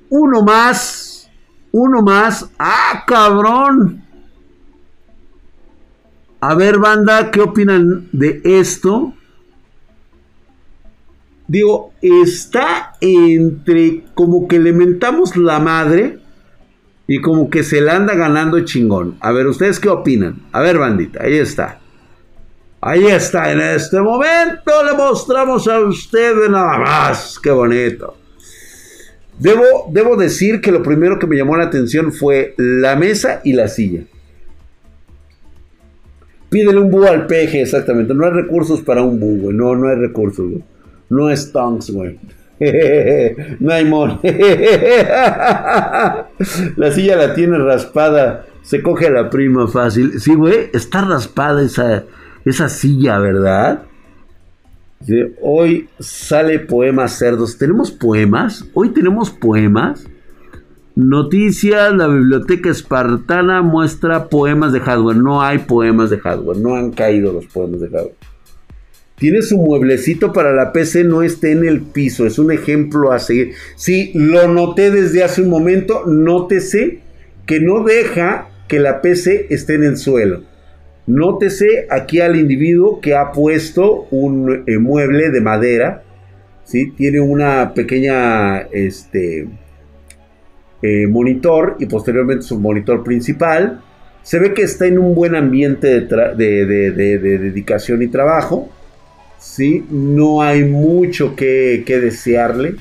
Uno 0.10 0.44
más. 0.44 1.32
Uno 1.72 2.02
más. 2.02 2.50
¡Ah, 2.60 3.04
cabrón! 3.08 4.04
A 6.42 6.54
ver, 6.54 6.78
banda, 6.78 7.32
¿qué 7.32 7.42
opinan 7.42 8.08
de 8.12 8.42
esto? 8.44 9.14
Digo, 11.48 11.94
está 12.02 12.94
entre 13.02 14.04
como 14.14 14.48
que 14.48 14.60
le 14.60 14.74
mentamos 14.74 15.36
la 15.38 15.60
madre 15.60 16.20
y 17.08 17.22
como 17.22 17.50
que 17.50 17.64
se 17.64 17.82
la 17.82 17.96
anda 17.96 18.16
ganando 18.16 18.60
chingón. 18.66 19.18
A 19.20 19.32
ver, 19.32 19.48
¿ustedes 19.48 19.80
qué 19.80 19.90
opinan? 19.90 20.48
A 20.52 20.62
ver, 20.62 20.78
bandita, 20.78 21.24
ahí 21.24 21.38
está. 21.38 21.80
Ahí 22.82 23.06
está, 23.08 23.52
en 23.52 23.62
este 23.62 24.00
momento 24.00 24.72
le 24.86 24.94
mostramos 24.94 25.68
a 25.68 25.80
ustedes 25.80 26.50
nada 26.50 26.78
más. 26.78 27.40
Qué 27.40 27.50
bonito. 27.50 28.16
Debo, 29.40 29.90
debo 29.92 30.16
decir 30.16 30.62
que 30.62 30.72
lo 30.72 30.82
primero 30.82 31.20
que 31.20 31.28
me 31.28 31.36
llamó 31.36 31.58
la 31.58 31.66
atención 31.66 32.14
fue 32.14 32.54
la 32.58 32.96
mesa 32.96 33.42
y 33.44 33.54
la 33.54 33.68
silla. 33.68 34.04
Pídele 36.50 36.80
un 36.80 36.90
búho 36.90 37.08
al 37.08 37.28
peje, 37.28 37.62
exactamente. 37.62 38.14
No 38.14 38.26
hay 38.26 38.32
recursos 38.32 38.82
para 38.82 39.02
un 39.02 39.20
búho, 39.20 39.42
güey. 39.42 39.58
No, 39.58 39.76
no 39.76 39.90
hay 39.90 39.96
recursos, 39.96 40.48
güey. 40.48 40.64
No 41.10 41.30
es 41.30 41.52
tonks, 41.52 41.90
güey. 41.90 42.18
no 43.60 43.74
hay 43.74 43.86
mon. 43.86 44.20
la 46.76 46.92
silla 46.92 47.16
la 47.16 47.34
tiene 47.34 47.58
raspada. 47.58 48.46
Se 48.62 48.82
coge 48.82 49.10
la 49.12 49.30
prima 49.30 49.68
fácil. 49.68 50.20
Sí, 50.20 50.34
güey, 50.36 50.70
está 50.74 51.02
raspada 51.02 51.62
esa, 51.62 52.06
esa 52.46 52.70
silla, 52.70 53.20
¿verdad? 53.20 53.84
hoy 55.42 55.88
sale 56.00 56.58
poemas 56.60 57.18
cerdos. 57.18 57.58
¿Tenemos 57.60 57.92
poemas? 57.92 58.66
Hoy 58.74 58.90
tenemos 58.90 59.30
poemas. 59.30 60.08
Noticias, 60.96 61.94
la 61.94 62.08
biblioteca 62.08 62.72
espartana 62.72 63.62
muestra 63.62 64.30
poemas 64.30 64.72
de 64.72 64.80
hardware. 64.80 65.18
No 65.18 65.44
hay 65.44 65.60
poemas 65.60 66.10
de 66.10 66.20
hardware. 66.20 66.58
No 66.58 66.76
han 66.76 66.92
caído 66.92 67.34
los 67.34 67.46
poemas 67.46 67.82
de 67.82 67.90
hardware 67.90 68.16
tiene 69.18 69.42
su 69.42 69.58
mueblecito 69.58 70.34
para 70.34 70.54
la 70.54 70.74
PC, 70.74 71.06
no 71.06 71.24
esté 71.24 71.52
en 71.52 71.66
el 71.66 71.82
piso. 71.82 72.26
Es 72.26 72.38
un 72.38 72.52
ejemplo 72.52 73.12
a 73.12 73.20
seguir. 73.20 73.54
Sí, 73.76 74.12
lo 74.14 74.48
noté 74.48 74.92
desde 74.92 75.24
hace 75.24 75.42
un 75.42 75.50
momento. 75.50 76.04
Nótese 76.06 77.00
que 77.46 77.62
no 77.62 77.84
deja 77.84 78.50
que 78.68 78.80
la 78.80 79.02
PC 79.02 79.48
esté 79.50 79.76
en 79.76 79.84
el 79.84 79.98
suelo. 79.98 80.44
Nótese 81.08 81.88
aquí 81.90 82.20
al 82.20 82.36
individuo 82.36 83.00
que 83.00 83.16
ha 83.16 83.32
puesto 83.32 84.08
un 84.12 84.64
eh, 84.68 84.78
mueble 84.80 85.30
de 85.30 85.42
madera. 85.42 86.04
¿sí? 86.66 86.92
Tiene 86.92 87.22
una 87.22 87.74
pequeña 87.74 88.62
este, 88.72 89.48
eh, 90.82 91.08
monitor 91.08 91.78
y 91.80 91.86
posteriormente 91.86 92.44
su 92.44 92.60
monitor 92.60 93.04
principal. 93.04 93.82
Se 94.24 94.40
ve 94.40 94.54
que 94.54 94.64
está 94.64 94.88
en 94.88 94.98
un 94.98 95.16
buen 95.16 95.36
ambiente 95.36 96.02
de, 96.02 96.66
dedicación 96.66 98.02
y 98.02 98.08
trabajo. 98.08 98.72
¿Sí? 99.46 99.86
No 99.90 100.42
hay 100.42 100.66
mucho 100.66 101.36
que, 101.36 101.84
desearle. 101.88 102.76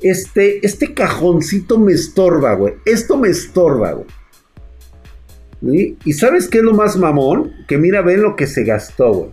Este, 0.00 0.64
este 0.64 0.92
cajoncito 0.92 1.78
me 1.78 1.92
estorba, 1.92 2.54
güey. 2.54 2.74
Esto 2.84 3.16
me 3.16 3.28
estorba, 3.28 3.92
güey. 3.92 5.96
¿Y 6.04 6.12
sabes 6.12 6.48
qué 6.48 6.58
es 6.58 6.64
lo 6.64 6.74
más 6.74 6.96
mamón? 6.96 7.52
Que 7.66 7.78
mira, 7.78 8.02
ven 8.02 8.22
lo 8.22 8.36
que 8.36 8.46
se 8.46 8.62
gastó, 8.62 9.12
güey. 9.12 9.30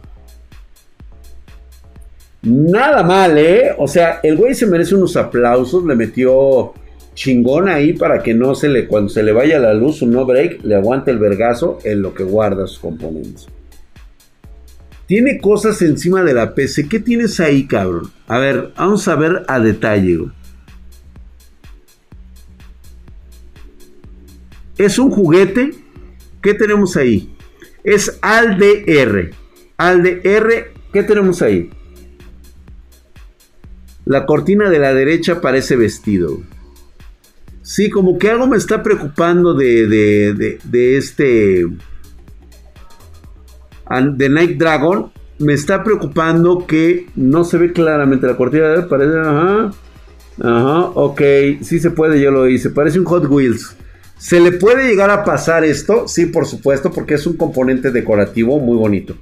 Nada 2.43 3.03
mal, 3.03 3.37
¿eh? 3.37 3.73
O 3.77 3.87
sea, 3.87 4.19
el 4.23 4.35
güey 4.35 4.53
se 4.53 4.65
merece 4.65 4.95
unos 4.95 5.15
aplausos. 5.15 5.85
Le 5.85 5.95
metió 5.95 6.73
chingón 7.13 7.69
ahí 7.69 7.93
para 7.93 8.23
que 8.23 8.33
no 8.33 8.55
se 8.55 8.69
le, 8.69 8.87
cuando 8.87 9.09
se 9.09 9.21
le 9.21 9.31
vaya 9.31 9.59
la 9.59 9.73
luz, 9.73 10.01
un 10.01 10.11
no 10.11 10.25
break, 10.25 10.63
le 10.63 10.75
aguante 10.75 11.11
el 11.11 11.19
vergazo 11.19 11.77
en 11.83 12.01
lo 12.01 12.13
que 12.13 12.23
guarda 12.23 12.65
sus 12.65 12.79
componentes. 12.79 13.47
Tiene 15.07 15.39
cosas 15.39 15.81
encima 15.81 16.23
de 16.23 16.33
la 16.33 16.55
PC. 16.55 16.87
¿Qué 16.87 16.99
tienes 16.99 17.39
ahí, 17.39 17.67
cabrón? 17.67 18.11
A 18.27 18.39
ver, 18.39 18.73
vamos 18.77 19.07
a 19.07 19.15
ver 19.15 19.43
a 19.47 19.59
detalle. 19.59 20.19
Es 24.77 24.97
un 24.97 25.11
juguete. 25.11 25.71
¿Qué 26.41 26.53
tenemos 26.53 26.97
ahí? 26.97 27.33
Es 27.83 28.19
ALDR. 28.21 29.31
ALDR, 29.77 30.73
¿qué 30.91 31.03
tenemos 31.03 31.41
ahí? 31.41 31.69
La 34.05 34.25
cortina 34.25 34.69
de 34.69 34.79
la 34.79 34.93
derecha 34.93 35.41
parece 35.41 35.75
vestido. 35.75 36.41
Sí, 37.61 37.89
como 37.89 38.17
que 38.17 38.29
algo 38.29 38.47
me 38.47 38.57
está 38.57 38.83
preocupando 38.83 39.53
de, 39.53 39.87
de, 39.87 40.59
de, 40.63 40.97
este... 40.97 41.65
De 44.17 44.29
Night 44.29 44.57
Dragon. 44.57 45.11
Me 45.39 45.53
está 45.53 45.83
preocupando 45.83 46.65
que 46.67 47.07
no 47.15 47.43
se 47.43 47.57
ve 47.57 47.73
claramente 47.73 48.27
la 48.27 48.37
cortina. 48.37 48.87
Parece... 48.89 49.17
Ajá. 49.17 49.71
Ajá, 50.41 50.79
ok. 50.95 51.21
Sí 51.61 51.79
se 51.79 51.91
puede, 51.91 52.21
yo 52.21 52.31
lo 52.31 52.47
hice. 52.47 52.69
Parece 52.69 52.99
un 52.99 53.05
Hot 53.05 53.25
Wheels. 53.29 53.75
¿Se 54.17 54.39
le 54.39 54.53
puede 54.53 54.87
llegar 54.87 55.09
a 55.09 55.25
pasar 55.25 55.65
esto? 55.65 56.07
Sí, 56.07 56.27
por 56.27 56.45
supuesto, 56.45 56.91
porque 56.91 57.15
es 57.15 57.27
un 57.27 57.35
componente 57.35 57.91
decorativo 57.91 58.59
muy 58.59 58.77
bonito. 58.77 59.15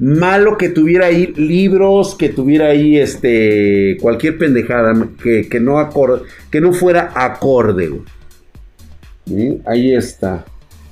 Malo 0.00 0.56
que 0.56 0.68
tuviera 0.68 1.06
ahí 1.06 1.32
libros, 1.36 2.14
que 2.16 2.28
tuviera 2.28 2.66
ahí 2.66 2.96
este 2.96 3.96
cualquier 4.00 4.38
pendejada 4.38 4.94
que, 5.22 5.60
no, 5.60 5.88
que 6.50 6.60
no 6.60 6.72
fuera 6.72 7.12
acorde. 7.14 8.00
Ahí 9.66 9.94
está. 9.94 10.44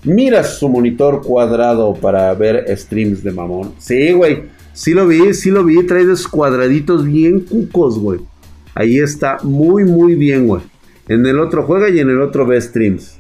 Mira 0.06 0.44
su 0.44 0.68
monitor 0.68 1.20
cuadrado 1.20 1.92
para 1.94 2.32
ver 2.34 2.64
streams 2.76 3.24
de 3.24 3.32
mamón. 3.32 3.74
Sí, 3.78 4.12
güey. 4.12 4.44
Sí 4.72 4.94
lo 4.94 5.06
vi, 5.08 5.34
sí 5.34 5.50
lo 5.50 5.64
vi. 5.64 5.84
Trae 5.84 6.02
esos 6.02 6.28
cuadraditos 6.28 7.04
bien 7.04 7.40
cucos, 7.40 7.98
güey. 7.98 8.20
Ahí 8.74 8.98
está. 8.98 9.38
Muy, 9.42 9.84
muy 9.84 10.14
bien, 10.14 10.46
güey. 10.46 10.62
En 11.08 11.26
el 11.26 11.40
otro 11.40 11.64
juega 11.64 11.90
y 11.90 11.98
en 11.98 12.10
el 12.10 12.20
otro 12.20 12.46
ve 12.46 12.60
streams. 12.60 13.18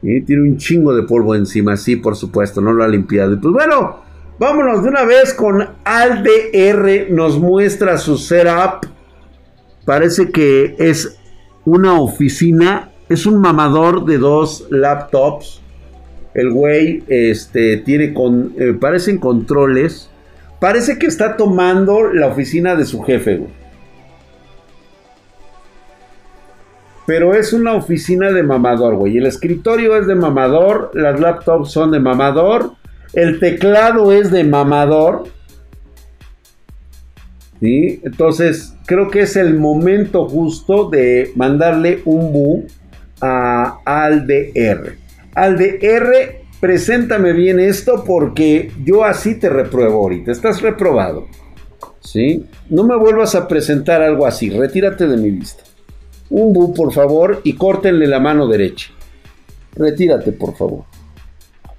Y 0.00 0.22
tiene 0.22 0.42
un 0.42 0.56
chingo 0.56 0.94
de 0.94 1.02
polvo 1.02 1.34
encima. 1.34 1.76
Sí, 1.76 1.96
por 1.96 2.16
supuesto. 2.16 2.62
No 2.62 2.72
lo 2.72 2.82
ha 2.82 2.88
limpiado. 2.88 3.34
Y 3.34 3.36
pues 3.36 3.52
bueno. 3.52 4.06
Vámonos 4.38 4.82
de 4.82 4.88
una 4.88 5.04
vez 5.04 5.34
con 5.34 5.66
ALDR. 5.84 7.10
Nos 7.10 7.38
muestra 7.38 7.98
su 7.98 8.16
setup. 8.16 8.86
Parece 9.84 10.30
que 10.30 10.76
es 10.78 11.18
una 11.66 12.00
oficina. 12.00 12.90
Es 13.08 13.26
un 13.26 13.40
mamador 13.40 14.04
de 14.04 14.18
dos 14.18 14.66
laptops. 14.70 15.60
El 16.34 16.50
güey 16.50 17.04
este, 17.08 17.78
tiene 17.78 18.12
con. 18.12 18.54
Eh, 18.58 18.74
parecen 18.78 19.18
controles. 19.18 20.10
Parece 20.60 20.98
que 20.98 21.06
está 21.06 21.36
tomando 21.36 22.12
la 22.12 22.26
oficina 22.26 22.74
de 22.74 22.84
su 22.84 23.02
jefe, 23.02 23.46
Pero 27.06 27.34
es 27.34 27.52
una 27.52 27.74
oficina 27.74 28.32
de 28.32 28.42
mamador, 28.42 28.96
güey. 28.96 29.16
El 29.16 29.26
escritorio 29.26 29.96
es 29.96 30.08
de 30.08 30.16
mamador. 30.16 30.90
Las 30.94 31.20
laptops 31.20 31.70
son 31.70 31.92
de 31.92 32.00
mamador. 32.00 32.72
El 33.12 33.38
teclado 33.38 34.10
es 34.10 34.32
de 34.32 34.42
mamador. 34.42 35.28
¿sí? 37.60 38.00
Entonces, 38.02 38.74
creo 38.86 39.08
que 39.08 39.20
es 39.20 39.36
el 39.36 39.54
momento 39.54 40.28
justo 40.28 40.90
de 40.90 41.30
mandarle 41.36 42.02
un 42.04 42.32
bu 42.32 42.66
a 43.20 43.80
ALDR. 43.84 44.96
ALDR, 45.34 46.42
preséntame 46.60 47.32
bien 47.32 47.60
esto 47.60 48.04
porque 48.04 48.72
yo 48.84 49.04
así 49.04 49.34
te 49.36 49.48
repruebo 49.48 50.02
ahorita. 50.02 50.32
Estás 50.32 50.62
reprobado. 50.62 51.26
¿Sí? 52.00 52.46
No 52.70 52.84
me 52.84 52.96
vuelvas 52.96 53.34
a 53.34 53.48
presentar 53.48 54.02
algo 54.02 54.26
así. 54.26 54.50
Retírate 54.50 55.06
de 55.06 55.16
mi 55.16 55.30
vista. 55.30 55.64
Un 56.30 56.52
bu, 56.52 56.74
por 56.74 56.92
favor, 56.92 57.40
y 57.44 57.54
córtenle 57.54 58.06
la 58.06 58.20
mano 58.20 58.46
derecha. 58.46 58.90
Retírate, 59.74 60.32
por 60.32 60.56
favor. 60.56 60.84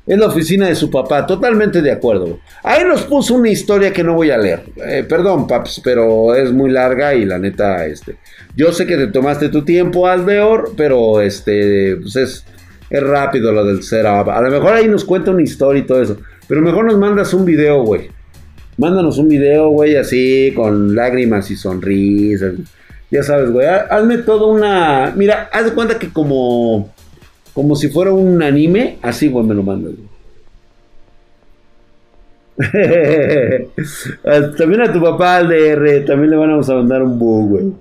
Es 0.08 0.18
la 0.18 0.28
oficina 0.28 0.68
de 0.68 0.76
su 0.76 0.90
papá, 0.90 1.28
totalmente 1.28 1.82
de 1.82 1.92
acuerdo. 1.92 2.40
Ahí 2.64 2.86
nos 2.86 3.04
puso 3.04 3.36
una 3.36 3.50
historia 3.50 3.92
que 3.92 4.06
no 4.06 4.14
voy 4.14 4.32
a 4.32 4.38
leer. 4.38 4.64
Eh, 4.78 5.06
perdón, 5.08 5.46
paps, 5.48 5.82
pero 5.84 6.34
es 6.34 6.54
muy 6.54 6.72
larga 6.72 7.14
y 7.14 7.26
la 7.26 7.38
neta, 7.38 7.86
este. 7.86 8.16
Yo 8.56 8.72
sé 8.72 8.88
que 8.88 8.96
te 8.96 9.08
tomaste 9.08 9.50
tu 9.50 9.66
tiempo, 9.66 10.08
Aldeor, 10.08 10.72
pero 10.78 11.20
este, 11.20 11.98
pues 11.98 12.16
es, 12.16 12.46
es 12.90 13.04
rápido 13.04 13.52
lo 13.52 13.66
del 13.66 13.84
setup. 13.84 14.30
A 14.30 14.42
lo 14.42 14.50
mejor 14.50 14.76
ahí 14.76 14.88
nos 14.88 15.04
cuenta 15.04 15.32
una 15.32 15.44
historia 15.44 15.82
y 15.82 15.86
todo 15.86 16.02
eso. 16.02 16.18
Pero 16.48 16.62
mejor 16.62 16.86
nos 16.86 16.98
mandas 16.98 17.34
un 17.34 17.44
video, 17.44 17.84
güey. 17.84 18.10
Mándanos 18.78 19.18
un 19.18 19.28
video, 19.28 19.70
güey, 19.72 19.98
así, 19.98 20.54
con 20.56 20.96
lágrimas 20.96 21.52
y 21.52 21.58
sonrisas. 21.58 22.54
Ya 23.12 23.24
sabes, 23.24 23.52
güey. 23.52 23.68
Hazme 23.68 24.20
toda 24.20 24.48
una. 24.48 25.14
Mira, 25.18 25.50
haz 25.52 25.66
de 25.66 25.74
cuenta 25.74 26.00
que 26.00 26.10
como 26.14 26.94
como 27.58 27.76
si 27.76 27.90
fuera 27.90 28.14
un 28.14 28.44
anime, 28.44 29.00
así, 29.02 29.30
güey, 29.30 29.44
me 29.44 29.56
lo 29.56 29.64
mandas. 29.64 29.94
también 34.56 34.82
a 34.82 34.94
tu 34.94 35.02
papá 35.02 35.38
al 35.38 35.48
DR, 35.48 36.06
también 36.06 36.30
le 36.30 36.38
vamos 36.38 36.70
a 36.70 36.76
mandar 36.76 37.02
un 37.02 37.18
bug, 37.18 37.50
güey. 37.50 37.74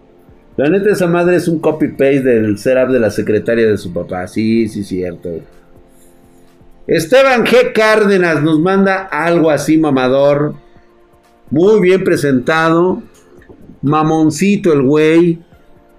La 0.57 0.71
neta, 0.71 0.91
esa 0.91 1.07
madre 1.07 1.37
es 1.37 1.47
un 1.47 1.59
copy-paste 1.59 2.23
del 2.23 2.57
setup 2.57 2.89
de 2.89 3.01
la 3.01 3.11
secretaria 3.11 3.69
de 3.69 3.77
su 3.77 3.93
papá. 3.93 4.27
Sí, 4.27 4.67
sí, 4.67 4.83
cierto. 4.83 5.29
Esteban 6.87 7.45
G. 7.45 7.75
Cárdenas 7.75 8.43
nos 8.43 8.59
manda 8.59 9.03
algo 9.03 9.51
así 9.51 9.77
mamador. 9.77 10.55
Muy 11.51 11.83
bien 11.83 12.03
presentado. 12.03 13.03
Mamoncito 13.83 14.73
el 14.73 14.81
güey. 14.81 15.39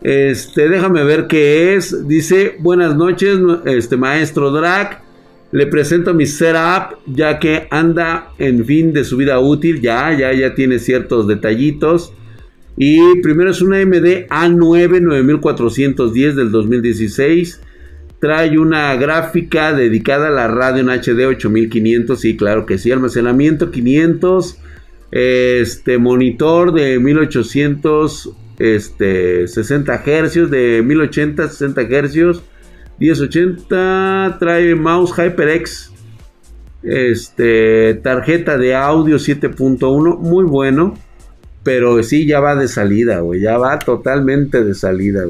Este, 0.02 0.70
déjame 0.70 1.04
ver 1.04 1.28
qué 1.28 1.76
es. 1.76 2.08
Dice, 2.08 2.56
buenas 2.60 2.96
noches, 2.96 3.40
este 3.66 3.98
maestro 3.98 4.52
Drac. 4.52 5.02
Le 5.52 5.66
presento 5.66 6.14
mi 6.14 6.26
setup, 6.26 6.98
ya 7.06 7.40
que 7.40 7.68
anda 7.72 8.32
en 8.38 8.66
fin 8.66 8.92
de 8.94 9.06
su 9.06 9.18
vida 9.18 9.40
útil. 9.40 9.82
Ya, 9.82 10.14
ya, 10.18 10.34
ya 10.34 10.54
tiene 10.56 10.80
ciertos 10.80 11.28
detallitos. 11.28 12.14
Y 12.76 13.22
primero 13.22 13.50
es 13.50 13.62
una 13.62 13.80
AMD 13.80 14.28
A9 14.30 15.02
9410 15.02 16.36
del 16.36 16.52
2016. 16.52 17.62
Trae 18.20 18.58
una 18.60 18.96
gráfica 18.96 19.74
dedicada 19.74 20.28
a 20.28 20.32
la 20.32 20.48
Radeon 20.48 20.90
HD 20.90 21.26
8500. 21.28 22.20
Sí, 22.20 22.36
claro 22.36 22.66
que 22.66 22.78
sí. 22.78 22.92
Almacenamiento 22.92 23.72
500. 23.72 24.58
Este 25.12 25.98
monitor 25.98 26.74
de 26.74 27.00
1800 27.00 28.32
este, 28.60 29.48
60 29.48 30.04
Hz, 30.06 30.50
de 30.50 30.82
1080 30.84 31.48
60 31.50 31.82
Hz, 31.84 32.42
1080, 33.00 34.38
trae 34.40 34.76
mouse 34.76 35.14
HyperX, 35.16 35.92
este, 36.84 37.96
tarjeta 37.96 38.58
de 38.58 38.76
audio 38.76 39.18
7.1, 39.18 40.18
muy 40.20 40.46
bueno, 40.46 40.96
pero 41.64 42.02
sí 42.02 42.26
ya 42.26 42.40
va 42.40 42.56
de 42.56 42.68
salida, 42.68 43.20
güey, 43.20 43.42
ya 43.42 43.58
va 43.58 43.78
totalmente 43.80 44.64
de 44.64 44.74
salida, 44.74 45.24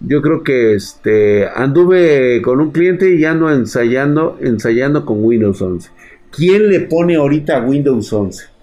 Yo 0.00 0.22
creo 0.22 0.42
que 0.42 0.74
este 0.74 1.48
anduve 1.48 2.42
con 2.42 2.60
un 2.60 2.70
cliente 2.70 3.14
y 3.14 3.24
ando 3.24 3.50
ensayando, 3.52 4.38
ensayando 4.40 5.04
con 5.06 5.24
Windows 5.24 5.60
11. 5.60 5.90
¿Quién 6.30 6.68
le 6.68 6.80
pone 6.80 7.16
ahorita 7.16 7.60
Windows 7.60 8.12
11? 8.12 8.55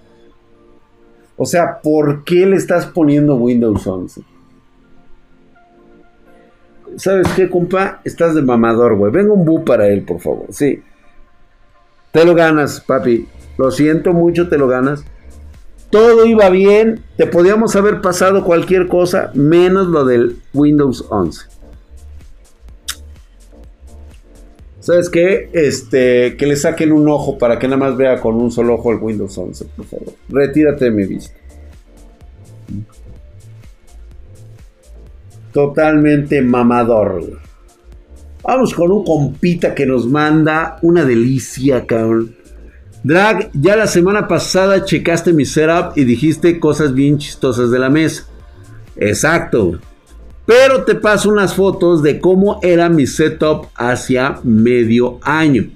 O 1.43 1.45
sea, 1.45 1.81
¿por 1.81 2.23
qué 2.23 2.45
le 2.45 2.55
estás 2.55 2.85
poniendo 2.85 3.35
Windows 3.35 3.85
11? 3.85 4.21
¿Sabes 6.95 7.27
qué, 7.35 7.49
compa? 7.49 7.99
Estás 8.05 8.33
de 8.33 8.41
mamador, 8.41 8.95
güey. 8.95 9.11
Venga 9.11 9.33
un 9.33 9.43
bu 9.43 9.65
para 9.65 9.89
él, 9.89 10.03
por 10.03 10.21
favor. 10.21 10.45
Sí. 10.51 10.81
Te 12.13 12.23
lo 12.23 12.33
ganas, 12.33 12.79
papi. 12.79 13.27
Lo 13.57 13.71
siento 13.71 14.13
mucho, 14.13 14.47
te 14.47 14.57
lo 14.57 14.69
ganas. 14.69 15.03
Todo 15.89 16.25
iba 16.25 16.49
bien. 16.49 17.01
Te 17.17 17.27
podíamos 17.27 17.75
haber 17.75 17.99
pasado 17.99 18.45
cualquier 18.45 18.87
cosa, 18.87 19.31
menos 19.33 19.87
lo 19.87 20.05
del 20.05 20.37
Windows 20.53 21.05
11. 21.09 21.41
¿Sabes 24.83 25.09
qué? 25.09 25.49
Este, 25.53 26.35
que 26.35 26.45
le 26.45 26.57
saquen 26.57 26.91
un 26.91 27.07
ojo 27.07 27.37
para 27.37 27.57
que 27.57 27.69
nada 27.69 27.77
más 27.77 27.95
vea 27.95 28.19
con 28.19 28.35
un 28.35 28.51
solo 28.51 28.73
ojo 28.73 28.91
el 28.91 28.97
Windows 28.97 29.37
11, 29.37 29.65
por 29.77 29.85
favor. 29.85 30.13
Retírate 30.27 30.83
de 30.83 30.91
mi 30.91 31.05
vista. 31.05 31.33
Totalmente 35.53 36.41
mamador. 36.41 37.39
Vamos 38.43 38.73
con 38.73 38.91
un 38.91 39.05
compita 39.05 39.73
que 39.73 39.85
nos 39.85 40.05
manda 40.05 40.79
una 40.81 41.05
delicia, 41.05 41.85
cabrón. 41.85 42.35
Drag, 43.05 43.51
ya 43.53 43.77
la 43.77 43.87
semana 43.87 44.27
pasada 44.27 44.83
checaste 44.83 45.31
mi 45.31 45.45
setup 45.45 45.97
y 45.97 46.03
dijiste 46.03 46.59
cosas 46.59 46.93
bien 46.93 47.17
chistosas 47.19 47.71
de 47.71 47.79
la 47.79 47.89
mesa. 47.89 48.25
Exacto. 48.97 49.79
Pero 50.45 50.83
te 50.83 50.95
paso 50.95 51.29
unas 51.29 51.53
fotos 51.53 52.03
de 52.03 52.19
cómo 52.19 52.59
era 52.61 52.89
mi 52.89 53.07
setup 53.07 53.67
hacia 53.75 54.39
medio 54.43 55.19
año. 55.21 55.67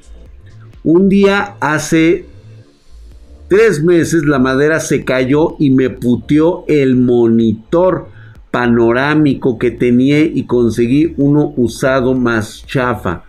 Un 0.84 1.08
día 1.08 1.56
hace 1.60 2.26
tres 3.48 3.82
meses 3.82 4.26
la 4.26 4.40
madera 4.40 4.80
se 4.80 5.06
cayó 5.06 5.56
y 5.58 5.70
me 5.70 5.90
puteó 5.90 6.66
el 6.68 6.96
monitor 6.96 8.10
panorámico 8.52 9.58
que 9.58 9.72
tenía 9.72 10.20
y 10.20 10.46
conseguí 10.46 11.14
uno 11.18 11.54
usado 11.56 12.14
más 12.14 12.66
chafa. 12.66 13.24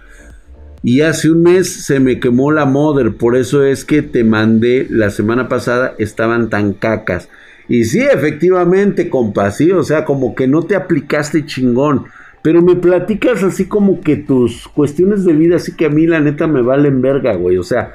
Y 0.82 1.00
hace 1.00 1.30
un 1.30 1.42
mes 1.42 1.84
se 1.84 2.00
me 2.00 2.20
quemó 2.20 2.52
la 2.52 2.64
mother, 2.64 3.16
por 3.16 3.36
eso 3.36 3.64
es 3.64 3.84
que 3.84 4.02
te 4.02 4.22
mandé 4.24 4.86
la 4.88 5.10
semana 5.10 5.48
pasada, 5.48 5.94
estaban 5.98 6.50
tan 6.50 6.72
cacas. 6.72 7.28
Y 7.68 7.84
sí, 7.84 8.00
efectivamente, 8.00 9.10
compa, 9.10 9.50
sí, 9.50 9.70
o 9.72 9.82
sea, 9.82 10.04
como 10.04 10.34
que 10.34 10.48
no 10.48 10.62
te 10.62 10.74
aplicaste 10.74 11.44
chingón. 11.44 12.06
Pero 12.42 12.62
me 12.62 12.76
platicas 12.76 13.42
así 13.42 13.66
como 13.66 14.00
que 14.00 14.16
tus 14.16 14.68
cuestiones 14.68 15.24
de 15.24 15.32
vida, 15.32 15.56
así 15.56 15.76
que 15.76 15.86
a 15.86 15.90
mí 15.90 16.06
la 16.06 16.20
neta 16.20 16.46
me 16.46 16.62
valen 16.62 17.02
verga, 17.02 17.34
güey. 17.34 17.58
O 17.58 17.62
sea, 17.62 17.92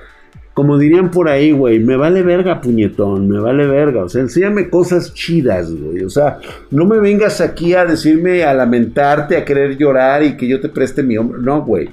como 0.53 0.78
dirían 0.78 1.09
por 1.09 1.30
ahí, 1.30 1.51
güey, 1.51 1.80
me 1.80 1.95
vale 1.95 2.21
verga, 2.21 2.61
puñetón, 2.61 3.28
me 3.28 3.39
vale 3.39 3.65
verga. 3.65 4.03
O 4.03 4.09
sea, 4.09 4.21
enséñame 4.21 4.69
cosas 4.69 5.13
chidas, 5.13 5.74
güey. 5.74 6.03
O 6.03 6.09
sea, 6.09 6.39
no 6.69 6.86
me 6.86 6.99
vengas 6.99 7.41
aquí 7.41 7.74
a 7.74 7.86
decirme, 7.86 8.43
a 8.43 8.53
lamentarte, 8.53 9.38
a 9.38 9.45
querer 9.45 9.78
llorar 9.78 10.24
y 10.24 10.38
que 10.38 10.47
yo 10.47 10.59
te 10.59 10.69
preste 10.69 11.01
mi 11.01 11.17
hombro. 11.17 11.39
No, 11.39 11.63
güey. 11.63 11.89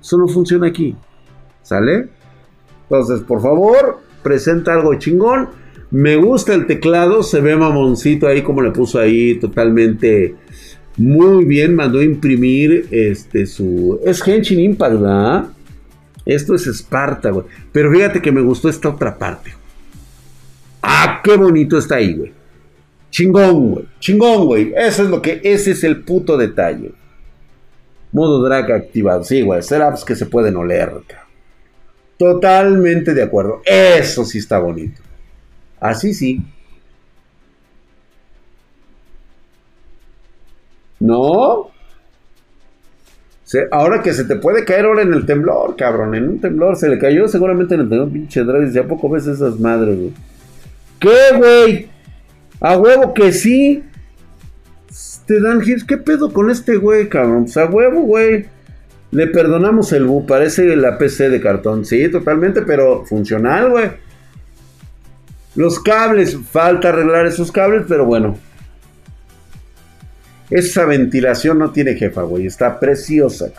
Eso 0.00 0.16
no 0.16 0.28
funciona 0.28 0.68
aquí. 0.68 0.96
¿Sale? 1.62 2.08
Entonces, 2.84 3.20
por 3.20 3.42
favor, 3.42 3.98
presenta 4.22 4.72
algo 4.72 4.94
chingón 4.94 5.59
me 5.90 6.16
gusta 6.16 6.54
el 6.54 6.66
teclado, 6.66 7.22
se 7.22 7.40
ve 7.40 7.56
mamoncito 7.56 8.26
ahí 8.26 8.42
como 8.42 8.62
le 8.62 8.70
puso 8.70 8.98
ahí 8.98 9.34
totalmente 9.36 10.36
muy 10.96 11.44
bien. 11.44 11.74
Mandó 11.74 12.02
imprimir 12.02 12.86
este 12.90 13.46
su... 13.46 14.00
Es 14.04 14.26
Henshin 14.26 14.60
Impact, 14.60 14.92
¿verdad? 14.92 15.46
Esto 16.26 16.54
es 16.54 16.66
Sparta, 16.66 17.30
güey. 17.30 17.46
Pero 17.72 17.90
fíjate 17.90 18.20
que 18.20 18.30
me 18.30 18.42
gustó 18.42 18.68
esta 18.68 18.90
otra 18.90 19.16
parte. 19.16 19.54
Ah, 20.82 21.20
qué 21.24 21.36
bonito 21.36 21.78
está 21.78 21.96
ahí, 21.96 22.14
güey. 22.14 22.32
Chingón, 23.10 23.72
güey. 23.72 23.86
Chingón, 23.98 24.46
güey. 24.46 24.72
Eso 24.76 25.04
es 25.04 25.10
lo 25.10 25.20
que... 25.20 25.40
Ese 25.42 25.72
es 25.72 25.82
el 25.84 26.02
puto 26.02 26.36
detalle. 26.36 26.92
Modo 28.12 28.42
drag 28.42 28.70
activado. 28.70 29.24
Sí, 29.24 29.42
güey. 29.42 29.62
Setups 29.62 30.04
que 30.04 30.14
se 30.14 30.26
pueden 30.26 30.56
oler, 30.56 30.92
Totalmente 32.18 33.14
de 33.14 33.22
acuerdo. 33.22 33.62
Eso 33.64 34.24
sí 34.24 34.38
está 34.38 34.58
bonito. 34.58 35.00
Así 35.80 36.12
sí. 36.12 36.42
No. 41.00 41.70
ahora 43.72 44.02
que 44.02 44.12
se 44.12 44.24
te 44.24 44.36
puede 44.36 44.64
caer 44.64 44.84
ahora 44.84 45.02
en 45.02 45.14
el 45.14 45.24
temblor, 45.24 45.74
cabrón. 45.76 46.14
En 46.14 46.28
un 46.28 46.40
temblor 46.40 46.76
se 46.76 46.88
le 46.88 46.98
cayó 46.98 47.26
seguramente 47.26 47.74
en 47.74 47.80
el 47.80 47.88
temblor, 47.88 48.12
pinche 48.12 48.44
Dragis. 48.44 48.76
¿A 48.76 48.86
poco 48.86 49.08
ves 49.08 49.26
esas 49.26 49.58
madres, 49.58 49.96
güey? 49.96 50.12
¿Qué, 51.00 51.36
güey? 51.36 51.88
A 52.60 52.76
huevo 52.76 53.14
que 53.14 53.32
sí. 53.32 53.82
Te 55.26 55.40
dan 55.40 55.62
¿Qué 55.62 55.96
pedo 55.96 56.32
con 56.32 56.50
este 56.50 56.76
güey, 56.76 57.08
cabrón? 57.08 57.44
Pues 57.44 57.56
a 57.56 57.64
huevo, 57.66 58.02
güey. 58.02 58.46
Le 59.12 59.26
perdonamos 59.28 59.92
el 59.92 60.04
bu. 60.04 60.26
Parece 60.26 60.76
la 60.76 60.98
PC 60.98 61.30
de 61.30 61.40
cartón. 61.40 61.84
Sí, 61.84 62.10
totalmente, 62.10 62.62
pero 62.62 63.06
funcional, 63.06 63.70
güey. 63.70 63.90
Los 65.56 65.80
cables, 65.80 66.36
falta 66.50 66.90
arreglar 66.90 67.26
esos 67.26 67.50
cables, 67.50 67.84
pero 67.88 68.04
bueno. 68.04 68.38
Esa 70.48 70.84
ventilación 70.84 71.58
no 71.58 71.70
tiene 71.70 71.94
jefa, 71.94 72.22
güey. 72.22 72.46
Está 72.46 72.78
preciosa. 72.78 73.50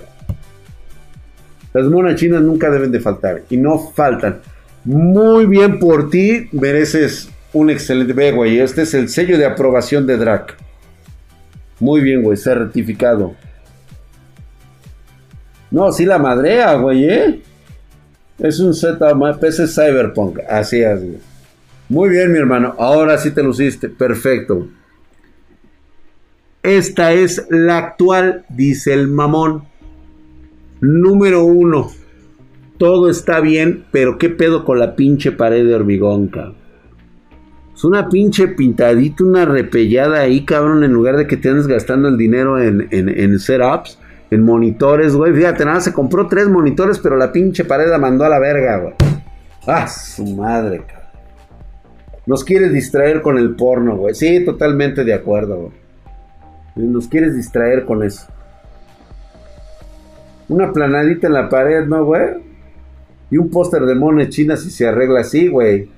Las 1.73 1.85
monas 1.85 2.15
chinas 2.15 2.41
nunca 2.41 2.69
deben 2.69 2.91
de 2.91 2.99
faltar. 2.99 3.43
Y 3.49 3.57
no 3.57 3.79
faltan. 3.79 4.41
Muy 4.83 5.45
bien 5.45 5.79
por 5.79 6.09
ti. 6.09 6.49
Mereces 6.51 7.29
un 7.53 7.69
excelente... 7.69 8.13
Ve, 8.13 8.31
güey. 8.31 8.59
Este 8.59 8.81
es 8.81 8.93
el 8.93 9.07
sello 9.09 9.37
de 9.37 9.45
aprobación 9.45 10.05
de 10.05 10.17
Drac. 10.17 10.57
Muy 11.79 12.01
bien, 12.01 12.21
güey. 12.23 12.37
ha 12.45 12.53
rectificado. 12.53 13.35
No, 15.71 15.91
sí 15.93 16.05
la 16.05 16.17
madrea, 16.17 16.73
güey, 16.75 17.05
¿eh? 17.05 17.41
Es 18.37 18.59
un 18.59 18.73
Z 18.73 18.99
PC 19.39 19.67
Cyberpunk. 19.67 20.39
Así 20.49 20.81
es, 20.81 20.99
güey. 20.99 21.30
Muy 21.91 22.09
bien, 22.09 22.31
mi 22.31 22.37
hermano. 22.37 22.73
Ahora 22.77 23.17
sí 23.17 23.31
te 23.31 23.43
luciste. 23.43 23.89
Perfecto. 23.89 24.65
Esta 26.63 27.11
es 27.11 27.45
la 27.49 27.79
actual, 27.79 28.45
dice 28.47 28.93
el 28.93 29.09
mamón. 29.09 29.65
Número 30.79 31.43
uno. 31.43 31.91
Todo 32.77 33.09
está 33.09 33.41
bien, 33.41 33.83
pero 33.91 34.17
¿qué 34.17 34.29
pedo 34.29 34.63
con 34.63 34.79
la 34.79 34.95
pinche 34.95 35.33
pared 35.33 35.67
de 35.67 35.75
hormigón, 35.75 36.29
cabrón? 36.29 36.55
Es 37.75 37.83
una 37.83 38.07
pinche 38.07 38.47
pintadita, 38.47 39.25
una 39.25 39.43
repellada 39.43 40.21
ahí, 40.21 40.45
cabrón, 40.45 40.85
en 40.85 40.93
lugar 40.93 41.17
de 41.17 41.27
que 41.27 41.35
te 41.35 41.49
andes 41.49 41.67
gastando 41.67 42.07
el 42.07 42.15
dinero 42.17 42.57
en, 42.57 42.87
en, 42.91 43.09
en 43.09 43.37
setups, 43.37 43.99
en 44.29 44.43
monitores, 44.43 45.13
güey. 45.13 45.33
Fíjate, 45.33 45.65
nada, 45.65 45.81
se 45.81 45.91
compró 45.91 46.25
tres 46.27 46.47
monitores, 46.47 46.99
pero 46.99 47.17
la 47.17 47.33
pinche 47.33 47.65
pared 47.65 47.89
la 47.89 47.97
mandó 47.97 48.23
a 48.23 48.29
la 48.29 48.39
verga, 48.39 48.77
güey. 48.77 48.93
Ah, 49.67 49.89
su 49.89 50.25
madre, 50.25 50.77
cabrón. 50.87 51.00
Nos 52.31 52.45
quieres 52.45 52.71
distraer 52.71 53.21
con 53.21 53.37
el 53.37 53.57
porno, 53.57 53.97
güey. 53.97 54.15
Sí, 54.15 54.45
totalmente 54.45 55.03
de 55.03 55.13
acuerdo, 55.13 55.63
güey. 55.63 55.73
Nos 56.77 57.09
quieres 57.09 57.35
distraer 57.35 57.83
con 57.83 58.03
eso. 58.03 58.25
Una 60.47 60.71
planadita 60.71 61.27
en 61.27 61.33
la 61.33 61.49
pared, 61.49 61.83
¿no, 61.87 62.05
güey? 62.05 62.29
Y 63.31 63.37
un 63.37 63.49
póster 63.49 63.81
de 63.81 63.95
mones 63.95 64.29
chinas 64.29 64.61
si 64.61 64.69
se 64.69 64.87
arregla 64.87 65.19
así, 65.19 65.49
güey. 65.49 65.89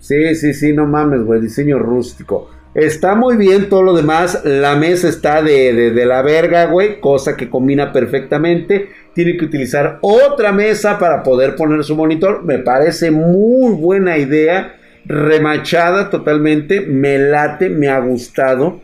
Sí, 0.00 0.34
sí, 0.34 0.52
sí, 0.52 0.74
no 0.74 0.84
mames, 0.84 1.22
güey. 1.22 1.40
Diseño 1.40 1.78
rústico. 1.78 2.50
Está 2.74 3.14
muy 3.14 3.38
bien 3.38 3.70
todo 3.70 3.84
lo 3.84 3.94
demás. 3.94 4.42
La 4.44 4.76
mesa 4.76 5.08
está 5.08 5.40
de, 5.40 5.72
de, 5.72 5.90
de, 5.92 6.04
la 6.04 6.20
verga, 6.20 6.66
güey. 6.66 7.00
Cosa 7.00 7.38
que 7.38 7.48
combina 7.48 7.90
perfectamente. 7.90 8.90
Tiene 9.14 9.38
que 9.38 9.46
utilizar 9.46 9.98
otra 10.02 10.52
mesa 10.52 10.98
para 10.98 11.22
poder 11.22 11.56
poner 11.56 11.82
su 11.84 11.96
monitor. 11.96 12.44
Me 12.44 12.58
parece 12.58 13.10
muy 13.10 13.72
buena 13.72 14.18
idea 14.18 14.74
remachada 15.06 16.10
totalmente, 16.10 16.80
me 16.80 17.18
late, 17.18 17.68
me 17.68 17.88
ha 17.88 17.98
gustado, 18.00 18.80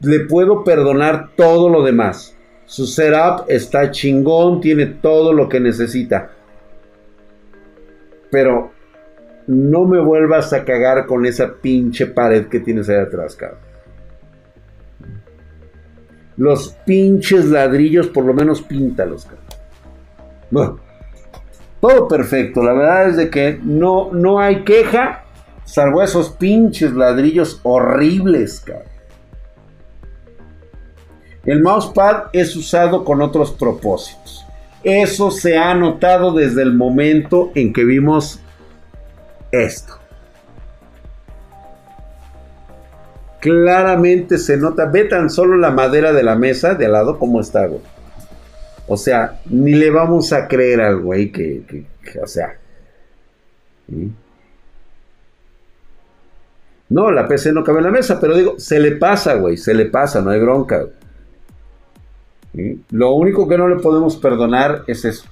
le 0.00 0.20
puedo 0.20 0.64
perdonar 0.64 1.30
todo 1.36 1.68
lo 1.68 1.82
demás. 1.82 2.36
Su 2.64 2.86
setup 2.86 3.44
está 3.48 3.90
chingón, 3.90 4.60
tiene 4.60 4.86
todo 4.86 5.32
lo 5.32 5.48
que 5.48 5.60
necesita. 5.60 6.30
Pero 8.30 8.72
no 9.46 9.86
me 9.86 10.00
vuelvas 10.00 10.52
a 10.52 10.64
cagar 10.64 11.06
con 11.06 11.24
esa 11.24 11.54
pinche 11.54 12.06
pared 12.06 12.46
que 12.48 12.60
tienes 12.60 12.88
ahí 12.88 12.96
atrás, 12.96 13.34
cabrón. 13.36 13.60
Los 16.36 16.76
pinches 16.84 17.46
ladrillos, 17.46 18.08
por 18.08 18.24
lo 18.24 18.34
menos 18.34 18.62
píntalos, 18.62 19.24
cabrón. 19.24 19.44
Bueno, 20.50 20.80
todo 21.80 22.08
perfecto. 22.08 22.62
La 22.62 22.72
verdad 22.72 23.08
es 23.08 23.16
de 23.16 23.30
que 23.30 23.58
no, 23.62 24.10
no 24.12 24.38
hay 24.38 24.64
queja. 24.64 25.24
Salvo 25.68 26.02
esos 26.02 26.30
pinches 26.30 26.94
ladrillos 26.94 27.60
horribles, 27.62 28.60
cabrón. 28.60 28.86
El 31.44 31.62
mousepad 31.62 32.28
es 32.32 32.56
usado 32.56 33.04
con 33.04 33.20
otros 33.20 33.52
propósitos. 33.52 34.46
Eso 34.82 35.30
se 35.30 35.58
ha 35.58 35.74
notado 35.74 36.32
desde 36.32 36.62
el 36.62 36.72
momento 36.72 37.52
en 37.54 37.74
que 37.74 37.84
vimos 37.84 38.40
esto. 39.52 39.98
Claramente 43.40 44.38
se 44.38 44.56
nota. 44.56 44.86
Ve 44.86 45.04
tan 45.04 45.28
solo 45.28 45.58
la 45.58 45.70
madera 45.70 46.14
de 46.14 46.22
la 46.22 46.34
mesa 46.34 46.74
de 46.76 46.86
al 46.86 46.92
lado 46.92 47.18
como 47.18 47.42
está, 47.42 47.66
güey. 47.66 47.82
O 48.86 48.96
sea, 48.96 49.38
ni 49.44 49.72
le 49.72 49.90
vamos 49.90 50.32
a 50.32 50.48
creer 50.48 50.80
al 50.80 51.02
güey 51.02 51.30
que, 51.30 51.84
o 52.22 52.26
sea. 52.26 52.56
No, 56.90 57.10
la 57.10 57.28
PC 57.28 57.52
no 57.52 57.62
cabe 57.62 57.78
en 57.78 57.84
la 57.84 57.90
mesa, 57.90 58.18
pero 58.18 58.36
digo, 58.36 58.54
se 58.58 58.80
le 58.80 58.92
pasa, 58.92 59.34
güey, 59.34 59.56
se 59.56 59.74
le 59.74 59.86
pasa, 59.86 60.22
no 60.22 60.30
hay 60.30 60.40
bronca. 60.40 60.86
Lo 62.90 63.12
único 63.12 63.46
que 63.46 63.58
no 63.58 63.68
le 63.68 63.76
podemos 63.76 64.16
perdonar 64.16 64.84
es 64.86 65.04
eso. 65.04 65.26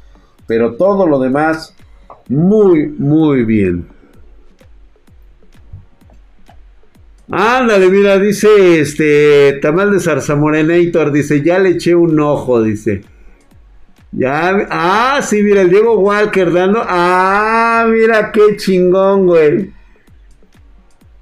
Pero 0.47 0.75
todo 0.75 1.07
lo 1.07 1.19
demás, 1.19 1.75
muy, 2.29 2.87
muy 2.87 3.45
bien. 3.45 3.89
Ándale, 7.29 7.89
mira, 7.89 8.19
dice 8.19 8.81
este 8.81 9.59
Tamal 9.61 9.91
de 9.91 9.99
Zarzamorenator, 9.99 11.11
dice, 11.11 11.43
ya 11.43 11.59
le 11.59 11.71
eché 11.71 11.95
un 11.95 12.21
ojo, 12.21 12.63
dice. 12.63 13.03
Ya, 14.13 14.67
ah, 14.71 15.21
sí, 15.23 15.43
mira, 15.43 15.63
el 15.63 15.71
Diego 15.71 15.99
Walker 15.99 16.53
dando. 16.53 16.81
Ah, 16.87 17.87
mira 17.91 18.31
qué 18.31 18.57
chingón, 18.57 19.27
güey. 19.27 19.73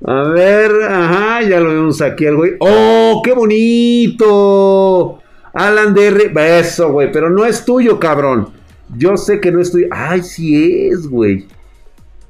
A 0.06 0.22
ver, 0.28 0.70
ajá, 0.82 1.42
ya 1.42 1.60
lo 1.60 1.70
vemos 1.70 2.02
aquí 2.02 2.26
el 2.26 2.36
güey. 2.36 2.56
¡Oh, 2.60 3.22
qué 3.24 3.32
bonito! 3.32 5.22
Alan 5.54 5.94
DR, 5.94 6.30
eso, 6.58 6.92
güey, 6.92 7.10
pero 7.10 7.30
no 7.30 7.46
es 7.46 7.64
tuyo, 7.64 7.98
cabrón. 7.98 8.50
Yo 8.96 9.16
sé 9.16 9.40
que 9.40 9.50
no 9.50 9.60
es 9.60 9.72
tuyo. 9.72 9.86
Ay, 9.90 10.22
sí 10.22 10.88
es, 10.88 11.08
güey. 11.08 11.46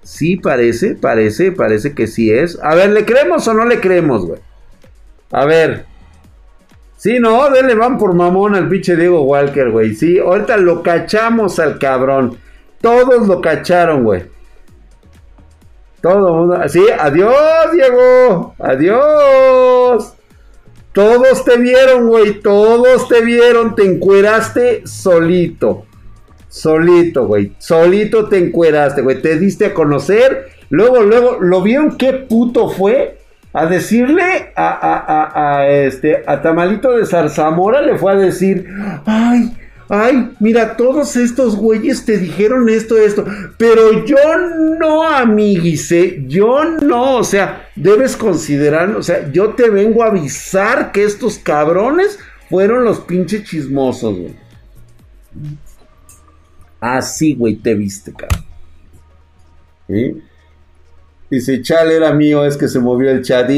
Sí, 0.03 0.37
parece, 0.37 0.95
parece, 0.95 1.51
parece 1.51 1.95
que 1.95 2.07
sí 2.07 2.31
es. 2.31 2.59
A 2.63 2.75
ver, 2.75 2.91
¿le 2.91 3.05
creemos 3.05 3.49
o 3.49 3.55
no 3.55 3.65
le 3.65 3.81
creemos, 3.81 4.25
güey? 4.25 4.41
A 5.33 5.45
ver. 5.47 5.87
Sí, 6.97 7.19
no, 7.19 7.51
dele 7.51 7.75
van 7.75 7.99
por 7.99 8.15
mamón 8.15 8.55
al 8.55 8.69
pinche 8.69 8.95
Diego 8.95 9.23
Walker, 9.23 9.71
güey. 9.71 9.95
Sí, 9.95 10.19
ahorita 10.19 10.59
lo 10.59 10.83
cachamos 10.83 11.59
al 11.59 11.79
cabrón. 11.79 12.37
Todos 12.81 13.27
lo 13.27 13.41
cacharon, 13.41 14.05
güey. 14.05 14.23
Todo 16.05 16.35
mundo. 16.35 16.61
Sí, 16.69 16.85
adiós, 17.01 17.35
Diego. 17.73 18.55
Adiós. 18.59 20.13
Todos 20.93 21.47
te 21.47 21.57
vieron, 21.57 22.09
güey. 22.09 22.43
Todos 22.43 23.09
te 23.09 23.23
vieron. 23.23 23.75
Te 23.75 23.87
encueraste 23.87 24.87
solito. 24.87 25.87
Solito, 26.47 27.27
güey. 27.27 27.55
Solito 27.57 28.29
te 28.29 28.37
encueraste, 28.37 29.01
güey. 29.01 29.23
Te 29.23 29.39
diste 29.39 29.65
a 29.65 29.73
conocer. 29.73 30.49
Luego, 30.69 31.01
luego, 31.01 31.39
¿lo 31.41 31.63
vieron 31.63 31.97
qué 31.97 32.13
puto 32.13 32.69
fue? 32.69 33.21
A 33.55 33.65
decirle 33.65 34.53
a, 34.57 34.73
a, 34.73 35.61
a, 35.61 35.69
este, 35.71 36.23
a 36.27 36.43
Tamalito 36.43 36.99
de 36.99 37.07
Zarzamora 37.07 37.81
le 37.81 37.97
fue 37.97 38.13
a 38.13 38.17
decir, 38.17 38.69
ay, 39.07 39.57
ay, 39.89 40.31
mira, 40.41 40.77
todos 40.77 41.17
estos 41.17 41.57
güeyes 41.57 42.05
te 42.05 42.19
dijeron 42.19 42.69
esto, 42.69 42.97
esto, 42.97 43.25
pero 43.59 44.05
yo 44.05 44.17
no, 44.79 45.03
amiguise, 45.03 46.25
yo 46.27 46.65
no, 46.65 47.17
o 47.17 47.25
sea, 47.25 47.69
debes 47.77 48.17
considerar, 48.17 48.95
o 48.97 49.03
sea, 49.03 49.31
yo 49.31 49.51
te 49.51 49.71
vengo 49.71 50.03
a 50.03 50.09
avisar 50.09 50.93
que 50.93 51.05
estos 51.05 51.39
cabrones 51.39 52.19
fueron 52.49 52.85
los 52.85 53.01
pinches 53.01 53.45
chismosos, 53.45 54.19
güey. 54.19 54.35
Así, 56.81 57.35
güey, 57.35 57.57
te 57.57 57.75
viste, 57.75 58.13
cabrón. 58.13 58.45
¿Sí? 59.89 60.23
Dice, 61.31 61.63
chale, 61.63 61.97
era 61.97 62.13
mío, 62.13 62.45
es 62.45 62.57
que 62.57 62.69
se 62.69 62.79
movió 62.79 63.11
el 63.11 63.23
chat. 63.23 63.49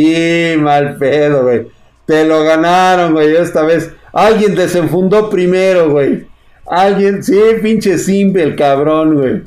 mal 0.59 0.97
pedo, 0.97 1.43
güey. 1.43 1.67
Te 2.07 2.25
lo 2.25 2.45
ganaron, 2.45 3.13
güey, 3.13 3.35
esta 3.37 3.63
vez. 3.63 3.93
Alguien 4.17 4.55
desenfundó 4.55 5.29
primero, 5.29 5.91
güey. 5.91 6.27
Alguien, 6.67 7.23
sí, 7.23 7.39
pinche 7.63 7.99
simple, 7.99 8.45
el 8.45 8.57
cabrón, 8.57 9.15
güey. 9.15 9.43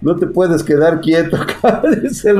No 0.00 0.16
te 0.16 0.26
puedes 0.26 0.64
quedar 0.64 1.00
quieto, 1.00 1.38
cabrón. 1.62 2.02
Dice 2.02 2.34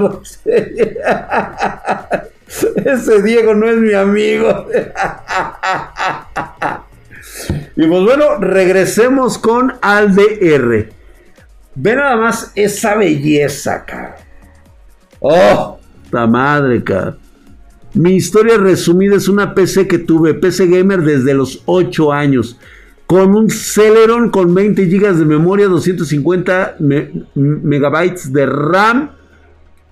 Ese 2.85 3.22
Diego 3.22 3.55
no 3.55 3.68
es 3.68 3.76
mi 3.76 3.95
amigo. 3.95 4.66
Y 7.76 7.87
pues 7.87 8.03
bueno, 8.03 8.39
regresemos 8.41 9.39
con 9.39 9.74
Alde 9.81 10.89
Ve 11.76 11.95
nada 11.95 12.16
más 12.16 12.51
esa 12.57 12.97
belleza, 12.97 13.85
cara. 13.85 14.16
Oh, 15.20 15.79
la 16.11 16.26
madre, 16.26 16.83
cara. 16.83 17.16
Mi 17.95 18.14
historia 18.16 18.59
resumida 18.59 19.16
es 19.16 19.28
una 19.28 19.55
PC 19.55 19.89
que 19.89 19.99
tuve, 19.99 20.34
PC 20.34 20.66
Gamer 20.66 21.03
desde 21.03 21.34
los 21.34 21.62
8 21.64 22.12
años, 22.12 22.59
con 23.07 23.34
un 23.34 23.49
Celeron 23.49 24.30
con 24.30 24.55
20 24.55 24.84
GB 24.84 25.14
de 25.14 25.24
memoria, 25.24 25.66
250 25.66 26.76
megabytes 27.34 28.32
de 28.32 28.45
RAM. 28.45 29.12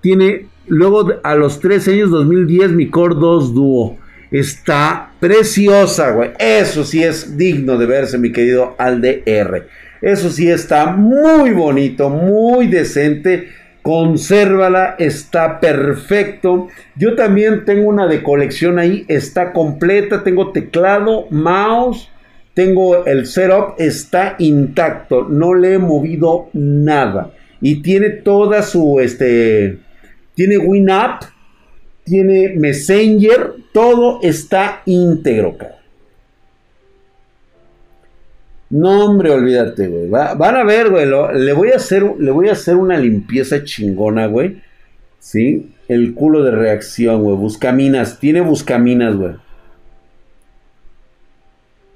Tiene 0.02 0.48
luego 0.66 1.08
a 1.22 1.34
los 1.34 1.58
3 1.60 1.88
años, 1.88 2.10
2010, 2.10 2.72
mi 2.72 2.90
Core 2.90 3.14
2 3.14 3.54
Duo. 3.54 3.96
Está 4.30 5.12
preciosa, 5.18 6.10
güey. 6.10 6.32
Eso 6.38 6.84
sí 6.84 7.02
es 7.02 7.38
digno 7.38 7.78
de 7.78 7.86
verse, 7.86 8.18
mi 8.18 8.32
querido 8.32 8.74
ALDR. 8.76 9.66
Eso 10.02 10.28
sí 10.28 10.50
está 10.50 10.92
muy 10.92 11.52
bonito, 11.52 12.10
muy 12.10 12.66
decente. 12.66 13.48
Consérvala, 13.86 14.96
está 14.98 15.60
perfecto. 15.60 16.66
Yo 16.96 17.14
también 17.14 17.64
tengo 17.64 17.88
una 17.88 18.08
de 18.08 18.20
colección 18.20 18.80
ahí, 18.80 19.04
está 19.06 19.52
completa. 19.52 20.24
Tengo 20.24 20.50
teclado, 20.50 21.28
mouse, 21.30 22.10
tengo 22.52 23.06
el 23.06 23.26
setup, 23.26 23.74
está 23.78 24.34
intacto. 24.40 25.28
No 25.28 25.54
le 25.54 25.74
he 25.74 25.78
movido 25.78 26.48
nada. 26.52 27.30
Y 27.60 27.80
tiene 27.82 28.10
toda 28.10 28.64
su, 28.64 28.98
este, 28.98 29.78
tiene 30.34 30.58
WinUp 30.58 31.26
tiene 32.02 32.54
Messenger, 32.56 33.54
todo 33.72 34.20
está 34.20 34.82
íntegro, 34.86 35.56
cara. 35.56 35.75
No, 38.68 39.04
hombre, 39.04 39.30
olvídate, 39.30 39.86
güey. 39.88 40.08
van 40.08 40.56
a 40.56 40.64
ver, 40.64 40.90
güey. 40.90 41.06
le, 41.06 41.52
voy 41.52 41.70
a 41.70 41.76
hacer, 41.76 42.04
le 42.18 42.30
voy 42.30 42.48
a 42.48 42.52
hacer 42.52 42.76
una 42.76 42.98
limpieza 42.98 43.62
chingona, 43.64 44.26
güey. 44.26 44.62
¿Sí? 45.18 45.72
El 45.88 46.14
culo 46.14 46.42
de 46.42 46.50
reacción, 46.50 47.22
güey. 47.22 47.36
Buscaminas. 47.36 48.18
Tiene 48.18 48.40
buscaminas, 48.40 49.16
güey. 49.16 49.32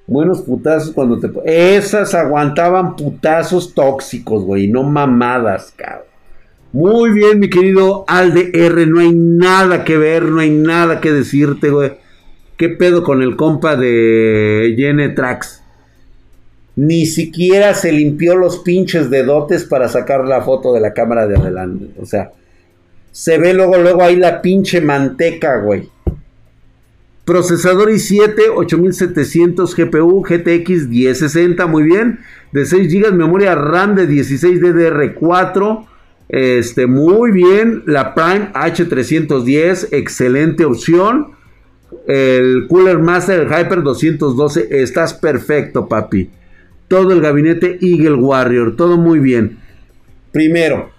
Buenos 0.07 0.41
putazos 0.41 0.91
cuando 0.91 1.19
te... 1.19 1.29
Esas 1.75 2.13
aguantaban 2.13 2.95
putazos 2.95 3.73
tóxicos, 3.73 4.43
güey. 4.43 4.67
No 4.67 4.83
mamadas, 4.83 5.73
cabrón. 5.75 6.11
Muy 6.73 7.11
bien, 7.11 7.39
mi 7.39 7.49
querido 7.49 8.05
Alde 8.07 8.49
R, 8.53 8.85
no 8.87 8.99
hay 8.99 9.11
nada 9.13 9.83
que 9.83 9.97
ver, 9.97 10.23
no 10.23 10.39
hay 10.39 10.51
nada 10.51 11.01
que 11.01 11.11
decirte, 11.11 11.69
güey. 11.69 11.93
¿Qué 12.55 12.69
pedo 12.69 13.03
con 13.03 13.21
el 13.21 13.35
compa 13.35 13.75
de 13.75 14.73
Gene 14.77 15.09
Trax? 15.09 15.60
Ni 16.75 17.05
siquiera 17.05 17.73
se 17.73 17.91
limpió 17.91 18.35
los 18.35 18.59
pinches 18.59 19.09
dedotes 19.09 19.65
para 19.65 19.89
sacar 19.89 20.25
la 20.25 20.41
foto 20.41 20.73
de 20.73 20.79
la 20.79 20.93
cámara 20.93 21.27
de 21.27 21.35
adelante. 21.35 21.87
O 21.99 22.05
sea, 22.05 22.31
se 23.11 23.37
ve 23.37 23.53
luego, 23.53 23.77
luego 23.77 24.01
ahí 24.01 24.15
la 24.15 24.41
pinche 24.41 24.79
manteca, 24.79 25.57
güey. 25.57 25.89
Procesador 27.25 27.89
i7 27.89 28.51
8700 28.55 29.75
GPU 29.75 30.21
GTX 30.21 30.87
1060, 30.87 31.65
muy 31.67 31.83
bien. 31.83 32.19
De 32.51 32.65
6 32.65 32.91
GB 32.91 33.13
memoria 33.13 33.53
RAM 33.53 33.95
de 33.95 34.07
16 34.07 34.61
DDR4. 34.61 35.85
Este, 36.29 36.87
muy 36.87 37.31
bien. 37.31 37.83
La 37.85 38.15
Prime 38.15 38.51
H310, 38.53 39.89
excelente 39.91 40.65
opción. 40.65 41.33
El 42.07 42.67
Cooler 42.67 42.99
Master, 42.99 43.41
el 43.41 43.47
Hyper 43.47 43.83
212, 43.83 44.67
estás 44.81 45.13
perfecto, 45.13 45.87
papi. 45.87 46.29
Todo 46.91 47.13
el 47.13 47.21
gabinete 47.21 47.79
Eagle 47.81 48.15
Warrior, 48.15 48.75
todo 48.75 48.97
muy 48.97 49.19
bien. 49.19 49.59
Primero, 50.33 50.91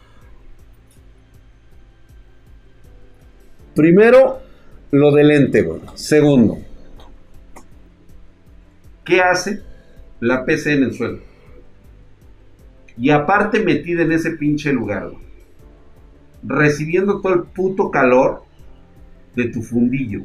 primero 3.75 4.41
lo 4.91 5.13
del 5.13 5.29
lente, 5.29 5.69
Segundo, 5.93 6.61
¿qué 9.05 9.21
hace 9.21 9.61
la 10.21 10.47
PC 10.47 10.73
en 10.73 10.83
el 10.85 10.95
suelo? 10.95 11.19
Y 12.97 13.11
aparte 13.11 13.61
metida 13.61 14.01
en 14.01 14.13
ese 14.13 14.31
pinche 14.31 14.73
lugar, 14.73 15.11
Recibiendo 16.43 17.21
todo 17.21 17.35
el 17.35 17.43
puto 17.43 17.91
calor 17.91 18.45
de 19.37 19.49
tu 19.49 19.61
fundillo. 19.61 20.23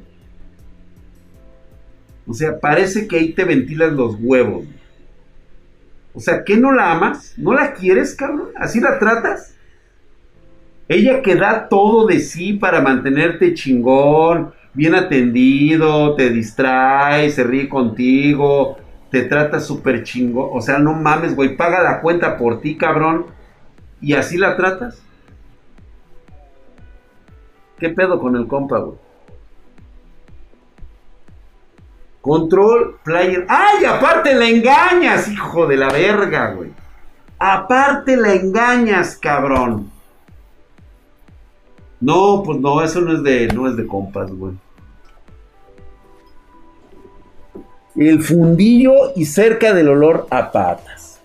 O 2.26 2.34
sea, 2.34 2.58
parece 2.58 3.06
que 3.06 3.18
ahí 3.18 3.34
te 3.34 3.44
ventilan 3.44 3.98
los 3.98 4.16
huevos. 4.18 4.64
O 6.18 6.20
sea, 6.20 6.44
¿qué 6.44 6.58
no 6.58 6.72
la 6.72 6.94
amas? 6.94 7.36
¿No 7.38 7.54
la 7.54 7.76
quieres, 7.76 8.16
cabrón? 8.16 8.50
¿Así 8.56 8.80
la 8.80 8.98
tratas? 8.98 9.56
Ella 10.88 11.22
que 11.22 11.36
da 11.36 11.70
todo 11.70 12.08
de 12.08 12.20
sí 12.20 12.54
para 12.54 12.82
mantenerte 12.82 13.54
chingón, 13.54 14.52
bien 14.74 14.96
atendido, 14.96 16.16
te 16.16 16.32
distrae, 16.32 17.30
se 17.30 17.44
ríe 17.44 17.70
contigo, 17.70 18.80
te 19.12 19.26
trata 19.26 19.60
súper 19.60 20.02
chingo. 20.02 20.52
O 20.52 20.60
sea, 20.60 20.80
no 20.80 20.94
mames, 20.94 21.36
güey, 21.36 21.56
paga 21.56 21.84
la 21.84 22.02
cuenta 22.02 22.36
por 22.36 22.62
ti, 22.62 22.78
cabrón. 22.78 23.28
¿Y 24.02 24.14
así 24.14 24.40
la 24.40 24.58
tratas? 24.58 25.00
¿Qué 27.78 27.90
pedo 27.90 28.20
con 28.20 28.36
el 28.36 28.48
compa, 28.48 28.80
güey? 28.80 28.98
Control 32.28 33.00
Player. 33.06 33.46
¡Ay! 33.48 33.86
Aparte 33.86 34.34
la 34.36 34.50
engañas, 34.50 35.30
hijo 35.30 35.66
de 35.66 35.78
la 35.78 35.88
verga, 35.88 36.52
güey. 36.52 36.72
Aparte 37.40 38.18
la 38.18 38.34
engañas, 38.34 39.16
cabrón. 39.16 39.90
No, 42.02 42.44
pues 42.46 42.60
no, 42.60 42.84
eso 42.84 43.00
no 43.00 43.14
es 43.14 43.24
de, 43.24 43.48
no 43.48 43.70
es 43.70 43.78
de 43.78 43.88
compas, 43.88 44.30
güey. 44.30 44.56
El 47.96 48.22
fundillo 48.22 49.14
y 49.16 49.24
cerca 49.24 49.74
del 49.74 49.88
olor 49.88 50.28
a 50.30 50.52
patas. 50.52 51.22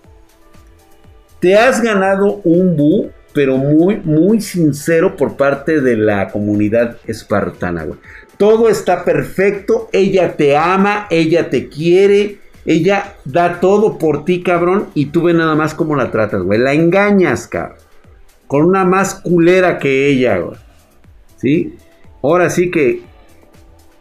Te 1.41 1.57
has 1.57 1.81
ganado 1.81 2.39
un 2.45 2.77
bu, 2.77 3.11
pero 3.33 3.57
muy, 3.57 3.97
muy 3.97 4.39
sincero 4.39 5.17
por 5.17 5.35
parte 5.35 5.81
de 5.81 5.97
la 5.97 6.29
comunidad 6.29 6.95
espartana, 7.05 7.83
güey. 7.83 7.99
Todo 8.37 8.69
está 8.69 9.05
perfecto, 9.05 9.89
ella 9.91 10.35
te 10.35 10.57
ama, 10.57 11.07
ella 11.09 11.49
te 11.49 11.69
quiere, 11.69 12.39
ella 12.65 13.15
da 13.25 13.59
todo 13.59 13.97
por 13.97 14.25
ti, 14.25 14.41
cabrón, 14.41 14.87
y 14.93 15.07
tú 15.07 15.23
ve 15.23 15.33
nada 15.33 15.55
más 15.55 15.73
cómo 15.73 15.95
la 15.95 16.11
tratas, 16.11 16.41
güey. 16.41 16.59
La 16.59 16.73
engañas, 16.73 17.47
cabrón. 17.47 17.77
Con 18.47 18.65
una 18.65 18.85
más 18.85 19.15
culera 19.15 19.79
que 19.79 20.07
ella, 20.09 20.37
güey. 20.37 20.57
¿Sí? 21.37 21.75
Ahora 22.21 22.49
sí 22.49 22.71
que 22.71 23.01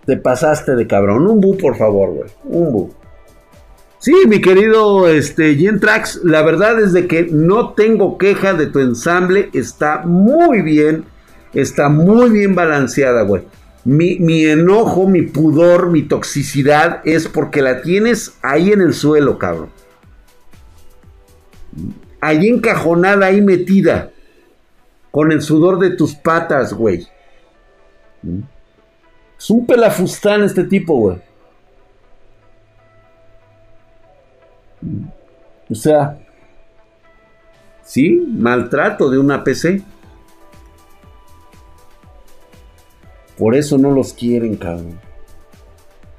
te 0.07 0.16
pasaste 0.16 0.76
de 0.76 0.87
cabrón. 0.87 1.26
Un 1.26 1.41
bu, 1.41 1.57
por 1.57 1.76
favor, 1.76 2.11
güey. 2.11 2.30
Un 2.45 2.72
bu. 2.72 2.95
Sí, 3.99 4.14
mi 4.26 4.41
querido 4.41 5.09
este, 5.09 5.55
Gentrax, 5.55 6.22
la 6.24 6.43
verdad 6.43 6.80
es 6.80 6.93
de 6.93 7.07
que 7.07 7.28
no 7.30 7.74
tengo 7.74 8.18
queja 8.18 8.53
de 8.55 8.66
tu 8.66 8.80
ensamble. 8.80 9.51
Está 9.53 10.03
muy 10.05 10.62
bien. 10.62 11.05
Está 11.55 11.89
muy 11.89 12.30
bien 12.30 12.55
balanceada, 12.55 13.22
güey. 13.22 13.43
Mi, 13.85 14.45
enojo, 14.45 15.09
mi 15.09 15.22
pudor, 15.22 15.91
mi 15.91 16.03
toxicidad 16.03 17.01
es 17.05 17.26
porque 17.26 17.62
la 17.62 17.83
tienes 17.83 18.39
ahí 18.43 18.70
en 18.70 18.80
el 18.80 18.95
suelo, 18.95 19.39
cabrón. 19.39 19.70
Ahí 22.20 22.47
encajonada, 22.47 23.26
ahí 23.26 23.41
metida. 23.41 24.11
Con 25.11 25.33
el 25.33 25.43
sudor 25.43 25.80
de 25.80 25.91
tus 25.91 26.14
patas, 26.14 26.72
güey. 26.72 27.09
Es 29.37 29.51
un 29.51 29.66
pelafustán 29.66 30.45
este 30.45 30.62
tipo, 30.62 30.97
güey. 30.97 31.18
O 35.68 35.74
sea, 35.74 36.18
sí, 37.83 38.24
maltrato 38.28 39.11
de 39.11 39.18
una 39.18 39.43
PC. 39.43 39.83
Por 43.37 43.55
eso 43.55 43.78
no 43.78 43.91
los 43.91 44.12
quieren, 44.12 44.57
cabrón. 44.57 45.01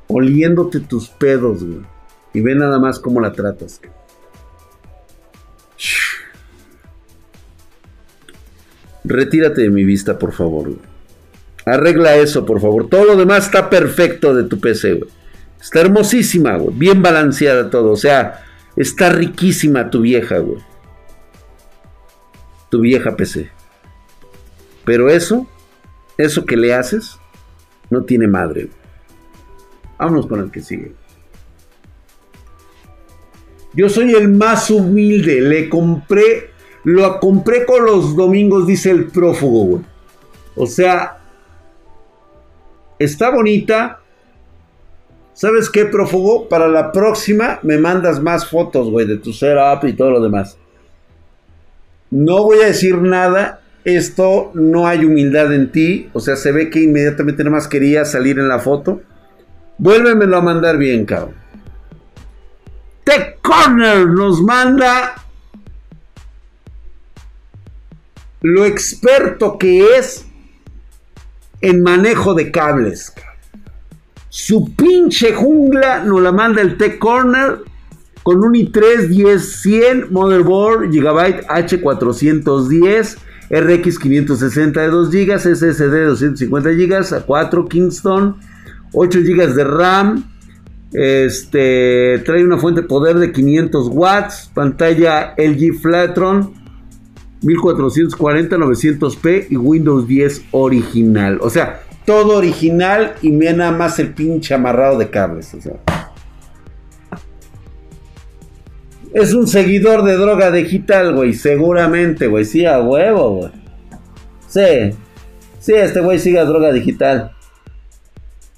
Oliéndote 0.07 0.79
tus 0.79 1.09
pedos, 1.09 1.63
güey. 1.63 1.81
Y 2.33 2.41
ve 2.41 2.55
nada 2.55 2.79
más 2.79 2.99
cómo 2.99 3.19
la 3.19 3.31
tratas. 3.31 3.79
Retírate 9.03 9.61
de 9.61 9.69
mi 9.69 9.83
vista, 9.83 10.17
por 10.17 10.31
favor. 10.31 10.73
Arregla 11.65 12.15
eso, 12.15 12.45
por 12.45 12.59
favor. 12.59 12.89
Todo 12.89 13.05
lo 13.05 13.15
demás 13.15 13.45
está 13.45 13.69
perfecto 13.69 14.33
de 14.33 14.43
tu 14.43 14.59
PC, 14.59 14.93
güey. 14.93 15.11
Está 15.61 15.81
hermosísima, 15.81 16.57
güey. 16.57 16.75
Bien 16.75 17.01
balanceada 17.01 17.69
todo. 17.69 17.91
O 17.91 17.95
sea, 17.95 18.43
está 18.75 19.09
riquísima 19.09 19.89
tu 19.89 20.01
vieja, 20.01 20.39
güey. 20.39 20.59
Tu 22.69 22.81
vieja 22.81 23.15
PC. 23.15 23.49
Pero 24.83 25.09
eso 25.09 25.47
eso 26.17 26.45
que 26.45 26.57
le 26.57 26.73
haces 26.73 27.19
no 27.89 28.03
tiene 28.03 28.27
madre. 28.27 28.69
Vámonos 29.97 30.27
con 30.27 30.41
el 30.41 30.51
que 30.51 30.61
sigue. 30.61 30.93
Yo 33.73 33.89
soy 33.89 34.11
el 34.13 34.29
más 34.29 34.69
humilde. 34.69 35.41
Le 35.41 35.69
compré. 35.69 36.51
Lo 36.83 37.19
compré 37.19 37.65
con 37.65 37.85
los 37.85 38.15
domingos, 38.15 38.67
dice 38.67 38.91
el 38.91 39.07
prófugo, 39.07 39.65
güey. 39.65 39.83
O 40.55 40.67
sea. 40.67 41.19
Está 42.99 43.31
bonita. 43.31 44.01
¿Sabes 45.33 45.69
qué, 45.69 45.85
prófugo? 45.85 46.47
Para 46.47 46.67
la 46.67 46.91
próxima 46.91 47.59
me 47.63 47.77
mandas 47.77 48.21
más 48.21 48.47
fotos, 48.47 48.89
güey, 48.91 49.07
de 49.07 49.17
tu 49.17 49.33
setup 49.33 49.83
y 49.85 49.93
todo 49.93 50.11
lo 50.11 50.21
demás. 50.21 50.57
No 52.11 52.43
voy 52.43 52.59
a 52.59 52.67
decir 52.67 52.97
nada 52.97 53.62
esto 53.85 54.51
no 54.53 54.87
hay 54.87 55.05
humildad 55.05 55.53
en 55.53 55.71
ti. 55.71 56.09
O 56.13 56.19
sea, 56.19 56.35
se 56.35 56.51
ve 56.51 56.69
que 56.69 56.81
inmediatamente 56.81 57.43
nada 57.43 57.55
más 57.57 57.67
quería 57.67 58.05
salir 58.05 58.39
en 58.39 58.47
la 58.47 58.59
foto. 58.59 59.01
Vuélvemelo 59.77 60.37
a 60.37 60.41
mandar 60.41 60.77
bien, 60.77 61.05
cabrón. 61.05 61.35
Tech 63.03 63.41
Corner 63.41 64.07
nos 64.07 64.41
manda 64.41 65.15
lo 68.41 68.65
experto 68.65 69.57
que 69.57 69.97
es 69.97 70.25
en 71.61 71.81
manejo 71.81 72.33
de 72.33 72.51
cables. 72.51 73.13
Su 74.29 74.73
pinche 74.75 75.33
jungla 75.33 76.03
nos 76.03 76.21
la 76.21 76.31
manda 76.31 76.61
el 76.61 76.77
Tech 76.77 76.97
Corner 76.97 77.59
con 78.23 78.43
un 78.43 78.53
i3 78.53 79.09
10100 79.09 80.11
motherboard 80.11 80.91
Gigabyte 80.91 81.45
H410 81.47 83.17
RX 83.49 83.99
560 83.99 84.81
de 84.81 84.87
2 84.87 85.11
GB, 85.11 85.39
SSD 85.39 86.05
250 86.05 86.69
GB, 86.69 87.13
a 87.15 87.21
4 87.21 87.67
Kingston, 87.67 88.37
8 88.93 89.19
GB 89.19 89.53
de 89.53 89.63
RAM, 89.63 90.23
este, 90.93 92.21
trae 92.25 92.43
una 92.43 92.57
fuente 92.57 92.81
de 92.81 92.87
poder 92.87 93.17
de 93.17 93.31
500 93.31 93.89
watts, 93.91 94.51
pantalla 94.53 95.33
LG 95.37 95.79
Flatron 95.81 96.53
1440 97.41 98.57
900p 98.57 99.47
y 99.49 99.57
Windows 99.57 100.07
10 100.07 100.45
original. 100.51 101.39
O 101.41 101.49
sea, 101.49 101.81
todo 102.05 102.37
original 102.37 103.15
y 103.21 103.31
nada 103.31 103.71
más 103.71 103.99
el 103.99 104.13
pinche 104.13 104.53
amarrado 104.53 104.97
de 104.97 105.09
cables. 105.09 105.53
O 105.53 105.61
sea. 105.61 105.73
Es 109.13 109.33
un 109.33 109.47
seguidor 109.47 110.03
de 110.03 110.17
droga 110.17 110.51
digital, 110.51 111.13
güey. 111.13 111.33
Seguramente, 111.33 112.27
güey. 112.27 112.45
Sí, 112.45 112.65
a 112.65 112.81
huevo, 112.81 113.35
güey. 113.35 113.51
Sí. 114.47 114.95
Sí, 115.59 115.73
este 115.73 116.01
güey 116.01 116.17
sigue 116.19 116.39
a 116.39 116.45
droga 116.45 116.73
digital. 116.73 117.31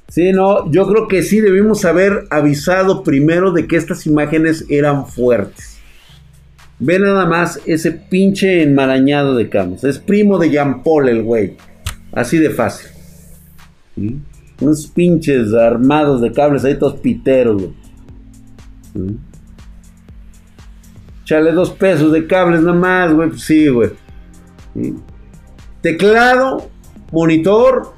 Sí, 0.07 0.31
no. 0.31 0.71
Yo 0.71 0.87
creo 0.87 1.07
que 1.09 1.23
sí 1.23 1.41
debimos 1.41 1.83
haber 1.83 2.25
avisado 2.29 3.03
primero 3.03 3.51
de 3.51 3.67
que 3.67 3.75
estas 3.75 4.05
imágenes 4.07 4.65
eran 4.69 5.07
fuertes. 5.07 5.77
Ve 6.79 6.99
nada 6.99 7.25
más 7.25 7.59
ese 7.65 7.91
pinche 7.91 8.63
enmarañado 8.63 9.35
de 9.35 9.49
camas. 9.49 9.83
Es 9.83 9.99
primo 9.99 10.37
de 10.37 10.51
Jean 10.51 10.83
Paul, 10.83 11.09
el 11.09 11.23
güey. 11.23 11.57
Así 12.13 12.37
de 12.37 12.49
fácil. 12.49 12.89
Unos 14.61 14.87
pinches 14.87 15.53
armados 15.53 16.21
de 16.21 16.31
cables 16.31 16.63
ahí 16.63 16.75
todos 16.75 16.95
piteros, 16.99 17.61
güey. 17.61 19.15
Chale 21.25 21.51
dos 21.51 21.71
pesos 21.71 22.11
de 22.11 22.27
cables 22.27 22.61
nada 22.61 22.77
más, 22.77 23.13
güey. 23.13 23.29
Pues 23.29 23.41
sí, 23.41 23.67
güey. 23.67 23.89
Teclado, 25.81 26.69
monitor, 27.11 27.93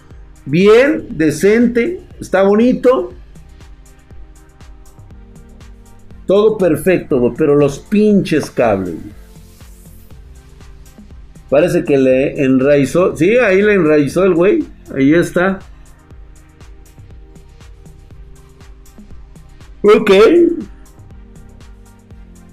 bien, 0.46 1.08
decente, 1.12 2.02
está 2.20 2.44
bonito. 2.44 3.14
Todo 6.26 6.58
perfecto, 6.58 7.20
güey, 7.20 7.34
pero 7.38 7.56
los 7.56 7.80
pinches 7.80 8.50
cables. 8.50 8.96
Parece 11.50 11.84
que 11.84 11.98
le 11.98 12.44
enraizó. 12.44 13.16
Sí, 13.16 13.38
ahí 13.38 13.62
le 13.62 13.74
enraizó 13.74 14.26
el 14.26 14.34
güey. 14.34 14.66
Ahí 14.94 15.14
está. 15.14 15.60
Ok. 19.82 20.12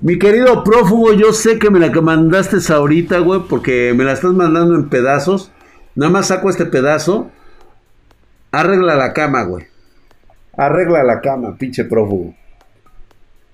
Mi 0.05 0.19
querido 0.19 0.63
prófugo, 0.65 1.15
yo 1.15 1.33
sé 1.33 1.59
que 1.59 1.71
me 1.71 1.81
la 1.81 1.91
mandaste 2.03 2.59
ahorita, 2.71 3.21
güey, 3.21 3.41
porque 3.49 3.95
me 3.97 4.05
la 4.05 4.13
estás 4.13 4.35
mandando 4.35 4.75
en 4.75 4.91
pedazos. 4.91 5.51
Nada 5.95 6.13
más 6.13 6.27
saco 6.27 6.51
este 6.51 6.67
pedazo. 6.67 7.31
Arregla 8.53 8.97
la 8.97 9.15
cama, 9.15 9.45
güey. 9.45 9.65
Arregla 10.59 11.05
la 11.05 11.23
cama, 11.23 11.57
pinche 11.57 11.85
prófugo. 11.85 12.35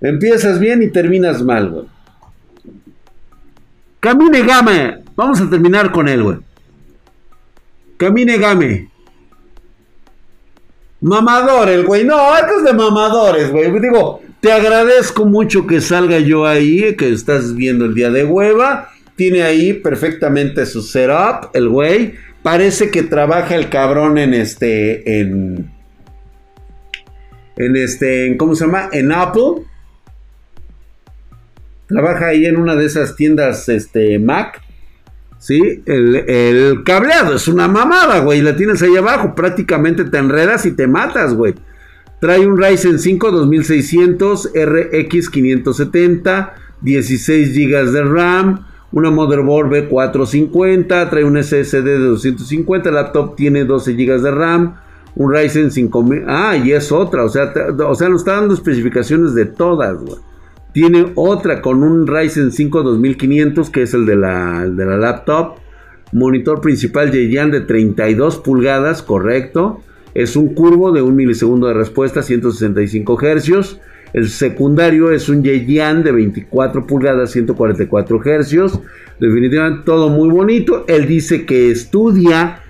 Empiezas 0.01 0.59
bien 0.59 0.83
y 0.83 0.89
terminas 0.89 1.41
mal, 1.41 1.71
güey. 1.71 1.87
Camine 4.01 4.43
Game. 4.43 5.05
Vamos 5.15 5.41
a 5.41 5.49
terminar 5.49 5.93
con 5.93 6.09
él, 6.09 6.25
güey. 6.25 6.39
Camine 7.97 8.39
Game. 8.39 8.91
Mamador 11.01 11.69
el 11.69 11.87
güey. 11.87 12.05
No, 12.05 12.37
esto 12.37 12.59
es 12.59 12.65
de 12.65 12.73
mamadores, 12.73 13.53
güey. 13.53 13.71
Digo, 13.79 14.21
te 14.41 14.53
agradezco 14.53 15.27
mucho 15.27 15.67
que 15.67 15.81
salga 15.81 16.19
yo 16.19 16.47
ahí, 16.47 16.97
que 16.97 17.13
estás 17.13 17.55
viendo 17.55 17.85
el 17.85 17.95
día 17.95 18.11
de 18.11 18.25
hueva. 18.25 18.91
Tiene 19.17 19.43
ahí 19.43 19.75
perfectamente 19.75 20.65
su 20.65 20.83
setup, 20.83 21.55
el 21.55 21.69
güey. 21.69 22.15
Parece 22.43 22.91
que 22.91 23.03
trabaja 23.03 23.55
el 23.55 23.69
cabrón 23.69 24.17
en 24.17 24.33
este, 24.33 25.21
en, 25.21 25.71
en 27.57 27.77
este, 27.77 28.35
¿cómo 28.39 28.55
se 28.55 28.65
llama? 28.65 28.89
En 28.93 29.13
Apple. 29.13 29.67
trabaja 31.87 32.29
ahí 32.29 32.47
en 32.47 32.57
una 32.57 32.77
de 32.77 32.87
esas 32.87 33.17
tiendas 33.17 33.69
este, 33.69 34.19
Mac. 34.19 34.63
Sí, 35.39 35.83
el, 35.85 36.17
el 36.17 36.83
cableado 36.85 37.37
es 37.37 37.47
una 37.47 37.69
mamada, 37.69 38.21
güey. 38.21 38.41
La 38.41 38.57
tienes 38.57 38.81
ahí 38.83 38.97
abajo, 38.97 39.35
prácticamente 39.35 40.05
te 40.05 40.17
enredas 40.17 40.65
y 40.65 40.73
te 40.73 40.87
matas, 40.87 41.35
güey. 41.35 41.55
Trae 42.21 42.47
un 42.47 42.59
Ryzen 42.59 42.99
5 42.99 43.31
2600 43.31 44.51
RX 44.55 45.31
570, 45.31 46.55
16 46.83 47.55
GB 47.55 47.93
de 47.93 48.05
RAM, 48.05 48.67
una 48.93 49.11
motherboard 49.11 49.71
B450, 49.71 51.09
trae 51.09 51.25
un 51.25 51.43
SSD 51.43 51.83
de 51.83 51.99
250, 51.99 52.91
el 52.91 52.95
laptop 52.95 53.37
tiene 53.37 53.65
12 53.65 53.95
GB 53.95 54.21
de 54.21 54.31
RAM, 54.33 54.75
un 55.15 55.33
Ryzen 55.33 55.71
5000, 55.71 56.25
ah, 56.27 56.59
y 56.59 56.73
es 56.73 56.93
otra, 56.93 57.25
o 57.25 57.31
sea, 57.31 57.55
o 57.87 57.95
sea, 57.95 58.11
nos 58.11 58.21
está 58.21 58.37
dando 58.37 58.53
especificaciones 58.53 59.35
de 59.35 59.47
todas. 59.47 59.97
Tiene 60.75 61.13
otra 61.15 61.63
con 61.63 61.83
un 61.83 62.07
Ryzen 62.07 62.53
5 62.53 62.83
2500, 62.83 63.71
que 63.71 63.83
es 63.83 63.95
el 63.95 64.05
de 64.05 64.17
la, 64.17 64.69
de 64.69 64.85
la 64.85 64.99
laptop. 64.99 65.57
Monitor 66.13 66.61
principal 66.61 67.11
Yeyan 67.11 67.51
de 67.51 67.63
32 67.63 68.39
pulgadas, 68.39 69.03
correcto. 69.03 69.81
Es 70.15 70.37
un 70.37 70.55
curvo 70.55 70.93
de 70.93 71.03
un 71.03 71.15
milisegundo 71.15 71.69
de 71.69 71.75
respuesta, 71.75 72.23
165 72.23 73.17
Hz. 73.17 73.79
El 74.13 74.29
secundario 74.29 75.13
es 75.13 75.29
un 75.29 75.43
Yeyan 75.45 76.03
de 76.03 76.11
24 76.11 76.87
pulgadas, 76.87 77.31
144 77.31 78.21
Hz. 78.21 78.81
Definitivamente 79.21 79.83
todo 79.85 80.09
muy 80.09 80.29
bonito. 80.29 80.85
Él 80.89 81.07
dice 81.07 81.47
que 81.47 81.71
estudia, 81.71 82.61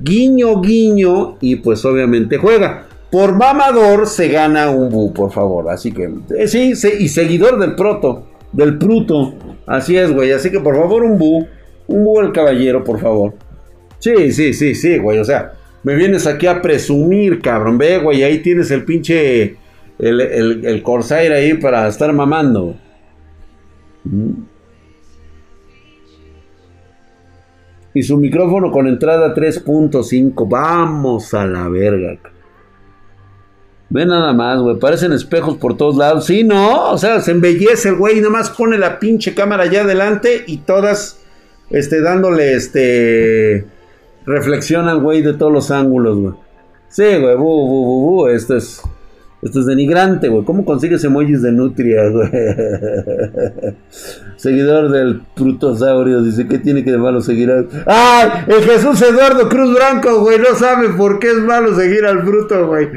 guiño, 0.00 0.60
guiño, 0.60 1.38
y 1.40 1.56
pues 1.56 1.84
obviamente 1.84 2.38
juega. 2.38 2.86
Por 3.10 3.36
mamador 3.36 4.06
se 4.06 4.28
gana 4.28 4.70
un 4.70 4.90
bu, 4.90 5.12
por 5.12 5.32
favor. 5.32 5.68
Así 5.70 5.90
que, 5.92 6.12
eh, 6.36 6.46
sí, 6.46 6.76
sí, 6.76 6.90
y 7.00 7.08
seguidor 7.08 7.58
del 7.58 7.74
proto, 7.74 8.28
del 8.52 8.78
pruto. 8.78 9.34
Así 9.66 9.96
es, 9.96 10.12
güey. 10.12 10.30
Así 10.32 10.50
que 10.50 10.60
por 10.60 10.76
favor, 10.76 11.02
un 11.02 11.18
bu. 11.18 11.46
Un 11.86 12.04
bu 12.04 12.20
al 12.20 12.32
caballero, 12.32 12.84
por 12.84 13.00
favor. 13.00 13.34
Sí, 13.98 14.32
sí, 14.32 14.52
sí, 14.52 14.74
sí, 14.74 14.98
güey. 14.98 15.18
O 15.18 15.24
sea, 15.24 15.52
me 15.84 15.94
vienes 15.94 16.26
aquí 16.26 16.46
a 16.46 16.62
presumir, 16.62 17.40
cabrón. 17.40 17.76
Ve, 17.76 17.98
güey, 17.98 18.22
ahí 18.22 18.38
tienes 18.38 18.70
el 18.70 18.84
pinche. 18.84 19.56
El, 19.98 20.20
el, 20.20 20.82
Corsair 20.82 21.30
ahí 21.30 21.54
para 21.54 21.86
estar 21.86 22.12
mamando. 22.12 22.74
Mm. 24.02 24.32
Y 27.92 28.02
su 28.02 28.16
micrófono 28.16 28.72
con 28.72 28.88
entrada 28.88 29.34
3.5. 29.34 30.48
Vamos 30.48 31.32
a 31.32 31.46
la 31.46 31.68
verga. 31.68 32.18
Ve 33.90 34.06
nada 34.06 34.32
más, 34.32 34.60
güey. 34.60 34.78
Parecen 34.78 35.12
espejos 35.12 35.58
por 35.58 35.76
todos 35.76 35.96
lados. 35.96 36.24
Sí, 36.24 36.42
no. 36.42 36.90
O 36.90 36.98
sea, 36.98 37.20
se 37.20 37.30
embellece 37.30 37.90
el 37.90 37.96
güey. 37.96 38.16
Nada 38.16 38.30
más 38.30 38.50
pone 38.50 38.78
la 38.78 38.98
pinche 38.98 39.34
cámara 39.34 39.64
allá 39.64 39.82
adelante 39.82 40.44
y 40.46 40.58
todas, 40.58 41.24
este, 41.70 42.00
dándole, 42.00 42.54
este, 42.54 43.73
reflexión 44.26 44.88
al 44.88 45.00
güey 45.00 45.22
de 45.22 45.34
todos 45.34 45.52
los 45.52 45.70
ángulos, 45.70 46.18
güey. 46.18 46.34
Sí, 46.88 47.18
güey, 47.20 47.36
bu, 47.36 47.44
bu, 47.44 47.84
bu, 47.84 48.10
bu, 48.10 48.28
esto 48.28 48.56
es, 48.56 48.80
esto 49.42 49.60
es 49.60 49.66
denigrante, 49.66 50.28
güey. 50.28 50.44
¿Cómo 50.44 50.64
consigues 50.64 51.04
emojis 51.04 51.42
de 51.42 51.52
nutria, 51.52 52.08
güey? 52.08 52.30
Seguidor 54.44 54.90
del 54.90 55.22
prutosaurio, 55.34 56.20
dice, 56.20 56.46
¿qué 56.46 56.58
tiene 56.58 56.84
que 56.84 56.90
de 56.90 56.98
malo 56.98 57.22
seguir 57.22 57.50
a... 57.50 57.64
¡Ay! 57.86 58.44
El 58.46 58.62
Jesús 58.62 59.00
Eduardo 59.00 59.48
Cruz 59.48 59.74
Branco, 59.74 60.20
güey, 60.20 60.38
no 60.38 60.54
sabe 60.54 60.90
por 60.90 61.18
qué 61.18 61.30
es 61.30 61.38
malo 61.38 61.74
seguir 61.74 62.04
al 62.04 62.18
bruto, 62.18 62.66
güey. 62.66 62.90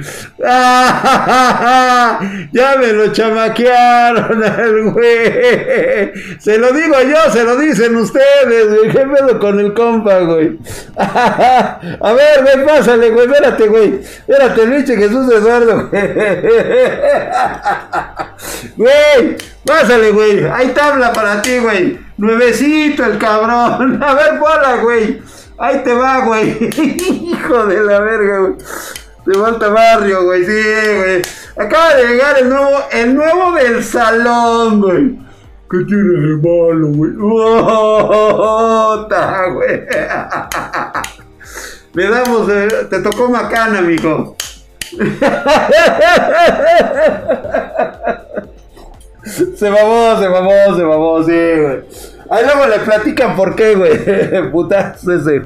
¡Ah! 0.45 2.19
Ya 2.52 2.76
me 2.78 2.91
lo 2.91 3.14
chamaquearon 3.14 4.44
al 4.44 4.91
güey. 4.91 6.11
Se 6.40 6.57
lo 6.57 6.74
digo 6.74 6.95
yo, 7.02 7.32
se 7.32 7.45
lo 7.45 7.56
dicen 7.56 7.95
ustedes, 7.95 8.68
güey. 8.68 8.91
¿Qué 8.91 9.06
pedo 9.07 9.40
con 9.40 9.57
el 9.61 9.74
compa, 9.74 10.19
güey? 10.19 10.57
A 10.98 12.14
ver, 12.14 12.44
güey, 12.44 12.65
pásale, 12.65 13.11
güey, 13.11 13.26
espérate, 13.26 13.68
güey. 13.68 14.02
Espérate, 14.02 14.68
pinche 14.68 14.98
Jesús 14.98 15.32
Eduardo, 15.32 15.90
güey. 18.76 18.88
Güey, 19.18 19.38
pásale, 19.68 20.11
güey. 20.11 20.45
Hay 20.45 20.69
tabla 20.69 21.14
para 21.14 21.41
ti, 21.41 21.60
güey. 21.60 21.99
Nuevecito 22.18 23.06
el 23.06 23.19
cabrón. 23.19 24.02
A 24.03 24.14
ver, 24.15 24.39
bola, 24.39 24.77
güey. 24.81 25.22
Ahí 25.60 25.84
te 25.84 25.94
va, 25.94 26.26
güey. 26.26 26.57
Hijo 27.31 27.65
de 27.68 27.84
la 27.84 27.99
verga, 27.99 28.39
güey. 28.39 28.53
Te 29.26 29.34
falta 29.38 29.68
barrio, 29.68 30.23
güey. 30.23 30.45
Sí, 30.45 30.61
güey. 30.95 31.22
Acaba 31.57 31.95
de 31.95 32.07
llegar 32.07 32.39
el 32.39 32.49
nuevo, 32.49 32.80
el 32.91 33.14
nuevo 33.14 33.52
del 33.53 33.84
salón, 33.84 34.81
güey. 34.81 35.19
¿Qué 35.69 35.80
tiene 35.85 36.14
de 36.14 36.38
malo, 36.38 36.88
güey? 36.94 37.11
¡Ota, 38.89 39.48
güey! 39.48 39.81
Le 41.94 42.10
damos, 42.10 42.48
te 42.89 43.02
tocó 43.02 43.30
macana, 43.30 43.80
amigo. 43.80 44.38
Se 49.56 49.70
mamó, 49.70 50.20
se 50.20 50.30
mamó, 50.30 50.76
se 50.76 50.84
mamó, 50.84 51.24
sí, 51.24 51.32
güey. 51.32 51.80
Ahí 52.30 52.44
luego 52.45 52.68
le 52.68 52.80
platican 52.80 53.36
por 53.36 53.56
qué, 53.56 53.76
güey. 53.76 54.52
Putas 54.52 55.08
ese. 55.08 55.41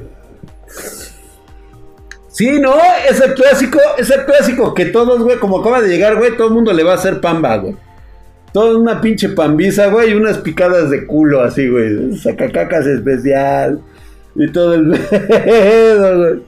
Sí, 2.30 2.60
no, 2.60 2.74
es 3.10 3.20
el 3.20 3.34
clásico, 3.34 3.80
es 3.98 4.10
el 4.10 4.26
clásico 4.26 4.74
que 4.74 4.86
todos, 4.86 5.22
güey, 5.22 5.38
como 5.38 5.60
acaba 5.60 5.82
de 5.82 5.90
llegar, 5.90 6.16
güey, 6.16 6.36
todo 6.38 6.48
el 6.48 6.54
mundo 6.54 6.72
le 6.74 6.84
va 6.84 6.94
a 6.94 6.96
hacer 6.96 7.20
pamba, 7.20 7.58
güey. 7.58 7.76
Toda 8.54 8.78
una 8.78 9.00
pinche 9.02 9.30
pambiza, 9.30 9.88
güey, 9.88 10.12
y 10.12 10.14
unas 10.14 10.38
picadas 10.40 10.90
de 10.90 11.06
culo 11.06 11.42
así, 11.42 11.68
güey. 11.70 12.18
Sacacacas 12.18 12.86
especial. 12.86 13.82
Y 14.36 14.52
todo 14.52 14.74
el. 14.74 14.92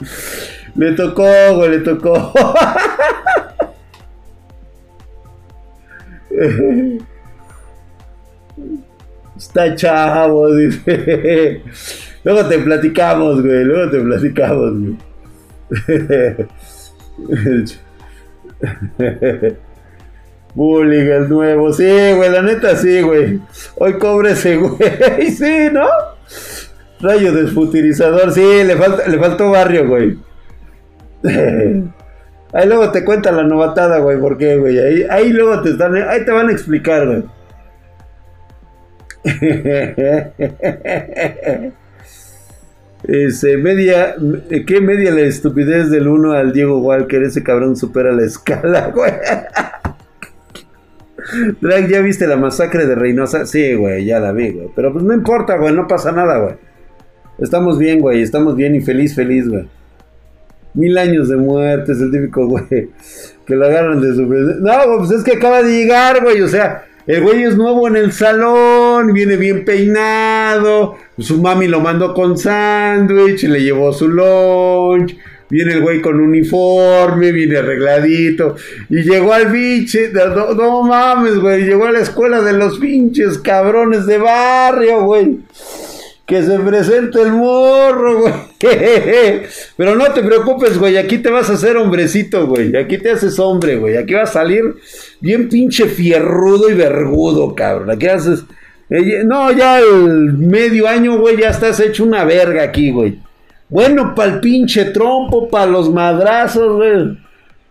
Le 0.76 0.92
tocó, 0.94 1.24
güey, 1.56 1.70
le 1.70 1.80
tocó. 1.80 2.34
Está 9.44 9.76
chavo, 9.76 10.56
dice. 10.56 11.62
Luego 12.24 12.48
te 12.48 12.60
platicamos, 12.60 13.42
güey. 13.42 13.66
Luego 13.66 13.92
te 13.92 14.00
platicamos, 14.00 14.72
güey. 14.80 14.96
Bullying 20.56 21.12
el 21.12 21.30
nuevo. 21.30 21.74
Sí, 21.74 21.92
güey, 22.16 22.32
la 22.32 22.42
neta 22.42 22.78
sí, 22.78 23.02
güey. 23.02 23.42
Hoy 23.76 24.00
cobre 24.00 24.32
ese 24.32 24.56
güey. 24.56 24.80
Sí, 25.32 25.68
¿no? 25.74 25.90
Rayo 27.02 27.34
desfutilizador. 27.34 28.32
Sí, 28.32 28.64
le, 28.64 28.78
falta, 28.78 29.10
le 29.10 29.20
faltó 29.20 29.52
barrio, 29.52 29.90
güey. 29.90 30.18
Ahí 32.54 32.68
luego 32.68 32.92
te 32.92 33.04
cuenta 33.04 33.34
la 33.34 33.44
novatada, 33.44 34.00
güey, 34.00 34.18
por 34.20 34.38
qué, 34.38 34.56
güey. 34.56 34.80
Ahí, 34.80 35.06
ahí 35.10 35.34
luego 35.34 35.62
te 35.62 35.72
están, 35.72 35.96
ahí 35.96 36.24
te 36.24 36.32
van 36.32 36.48
a 36.48 36.54
explicar, 36.54 37.06
güey. 37.08 37.24
Ese, 43.04 43.58
media, 43.58 44.16
¿qué 44.66 44.80
media 44.80 45.12
la 45.12 45.22
estupidez 45.22 45.90
del 45.90 46.08
1 46.08 46.32
al 46.34 46.54
Diego 46.54 46.80
Walker? 46.80 47.22
Ese 47.24 47.44
cabrón 47.44 47.76
supera 47.76 48.12
la 48.14 48.24
escala, 48.24 48.92
güey. 48.96 49.12
Drag, 51.62 51.88
¿ya 51.88 52.02
viste 52.02 52.28
la 52.28 52.38
masacre 52.38 52.86
de 52.86 52.96
Reynosa? 52.96 53.46
Sí, 53.46 53.74
güey, 53.76 54.06
ya 54.06 54.20
la 54.20 54.32
vi, 54.32 54.52
güey. 54.52 54.70
Pero 54.76 54.94
pues 54.94 55.04
no 55.04 55.14
importa, 55.14 55.58
güey, 55.58 55.74
no 55.74 55.88
pasa 55.88 56.12
nada, 56.12 56.38
güey. 56.40 56.56
Estamos 57.40 57.78
bien, 57.78 58.00
güey, 58.00 58.22
estamos 58.22 58.56
bien 58.56 58.76
y 58.76 58.82
feliz, 58.82 59.16
feliz, 59.16 59.50
güey. 59.50 59.68
Mil 60.74 60.98
años 60.98 61.30
de 61.30 61.38
muerte, 61.38 61.92
es 61.92 62.02
el 62.02 62.12
típico 62.12 62.48
güey 62.48 62.90
que 63.46 63.56
lo 63.56 63.66
agarran 63.66 64.02
de 64.02 64.16
su. 64.16 64.24
No, 64.24 64.72
pues 65.00 65.12
es 65.12 65.24
que 65.24 65.34
acaba 65.34 65.62
de 65.62 65.72
llegar, 65.72 66.22
güey. 66.24 66.42
O 66.42 66.48
sea, 66.48 66.86
el 67.06 67.22
güey 67.22 67.44
es 67.44 67.58
nuevo 67.58 67.88
en 67.88 67.96
el 67.96 68.12
salón, 68.12 68.93
viene 69.14 69.38
bien 69.38 69.66
peinado. 69.66 70.98
Su 71.18 71.42
mami 71.42 71.68
lo 71.68 71.80
mandó 71.80 72.14
con 72.14 72.38
sándwich, 72.38 73.44
le 73.44 73.62
llevó 73.62 73.94
su 73.94 74.08
lunch. 74.08 75.16
Viene 75.54 75.74
el 75.74 75.82
güey 75.82 76.02
con 76.02 76.20
uniforme, 76.20 77.32
viene 77.32 77.58
arregladito. 77.58 78.56
Y 78.90 79.04
llegó 79.04 79.34
al 79.34 79.52
biche. 79.52 80.10
No, 80.12 80.54
no 80.56 80.82
mames, 80.82 81.38
güey. 81.38 81.64
Llegó 81.64 81.86
a 81.86 81.92
la 81.92 82.00
escuela 82.00 82.42
de 82.42 82.54
los 82.54 82.80
pinches 82.80 83.38
cabrones 83.38 84.08
de 84.08 84.18
barrio, 84.18 85.04
güey. 85.04 85.42
Que 86.26 86.42
se 86.42 86.58
presente 86.58 87.22
el 87.22 87.34
morro, 87.34 88.22
güey. 88.22 88.34
Pero 89.78 89.96
no 89.96 90.12
te 90.12 90.24
preocupes, 90.24 90.80
güey. 90.80 90.98
Aquí 90.98 91.20
te 91.20 91.30
vas 91.30 91.52
a 91.52 91.54
hacer 91.54 91.78
hombrecito, 91.78 92.48
güey. 92.48 92.76
Aquí 92.76 92.98
te 92.98 93.12
haces 93.12 93.38
hombre, 93.38 93.76
güey. 93.76 93.98
Aquí 93.98 94.16
vas 94.16 94.32
a 94.32 94.34
salir 94.34 94.64
bien 95.20 95.50
pinche 95.50 95.86
fierrudo 95.86 96.68
y 96.72 96.74
vergudo, 96.74 97.54
cabrón. 97.54 97.92
Aquí 97.92 98.08
haces. 98.08 98.44
Eh, 98.96 99.24
no, 99.26 99.52
ya 99.52 99.80
el 99.80 100.34
medio 100.34 100.88
año, 100.88 101.18
güey, 101.18 101.36
ya 101.42 101.50
estás 101.50 101.80
hecho 101.80 102.04
una 102.04 102.26
verga 102.26 102.62
aquí, 102.62 102.92
güey. 102.92 103.20
Bueno, 103.68 104.14
para 104.14 104.34
el 104.34 104.40
pinche 104.40 104.86
trompo, 104.86 105.50
para 105.50 105.66
los 105.66 105.92
madrazos, 105.92 106.76
güey. 106.76 107.18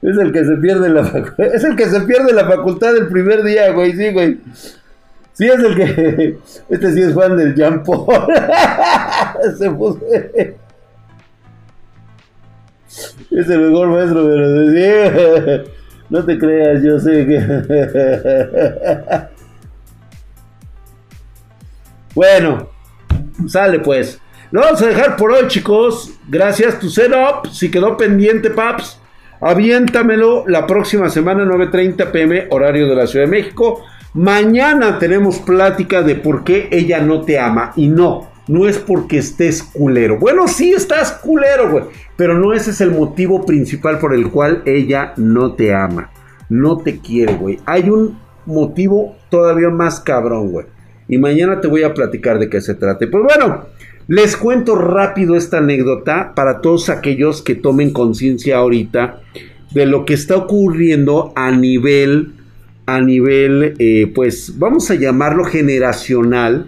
Es 0.02 0.18
el 0.18 0.32
que 0.32 0.44
se 0.44 0.56
pierde 0.56 0.88
la 0.88 1.02
Es 1.38 1.62
el 1.62 1.76
que 1.76 1.86
se 1.86 2.00
pierde 2.00 2.32
la 2.32 2.44
facultad 2.46 2.96
el 2.96 3.06
primer 3.06 3.44
día, 3.44 3.70
güey, 3.70 3.92
sí, 3.92 4.10
güey. 4.10 4.40
Sí, 5.32 5.46
es 5.46 5.60
el 5.60 5.76
que. 5.76 6.38
Este 6.68 6.92
sí 6.92 7.02
es 7.02 7.14
fan 7.14 7.36
del 7.36 7.54
Jean. 7.54 7.84
Se 9.58 9.70
puso. 9.70 10.00
Es 13.30 13.48
el 13.48 13.60
mejor 13.60 13.88
maestro, 13.90 14.24
pero 14.24 14.48
no 16.10 16.24
te 16.24 16.36
creas, 16.36 16.82
yo 16.82 16.98
sé 16.98 17.26
que. 17.26 17.38
Bueno, 22.14 22.68
sale 23.48 23.80
pues. 23.80 24.20
Lo 24.50 24.60
vamos 24.60 24.82
a 24.82 24.88
dejar 24.88 25.16
por 25.16 25.32
hoy, 25.32 25.48
chicos. 25.48 26.12
Gracias, 26.28 26.78
tu 26.78 26.90
setup. 26.90 27.46
Si 27.50 27.70
quedó 27.70 27.96
pendiente, 27.96 28.50
paps, 28.50 29.00
aviéntamelo 29.40 30.44
la 30.46 30.66
próxima 30.66 31.08
semana, 31.08 31.44
9:30 31.44 32.10
pm, 32.12 32.48
horario 32.50 32.86
de 32.86 32.94
la 32.94 33.06
Ciudad 33.06 33.24
de 33.24 33.30
México. 33.30 33.82
Mañana 34.12 34.98
tenemos 34.98 35.38
plática 35.38 36.02
de 36.02 36.16
por 36.16 36.44
qué 36.44 36.68
ella 36.70 37.00
no 37.00 37.22
te 37.22 37.38
ama. 37.38 37.72
Y 37.76 37.88
no, 37.88 38.28
no 38.46 38.68
es 38.68 38.78
porque 38.78 39.16
estés 39.16 39.62
culero. 39.62 40.18
Bueno, 40.18 40.48
sí 40.48 40.72
estás 40.72 41.12
culero, 41.12 41.70
güey. 41.70 41.84
Pero 42.16 42.34
no 42.34 42.52
ese 42.52 42.72
es 42.72 42.82
el 42.82 42.90
motivo 42.90 43.46
principal 43.46 43.98
por 43.98 44.12
el 44.12 44.30
cual 44.30 44.62
ella 44.66 45.14
no 45.16 45.54
te 45.54 45.74
ama. 45.74 46.10
No 46.50 46.76
te 46.76 46.98
quiere, 46.98 47.36
güey. 47.36 47.58
Hay 47.64 47.88
un 47.88 48.18
motivo 48.44 49.16
todavía 49.30 49.70
más 49.70 49.98
cabrón, 50.00 50.50
güey. 50.50 50.66
Y 51.08 51.18
mañana 51.18 51.60
te 51.60 51.68
voy 51.68 51.82
a 51.82 51.94
platicar 51.94 52.38
de 52.38 52.48
qué 52.48 52.60
se 52.60 52.74
trata. 52.74 53.06
Pues 53.10 53.24
bueno, 53.24 53.66
les 54.08 54.36
cuento 54.36 54.74
rápido 54.74 55.36
esta 55.36 55.58
anécdota 55.58 56.34
para 56.34 56.60
todos 56.60 56.88
aquellos 56.88 57.42
que 57.42 57.54
tomen 57.54 57.92
conciencia 57.92 58.58
ahorita 58.58 59.20
de 59.72 59.86
lo 59.86 60.04
que 60.04 60.14
está 60.14 60.36
ocurriendo 60.36 61.32
a 61.36 61.50
nivel, 61.50 62.34
a 62.86 63.00
nivel, 63.00 63.74
eh, 63.78 64.10
pues 64.14 64.58
vamos 64.58 64.90
a 64.90 64.96
llamarlo 64.96 65.44
generacional 65.44 66.66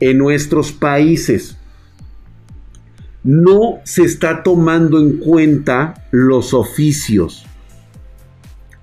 en 0.00 0.18
nuestros 0.18 0.72
países. 0.72 1.56
No 3.22 3.80
se 3.84 4.02
está 4.02 4.42
tomando 4.42 4.98
en 4.98 5.18
cuenta 5.18 6.06
los 6.10 6.54
oficios. 6.54 7.44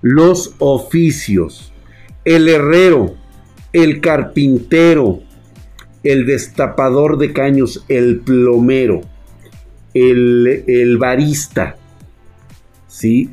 Los 0.02 0.54
oficios. 0.60 1.74
El 2.24 2.48
herrero, 2.48 3.16
el 3.74 4.02
carpintero, 4.02 5.22
el 6.04 6.26
destapador 6.26 7.18
de 7.18 7.34
caños, 7.34 7.86
el 7.88 8.20
plomero, 8.20 9.02
el, 9.94 10.64
el 10.68 10.98
barista, 10.98 11.78
¿sí? 12.88 13.30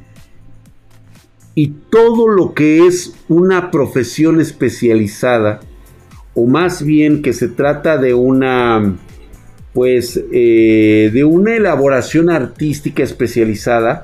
Y 1.54 1.68
todo 1.90 2.28
lo 2.28 2.52
que 2.52 2.86
es 2.86 3.14
una 3.28 3.70
profesión 3.70 4.40
especializada 4.40 5.60
o 6.34 6.46
más 6.46 6.84
bien 6.84 7.22
que 7.22 7.32
se 7.32 7.48
trata 7.48 7.96
de 7.96 8.12
una, 8.12 8.96
pues, 9.72 10.20
eh, 10.32 11.10
de 11.12 11.24
una 11.24 11.54
elaboración 11.54 12.28
artística 12.28 13.02
especializada, 13.02 14.02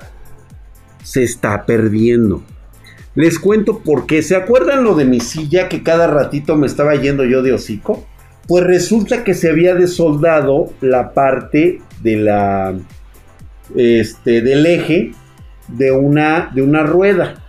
se 1.02 1.24
está 1.24 1.66
perdiendo. 1.66 2.42
Les 3.14 3.38
cuento 3.38 3.80
por 3.80 4.06
qué. 4.06 4.22
¿Se 4.22 4.36
acuerdan 4.36 4.84
lo 4.84 4.94
de 4.94 5.04
mi 5.04 5.20
silla 5.20 5.68
que 5.68 5.82
cada 5.82 6.06
ratito 6.06 6.56
me 6.56 6.66
estaba 6.66 6.94
yendo 6.94 7.24
yo 7.24 7.42
de 7.42 7.52
hocico? 7.52 8.06
Pues 8.46 8.64
resulta 8.64 9.24
que 9.24 9.34
se 9.34 9.50
había 9.50 9.74
desoldado 9.74 10.72
la 10.80 11.12
parte 11.12 11.80
de 12.02 12.16
la, 12.16 12.74
este, 13.74 14.42
del 14.42 14.66
eje 14.66 15.12
de 15.68 15.92
una, 15.92 16.50
de 16.54 16.62
una 16.62 16.82
rueda. 16.82 17.44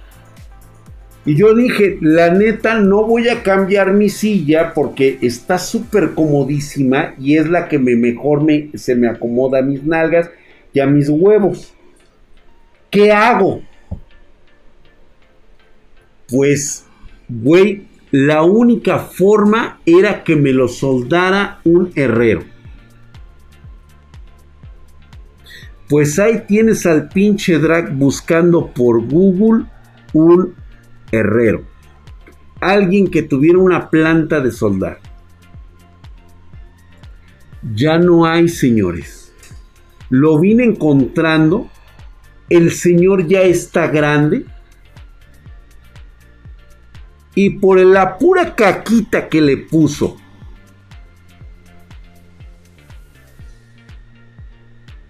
Y 1.23 1.35
yo 1.35 1.53
dije, 1.53 1.99
la 2.01 2.31
neta, 2.31 2.79
no 2.79 3.05
voy 3.05 3.29
a 3.29 3.43
cambiar 3.43 3.93
mi 3.93 4.09
silla 4.09 4.73
porque 4.73 5.19
está 5.21 5.59
súper 5.59 6.15
comodísima 6.15 7.13
y 7.19 7.37
es 7.37 7.47
la 7.47 7.67
que 7.67 7.77
me 7.77 7.95
mejor 7.95 8.43
me, 8.43 8.69
se 8.73 8.95
me 8.95 9.07
acomoda 9.07 9.59
a 9.59 9.61
mis 9.61 9.83
nalgas 9.83 10.31
y 10.73 10.79
a 10.79 10.87
mis 10.87 11.09
huevos. 11.09 11.75
¿Qué 12.89 13.11
hago? 13.11 13.61
Pues, 16.31 16.85
güey, 17.27 17.87
la 18.11 18.43
única 18.43 18.99
forma 18.99 19.79
era 19.85 20.23
que 20.23 20.35
me 20.35 20.53
lo 20.53 20.67
soldara 20.67 21.59
un 21.63 21.91
herrero. 21.95 22.43
Pues 25.89 26.17
ahí 26.19 26.45
tienes 26.47 26.85
al 26.85 27.09
pinche 27.09 27.59
drag 27.59 27.93
buscando 27.93 28.67
por 28.67 29.05
Google 29.05 29.65
un 30.13 30.55
herrero, 31.11 31.65
alguien 32.61 33.11
que 33.11 33.23
tuviera 33.23 33.59
una 33.59 33.89
planta 33.89 34.39
de 34.39 34.51
soldar. 34.51 34.99
Ya 37.75 37.99
no 37.99 38.25
hay, 38.25 38.47
señores. 38.47 39.33
Lo 40.09 40.39
vine 40.39 40.63
encontrando. 40.63 41.69
El 42.49 42.71
señor 42.71 43.27
ya 43.27 43.41
está 43.41 43.87
grande. 43.87 44.45
Y 47.35 47.51
por 47.51 47.79
la 47.79 48.17
pura 48.17 48.55
caquita 48.55 49.29
que 49.29 49.41
le 49.41 49.57
puso 49.57 50.17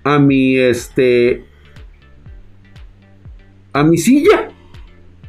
a 0.03 0.19
mi 0.19 0.57
este 0.57 1.45
a 3.73 3.83
mi 3.83 3.97
silla 3.97 4.49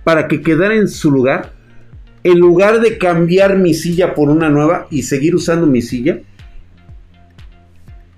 para 0.05 0.27
que 0.29 0.41
quedara 0.41 0.75
en 0.75 0.89
su 0.89 1.11
lugar, 1.11 1.53
en 2.25 2.39
lugar 2.39 2.81
de 2.81 2.99
cambiar 2.99 3.59
mi 3.59 3.75
silla 3.75 4.15
por 4.15 4.29
una 4.29 4.49
nueva 4.49 4.87
y 4.91 5.03
seguir 5.03 5.35
usando 5.35 5.67
mi 5.67 5.81
silla, 5.81 6.21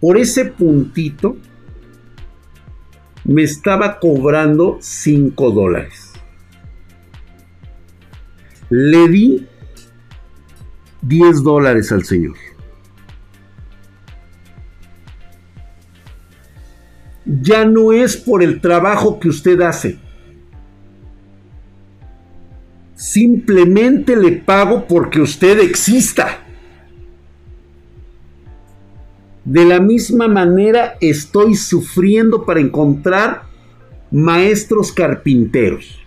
por 0.01 0.17
ese 0.17 0.47
puntito 0.47 1.37
me 3.25 3.43
estaba 3.43 3.99
cobrando 3.99 4.79
5 4.81 5.51
dólares. 5.51 6.04
Le 8.71 9.09
di 9.09 9.47
10 11.03 11.43
dólares 11.43 11.93
al 11.93 12.05
señor. 12.05 12.37
Ya 17.25 17.65
no 17.65 17.93
es 17.93 18.17
por 18.17 18.43
el 18.43 18.61
trabajo 18.61 19.19
que 19.19 19.29
usted 19.29 19.61
hace 19.63 19.99
Simplemente 23.15 24.17
le 24.17 24.33
pago 24.33 24.87
porque 24.89 25.21
usted 25.21 25.61
exista. 25.61 26.39
De 29.45 29.65
la 29.65 29.79
misma 29.79 30.27
manera 30.27 30.97
estoy 31.01 31.55
sufriendo 31.55 32.47
para 32.47 32.61
encontrar 32.61 33.43
maestros 34.11 34.91
carpinteros. 34.91 36.04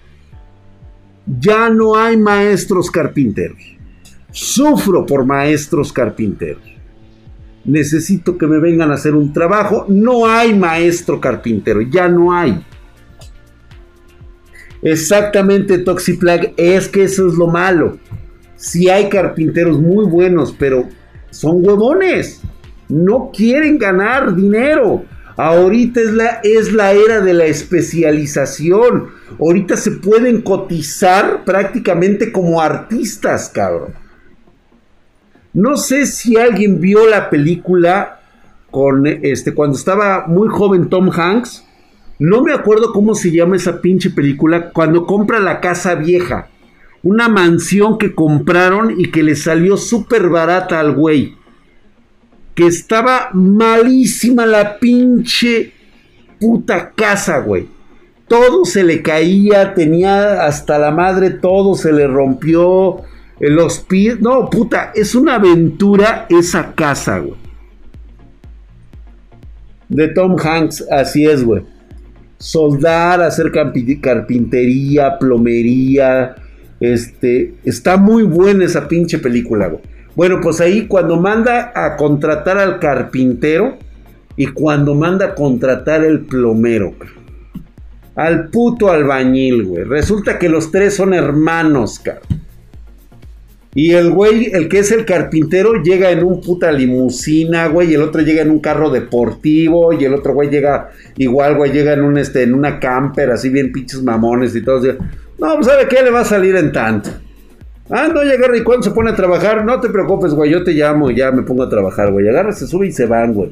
Ya 1.27 1.69
no 1.69 1.95
hay 1.95 2.17
maestros 2.17 2.89
carpinteros. 2.89 3.77
Sufro 4.31 5.05
por 5.05 5.25
maestros 5.25 5.91
carpinteros. 5.91 6.63
Necesito 7.65 8.37
que 8.37 8.47
me 8.47 8.59
vengan 8.59 8.91
a 8.91 8.95
hacer 8.95 9.13
un 9.13 9.33
trabajo. 9.33 9.85
No 9.89 10.25
hay 10.25 10.55
maestro 10.55 11.19
carpintero. 11.19 11.81
Ya 11.81 12.07
no 12.07 12.33
hay. 12.33 12.63
Exactamente, 14.81 15.79
Toxiplag, 15.79 16.53
es 16.55 16.87
que 16.87 17.03
eso 17.03 17.27
es 17.27 17.33
lo 17.33 17.47
malo. 17.47 17.97
Si 18.55 18.89
hay 18.89 19.09
carpinteros 19.09 19.81
muy 19.81 20.05
buenos, 20.05 20.55
pero 20.57 20.87
son 21.29 21.65
huevones. 21.65 22.41
No 22.87 23.31
quieren 23.35 23.77
ganar 23.77 24.33
dinero. 24.33 25.03
Ahorita 25.37 26.01
es 26.01 26.13
la, 26.13 26.41
es 26.43 26.73
la 26.73 26.91
era 26.91 27.21
de 27.21 27.33
la 27.33 27.45
especialización. 27.45 29.09
Ahorita 29.39 29.77
se 29.77 29.91
pueden 29.91 30.41
cotizar 30.41 31.45
prácticamente 31.45 32.31
como 32.31 32.59
artistas, 32.59 33.49
cabrón. 33.53 33.93
No 35.53 35.77
sé 35.77 36.05
si 36.05 36.37
alguien 36.37 36.81
vio 36.81 37.07
la 37.07 37.29
película 37.29 38.19
con 38.69 39.07
este 39.07 39.53
cuando 39.53 39.77
estaba 39.77 40.27
muy 40.27 40.49
joven 40.49 40.89
Tom 40.89 41.09
Hanks 41.09 41.63
no 42.19 42.41
me 42.41 42.51
acuerdo 42.51 42.93
cómo 42.93 43.13
se 43.13 43.31
llama 43.31 43.57
esa 43.57 43.79
pinche 43.79 44.09
película. 44.09 44.71
Cuando 44.71 45.05
compra 45.05 45.39
la 45.39 45.59
casa 45.59 45.93
vieja. 45.95 46.49
Una 47.03 47.29
mansión 47.29 47.97
que 47.99 48.15
compraron 48.15 48.99
y 48.99 49.11
que 49.11 49.21
le 49.21 49.35
salió 49.35 49.77
súper 49.77 50.29
barata 50.29 50.79
al 50.79 50.93
güey. 50.93 51.35
Que 52.57 52.67
estaba 52.67 53.29
malísima 53.33 54.45
la 54.45 54.77
pinche 54.79 55.71
puta 56.39 56.91
casa, 56.91 57.37
güey. 57.39 57.67
Todo 58.27 58.65
se 58.65 58.83
le 58.83 59.01
caía, 59.01 59.73
tenía 59.73 60.43
hasta 60.43 60.77
la 60.77 60.91
madre, 60.91 61.29
todo 61.29 61.75
se 61.75 61.93
le 61.93 62.05
rompió. 62.07 62.97
Los 63.39 63.79
pies. 63.79 64.19
No, 64.19 64.49
puta, 64.49 64.91
es 64.93 65.15
una 65.15 65.35
aventura 65.35 66.25
esa 66.29 66.73
casa, 66.73 67.19
güey. 67.19 67.37
De 69.87 70.09
Tom 70.09 70.35
Hanks, 70.37 70.83
así 70.91 71.25
es, 71.25 71.45
güey 71.45 71.63
soldar, 72.39 73.21
hacer 73.21 73.51
carpintería, 74.01 75.17
plomería, 75.19 76.35
Este, 76.79 77.55
está 77.63 77.97
muy 77.97 78.21
buena 78.21 78.65
esa 78.65 78.87
pinche 78.87 79.17
película, 79.17 79.67
güey. 79.67 79.81
Bueno, 80.17 80.39
pues 80.41 80.59
ahí 80.61 80.87
cuando 80.87 81.17
manda 81.17 81.71
a 81.75 81.95
contratar 81.95 82.57
al 82.57 82.79
carpintero 82.79 83.77
y 84.35 84.47
cuando 84.47 84.95
manda 84.95 85.27
a 85.27 85.35
contratar 85.35 86.03
el 86.03 86.21
plomero, 86.21 86.95
al 88.15 88.49
puto 88.49 88.89
albañil, 88.89 89.65
güey. 89.65 89.83
Resulta 89.83 90.39
que 90.39 90.49
los 90.49 90.71
tres 90.71 90.95
son 90.95 91.13
hermanos, 91.13 91.99
cabrón. 91.99 92.23
Y 93.75 93.91
el 93.91 94.09
güey, 94.09 94.49
el 94.53 94.67
que 94.69 94.79
es 94.79 94.91
el 94.91 95.05
carpintero, 95.05 95.83
llega 95.83 96.09
en 96.09 96.23
un 96.23 96.41
puta 96.41 96.71
limusina, 96.71 97.67
güey. 97.67 97.91
Y 97.91 97.93
el 97.93 98.01
otro 98.01 98.23
llega 98.23 98.41
en 98.41 98.49
un 98.49 98.59
carro 98.59 98.89
deportivo. 98.89 99.93
Y 99.93 100.03
el 100.03 100.15
otro 100.15 100.33
güey 100.33 100.49
llega 100.49 100.89
igual, 101.17 101.57
güey, 101.57 101.71
llega 101.71 101.93
en 101.93 102.01
un 102.01 102.17
este, 102.17 102.41
en 102.41 102.55
una 102.55 102.79
camper, 102.79 103.29
así 103.29 103.49
bien 103.49 103.71
pinches 103.71 104.01
mamones 104.01 104.55
y 104.55 104.63
todo. 104.63 104.81
No, 105.37 105.53
pues 105.53 105.67
sabe 105.67 105.87
qué 105.87 106.01
le 106.01 106.09
va 106.09 106.21
a 106.21 106.25
salir 106.25 106.55
en 106.55 106.71
tanto. 106.71 107.11
Ah, 107.89 108.09
no, 108.13 108.23
y 108.23 108.29
agarra 108.29 108.57
y 108.57 108.63
cuando 108.63 108.83
se 108.83 108.91
pone 108.91 109.11
a 109.11 109.15
trabajar, 109.15 109.63
no 109.63 109.79
te 109.79 109.89
preocupes, 109.89 110.33
güey, 110.33 110.51
yo 110.51 110.63
te 110.63 110.73
llamo 110.73 111.09
y 111.09 111.15
ya 111.15 111.31
me 111.31 111.43
pongo 111.43 111.63
a 111.63 111.69
trabajar, 111.69 112.11
güey. 112.11 112.27
Agarra, 112.27 112.51
se 112.51 112.67
sube 112.67 112.87
y 112.87 112.91
se 112.91 113.05
van, 113.05 113.33
güey. 113.33 113.51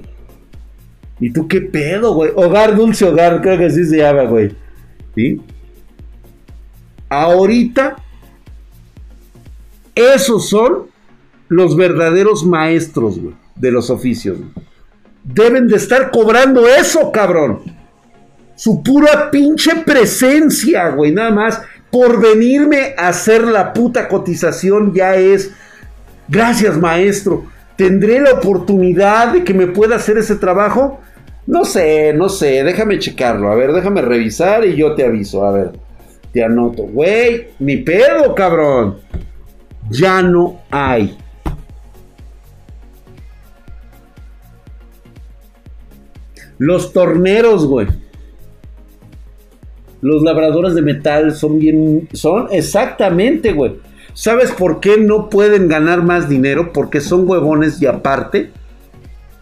¿Y 1.20 1.32
tú 1.32 1.48
qué 1.48 1.62
pedo, 1.62 2.14
güey? 2.14 2.32
Hogar, 2.36 2.76
dulce 2.76 3.06
hogar, 3.06 3.42
creo 3.42 3.58
que 3.58 3.66
así 3.66 3.86
se 3.86 3.98
llama, 3.98 4.24
güey. 4.24 4.54
¿Sí? 5.16 5.42
Ahorita, 7.08 7.96
esos 9.94 10.50
son 10.50 10.88
los 11.48 11.78
verdaderos 11.78 12.46
maestros, 12.46 13.20
güey, 13.20 13.36
de 13.56 13.72
los 13.72 13.90
oficios. 13.90 14.38
Deben 15.24 15.68
de 15.68 15.78
estar 15.78 16.12
cobrando 16.12 16.68
eso, 16.68 17.12
cabrón. 17.14 17.62
Su 18.56 18.84
pura 18.84 19.32
pinche 19.32 19.76
presencia, 19.86 20.90
güey, 20.90 21.14
nada 21.14 21.32
más 21.32 21.62
por 21.96 22.20
venirme 22.20 22.94
a 22.98 23.08
hacer 23.08 23.46
la 23.48 23.72
puta 23.72 24.10
cotización 24.10 24.94
ya 24.94 25.16
es, 25.16 25.52
gracias 26.28 26.78
maestro, 26.78 27.46
¿tendré 27.78 28.20
la 28.20 28.34
oportunidad 28.34 29.32
de 29.32 29.46
que 29.46 29.54
me 29.54 29.68
pueda 29.68 29.96
hacer 29.96 30.18
ese 30.18 30.36
trabajo? 30.36 31.00
No 31.48 31.64
sé, 31.64 32.12
no 32.14 32.28
sé, 32.28 32.66
déjame 32.66 33.00
checarlo, 33.00 33.50
a 33.50 33.56
ver, 33.56 33.72
déjame 33.72 34.02
revisar 34.02 34.66
y 34.66 34.76
yo 34.76 34.94
te 34.94 35.06
aviso, 35.06 35.46
a 35.46 35.54
ver, 35.54 35.72
te 36.34 36.44
anoto, 36.44 36.84
güey, 36.84 37.52
mi 37.60 37.78
pedo, 37.78 38.36
cabrón, 38.36 38.98
ya 39.90 40.22
no 40.22 40.64
hay. 40.72 41.18
Los 46.58 46.92
torneros, 46.92 47.66
güey. 47.66 47.88
Los 50.06 50.22
labradores 50.22 50.76
de 50.76 50.84
metal 50.84 51.34
son 51.34 51.58
bien. 51.58 52.08
Son 52.14 52.46
exactamente, 52.52 53.54
güey. 53.54 53.78
¿Sabes 54.14 54.52
por 54.52 54.80
qué 54.80 55.00
no 55.00 55.32
pueden 55.32 55.68
ganar 55.68 56.04
más 56.04 56.30
dinero? 56.30 56.74
Porque 56.74 57.02
son 57.02 57.28
huevones 57.28 57.82
y 57.82 57.88
aparte 57.88 58.52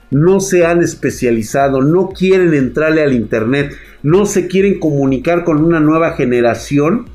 no 0.09 0.39
se 0.39 0.65
han 0.65 0.81
especializado, 0.81 1.81
no 1.81 2.11
quieren 2.11 2.53
entrarle 2.53 3.03
al 3.03 3.11
internet, 3.11 3.73
no 4.03 4.25
se 4.25 4.47
quieren 4.47 4.79
comunicar 4.79 5.43
con 5.43 5.61
una 5.61 5.81
nueva 5.81 6.11
generación 6.11 7.07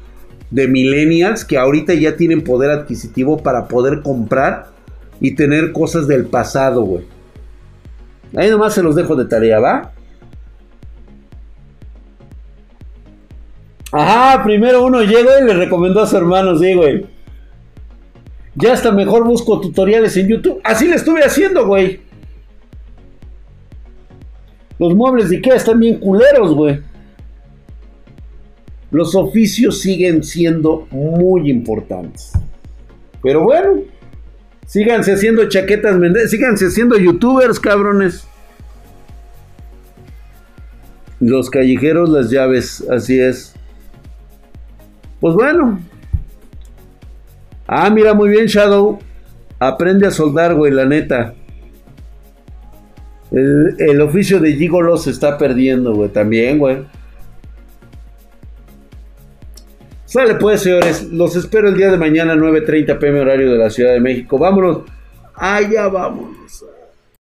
de 0.50 0.68
millennials 0.68 1.46
que 1.46 1.56
ahorita 1.56 1.94
ya 1.94 2.16
tienen 2.16 2.42
poder 2.42 2.70
adquisitivo 2.70 3.42
para 3.42 3.66
poder 3.66 4.02
comprar 4.02 4.66
y 5.22 5.36
tener 5.36 5.72
cosas 5.72 6.06
del 6.06 6.26
pasado, 6.26 6.82
güey. 6.82 7.04
Ahí 8.36 8.50
nomás 8.50 8.74
se 8.74 8.82
los 8.82 8.94
dejo 8.94 9.16
de 9.16 9.24
tarea, 9.24 9.58
¿va? 9.58 9.92
Ajá, 13.90 14.42
primero 14.44 14.84
uno 14.84 15.02
llegó 15.02 15.30
y 15.40 15.44
le 15.46 15.54
recomendó 15.54 16.02
a 16.02 16.06
su 16.06 16.16
hermano, 16.16 16.58
sí, 16.58 16.74
güey. 16.74 17.06
Ya 18.54 18.72
hasta 18.72 18.92
mejor 18.92 19.24
busco 19.24 19.60
tutoriales 19.60 20.16
en 20.16 20.28
YouTube. 20.28 20.60
Así 20.64 20.88
le 20.88 20.96
estuve 20.96 21.22
haciendo, 21.22 21.66
güey. 21.66 22.00
Los 24.78 24.94
muebles 24.94 25.30
de 25.30 25.36
Ikea 25.36 25.54
están 25.56 25.80
bien 25.80 25.98
culeros, 25.98 26.54
güey. 26.54 26.80
Los 28.90 29.14
oficios 29.14 29.80
siguen 29.80 30.22
siendo 30.22 30.86
muy 30.90 31.50
importantes. 31.50 32.32
Pero 33.22 33.42
bueno, 33.42 33.80
síganse 34.66 35.12
haciendo 35.12 35.48
chaquetas, 35.48 35.96
síganse 36.30 36.66
haciendo 36.66 36.96
youtubers, 36.96 37.60
cabrones. 37.60 38.26
Los 41.20 41.50
callejeros, 41.50 42.08
las 42.10 42.30
llaves, 42.30 42.84
así 42.88 43.18
es. 43.20 43.57
Pues 45.20 45.34
bueno. 45.34 45.80
Ah, 47.66 47.90
mira, 47.90 48.14
muy 48.14 48.30
bien, 48.30 48.46
Shadow. 48.46 48.98
Aprende 49.58 50.06
a 50.06 50.10
soldar, 50.10 50.54
güey, 50.54 50.72
la 50.72 50.84
neta. 50.84 51.34
El, 53.30 54.00
oficio 54.00 54.40
de 54.40 54.54
Gigolo 54.54 54.96
se 54.96 55.10
está 55.10 55.36
perdiendo, 55.36 55.94
güey, 55.94 56.08
también, 56.10 56.58
güey. 56.58 56.86
Sale 60.06 60.36
pues, 60.36 60.62
señores. 60.62 61.04
Los 61.12 61.36
espero 61.36 61.68
el 61.68 61.76
día 61.76 61.90
de 61.90 61.98
mañana, 61.98 62.34
9.30 62.34 62.98
pm 62.98 63.20
horario 63.20 63.52
de 63.52 63.58
la 63.58 63.68
Ciudad 63.68 63.92
de 63.92 64.00
México. 64.00 64.38
Vámonos. 64.38 64.84
Allá 65.34 65.88
vámonos. 65.88 66.64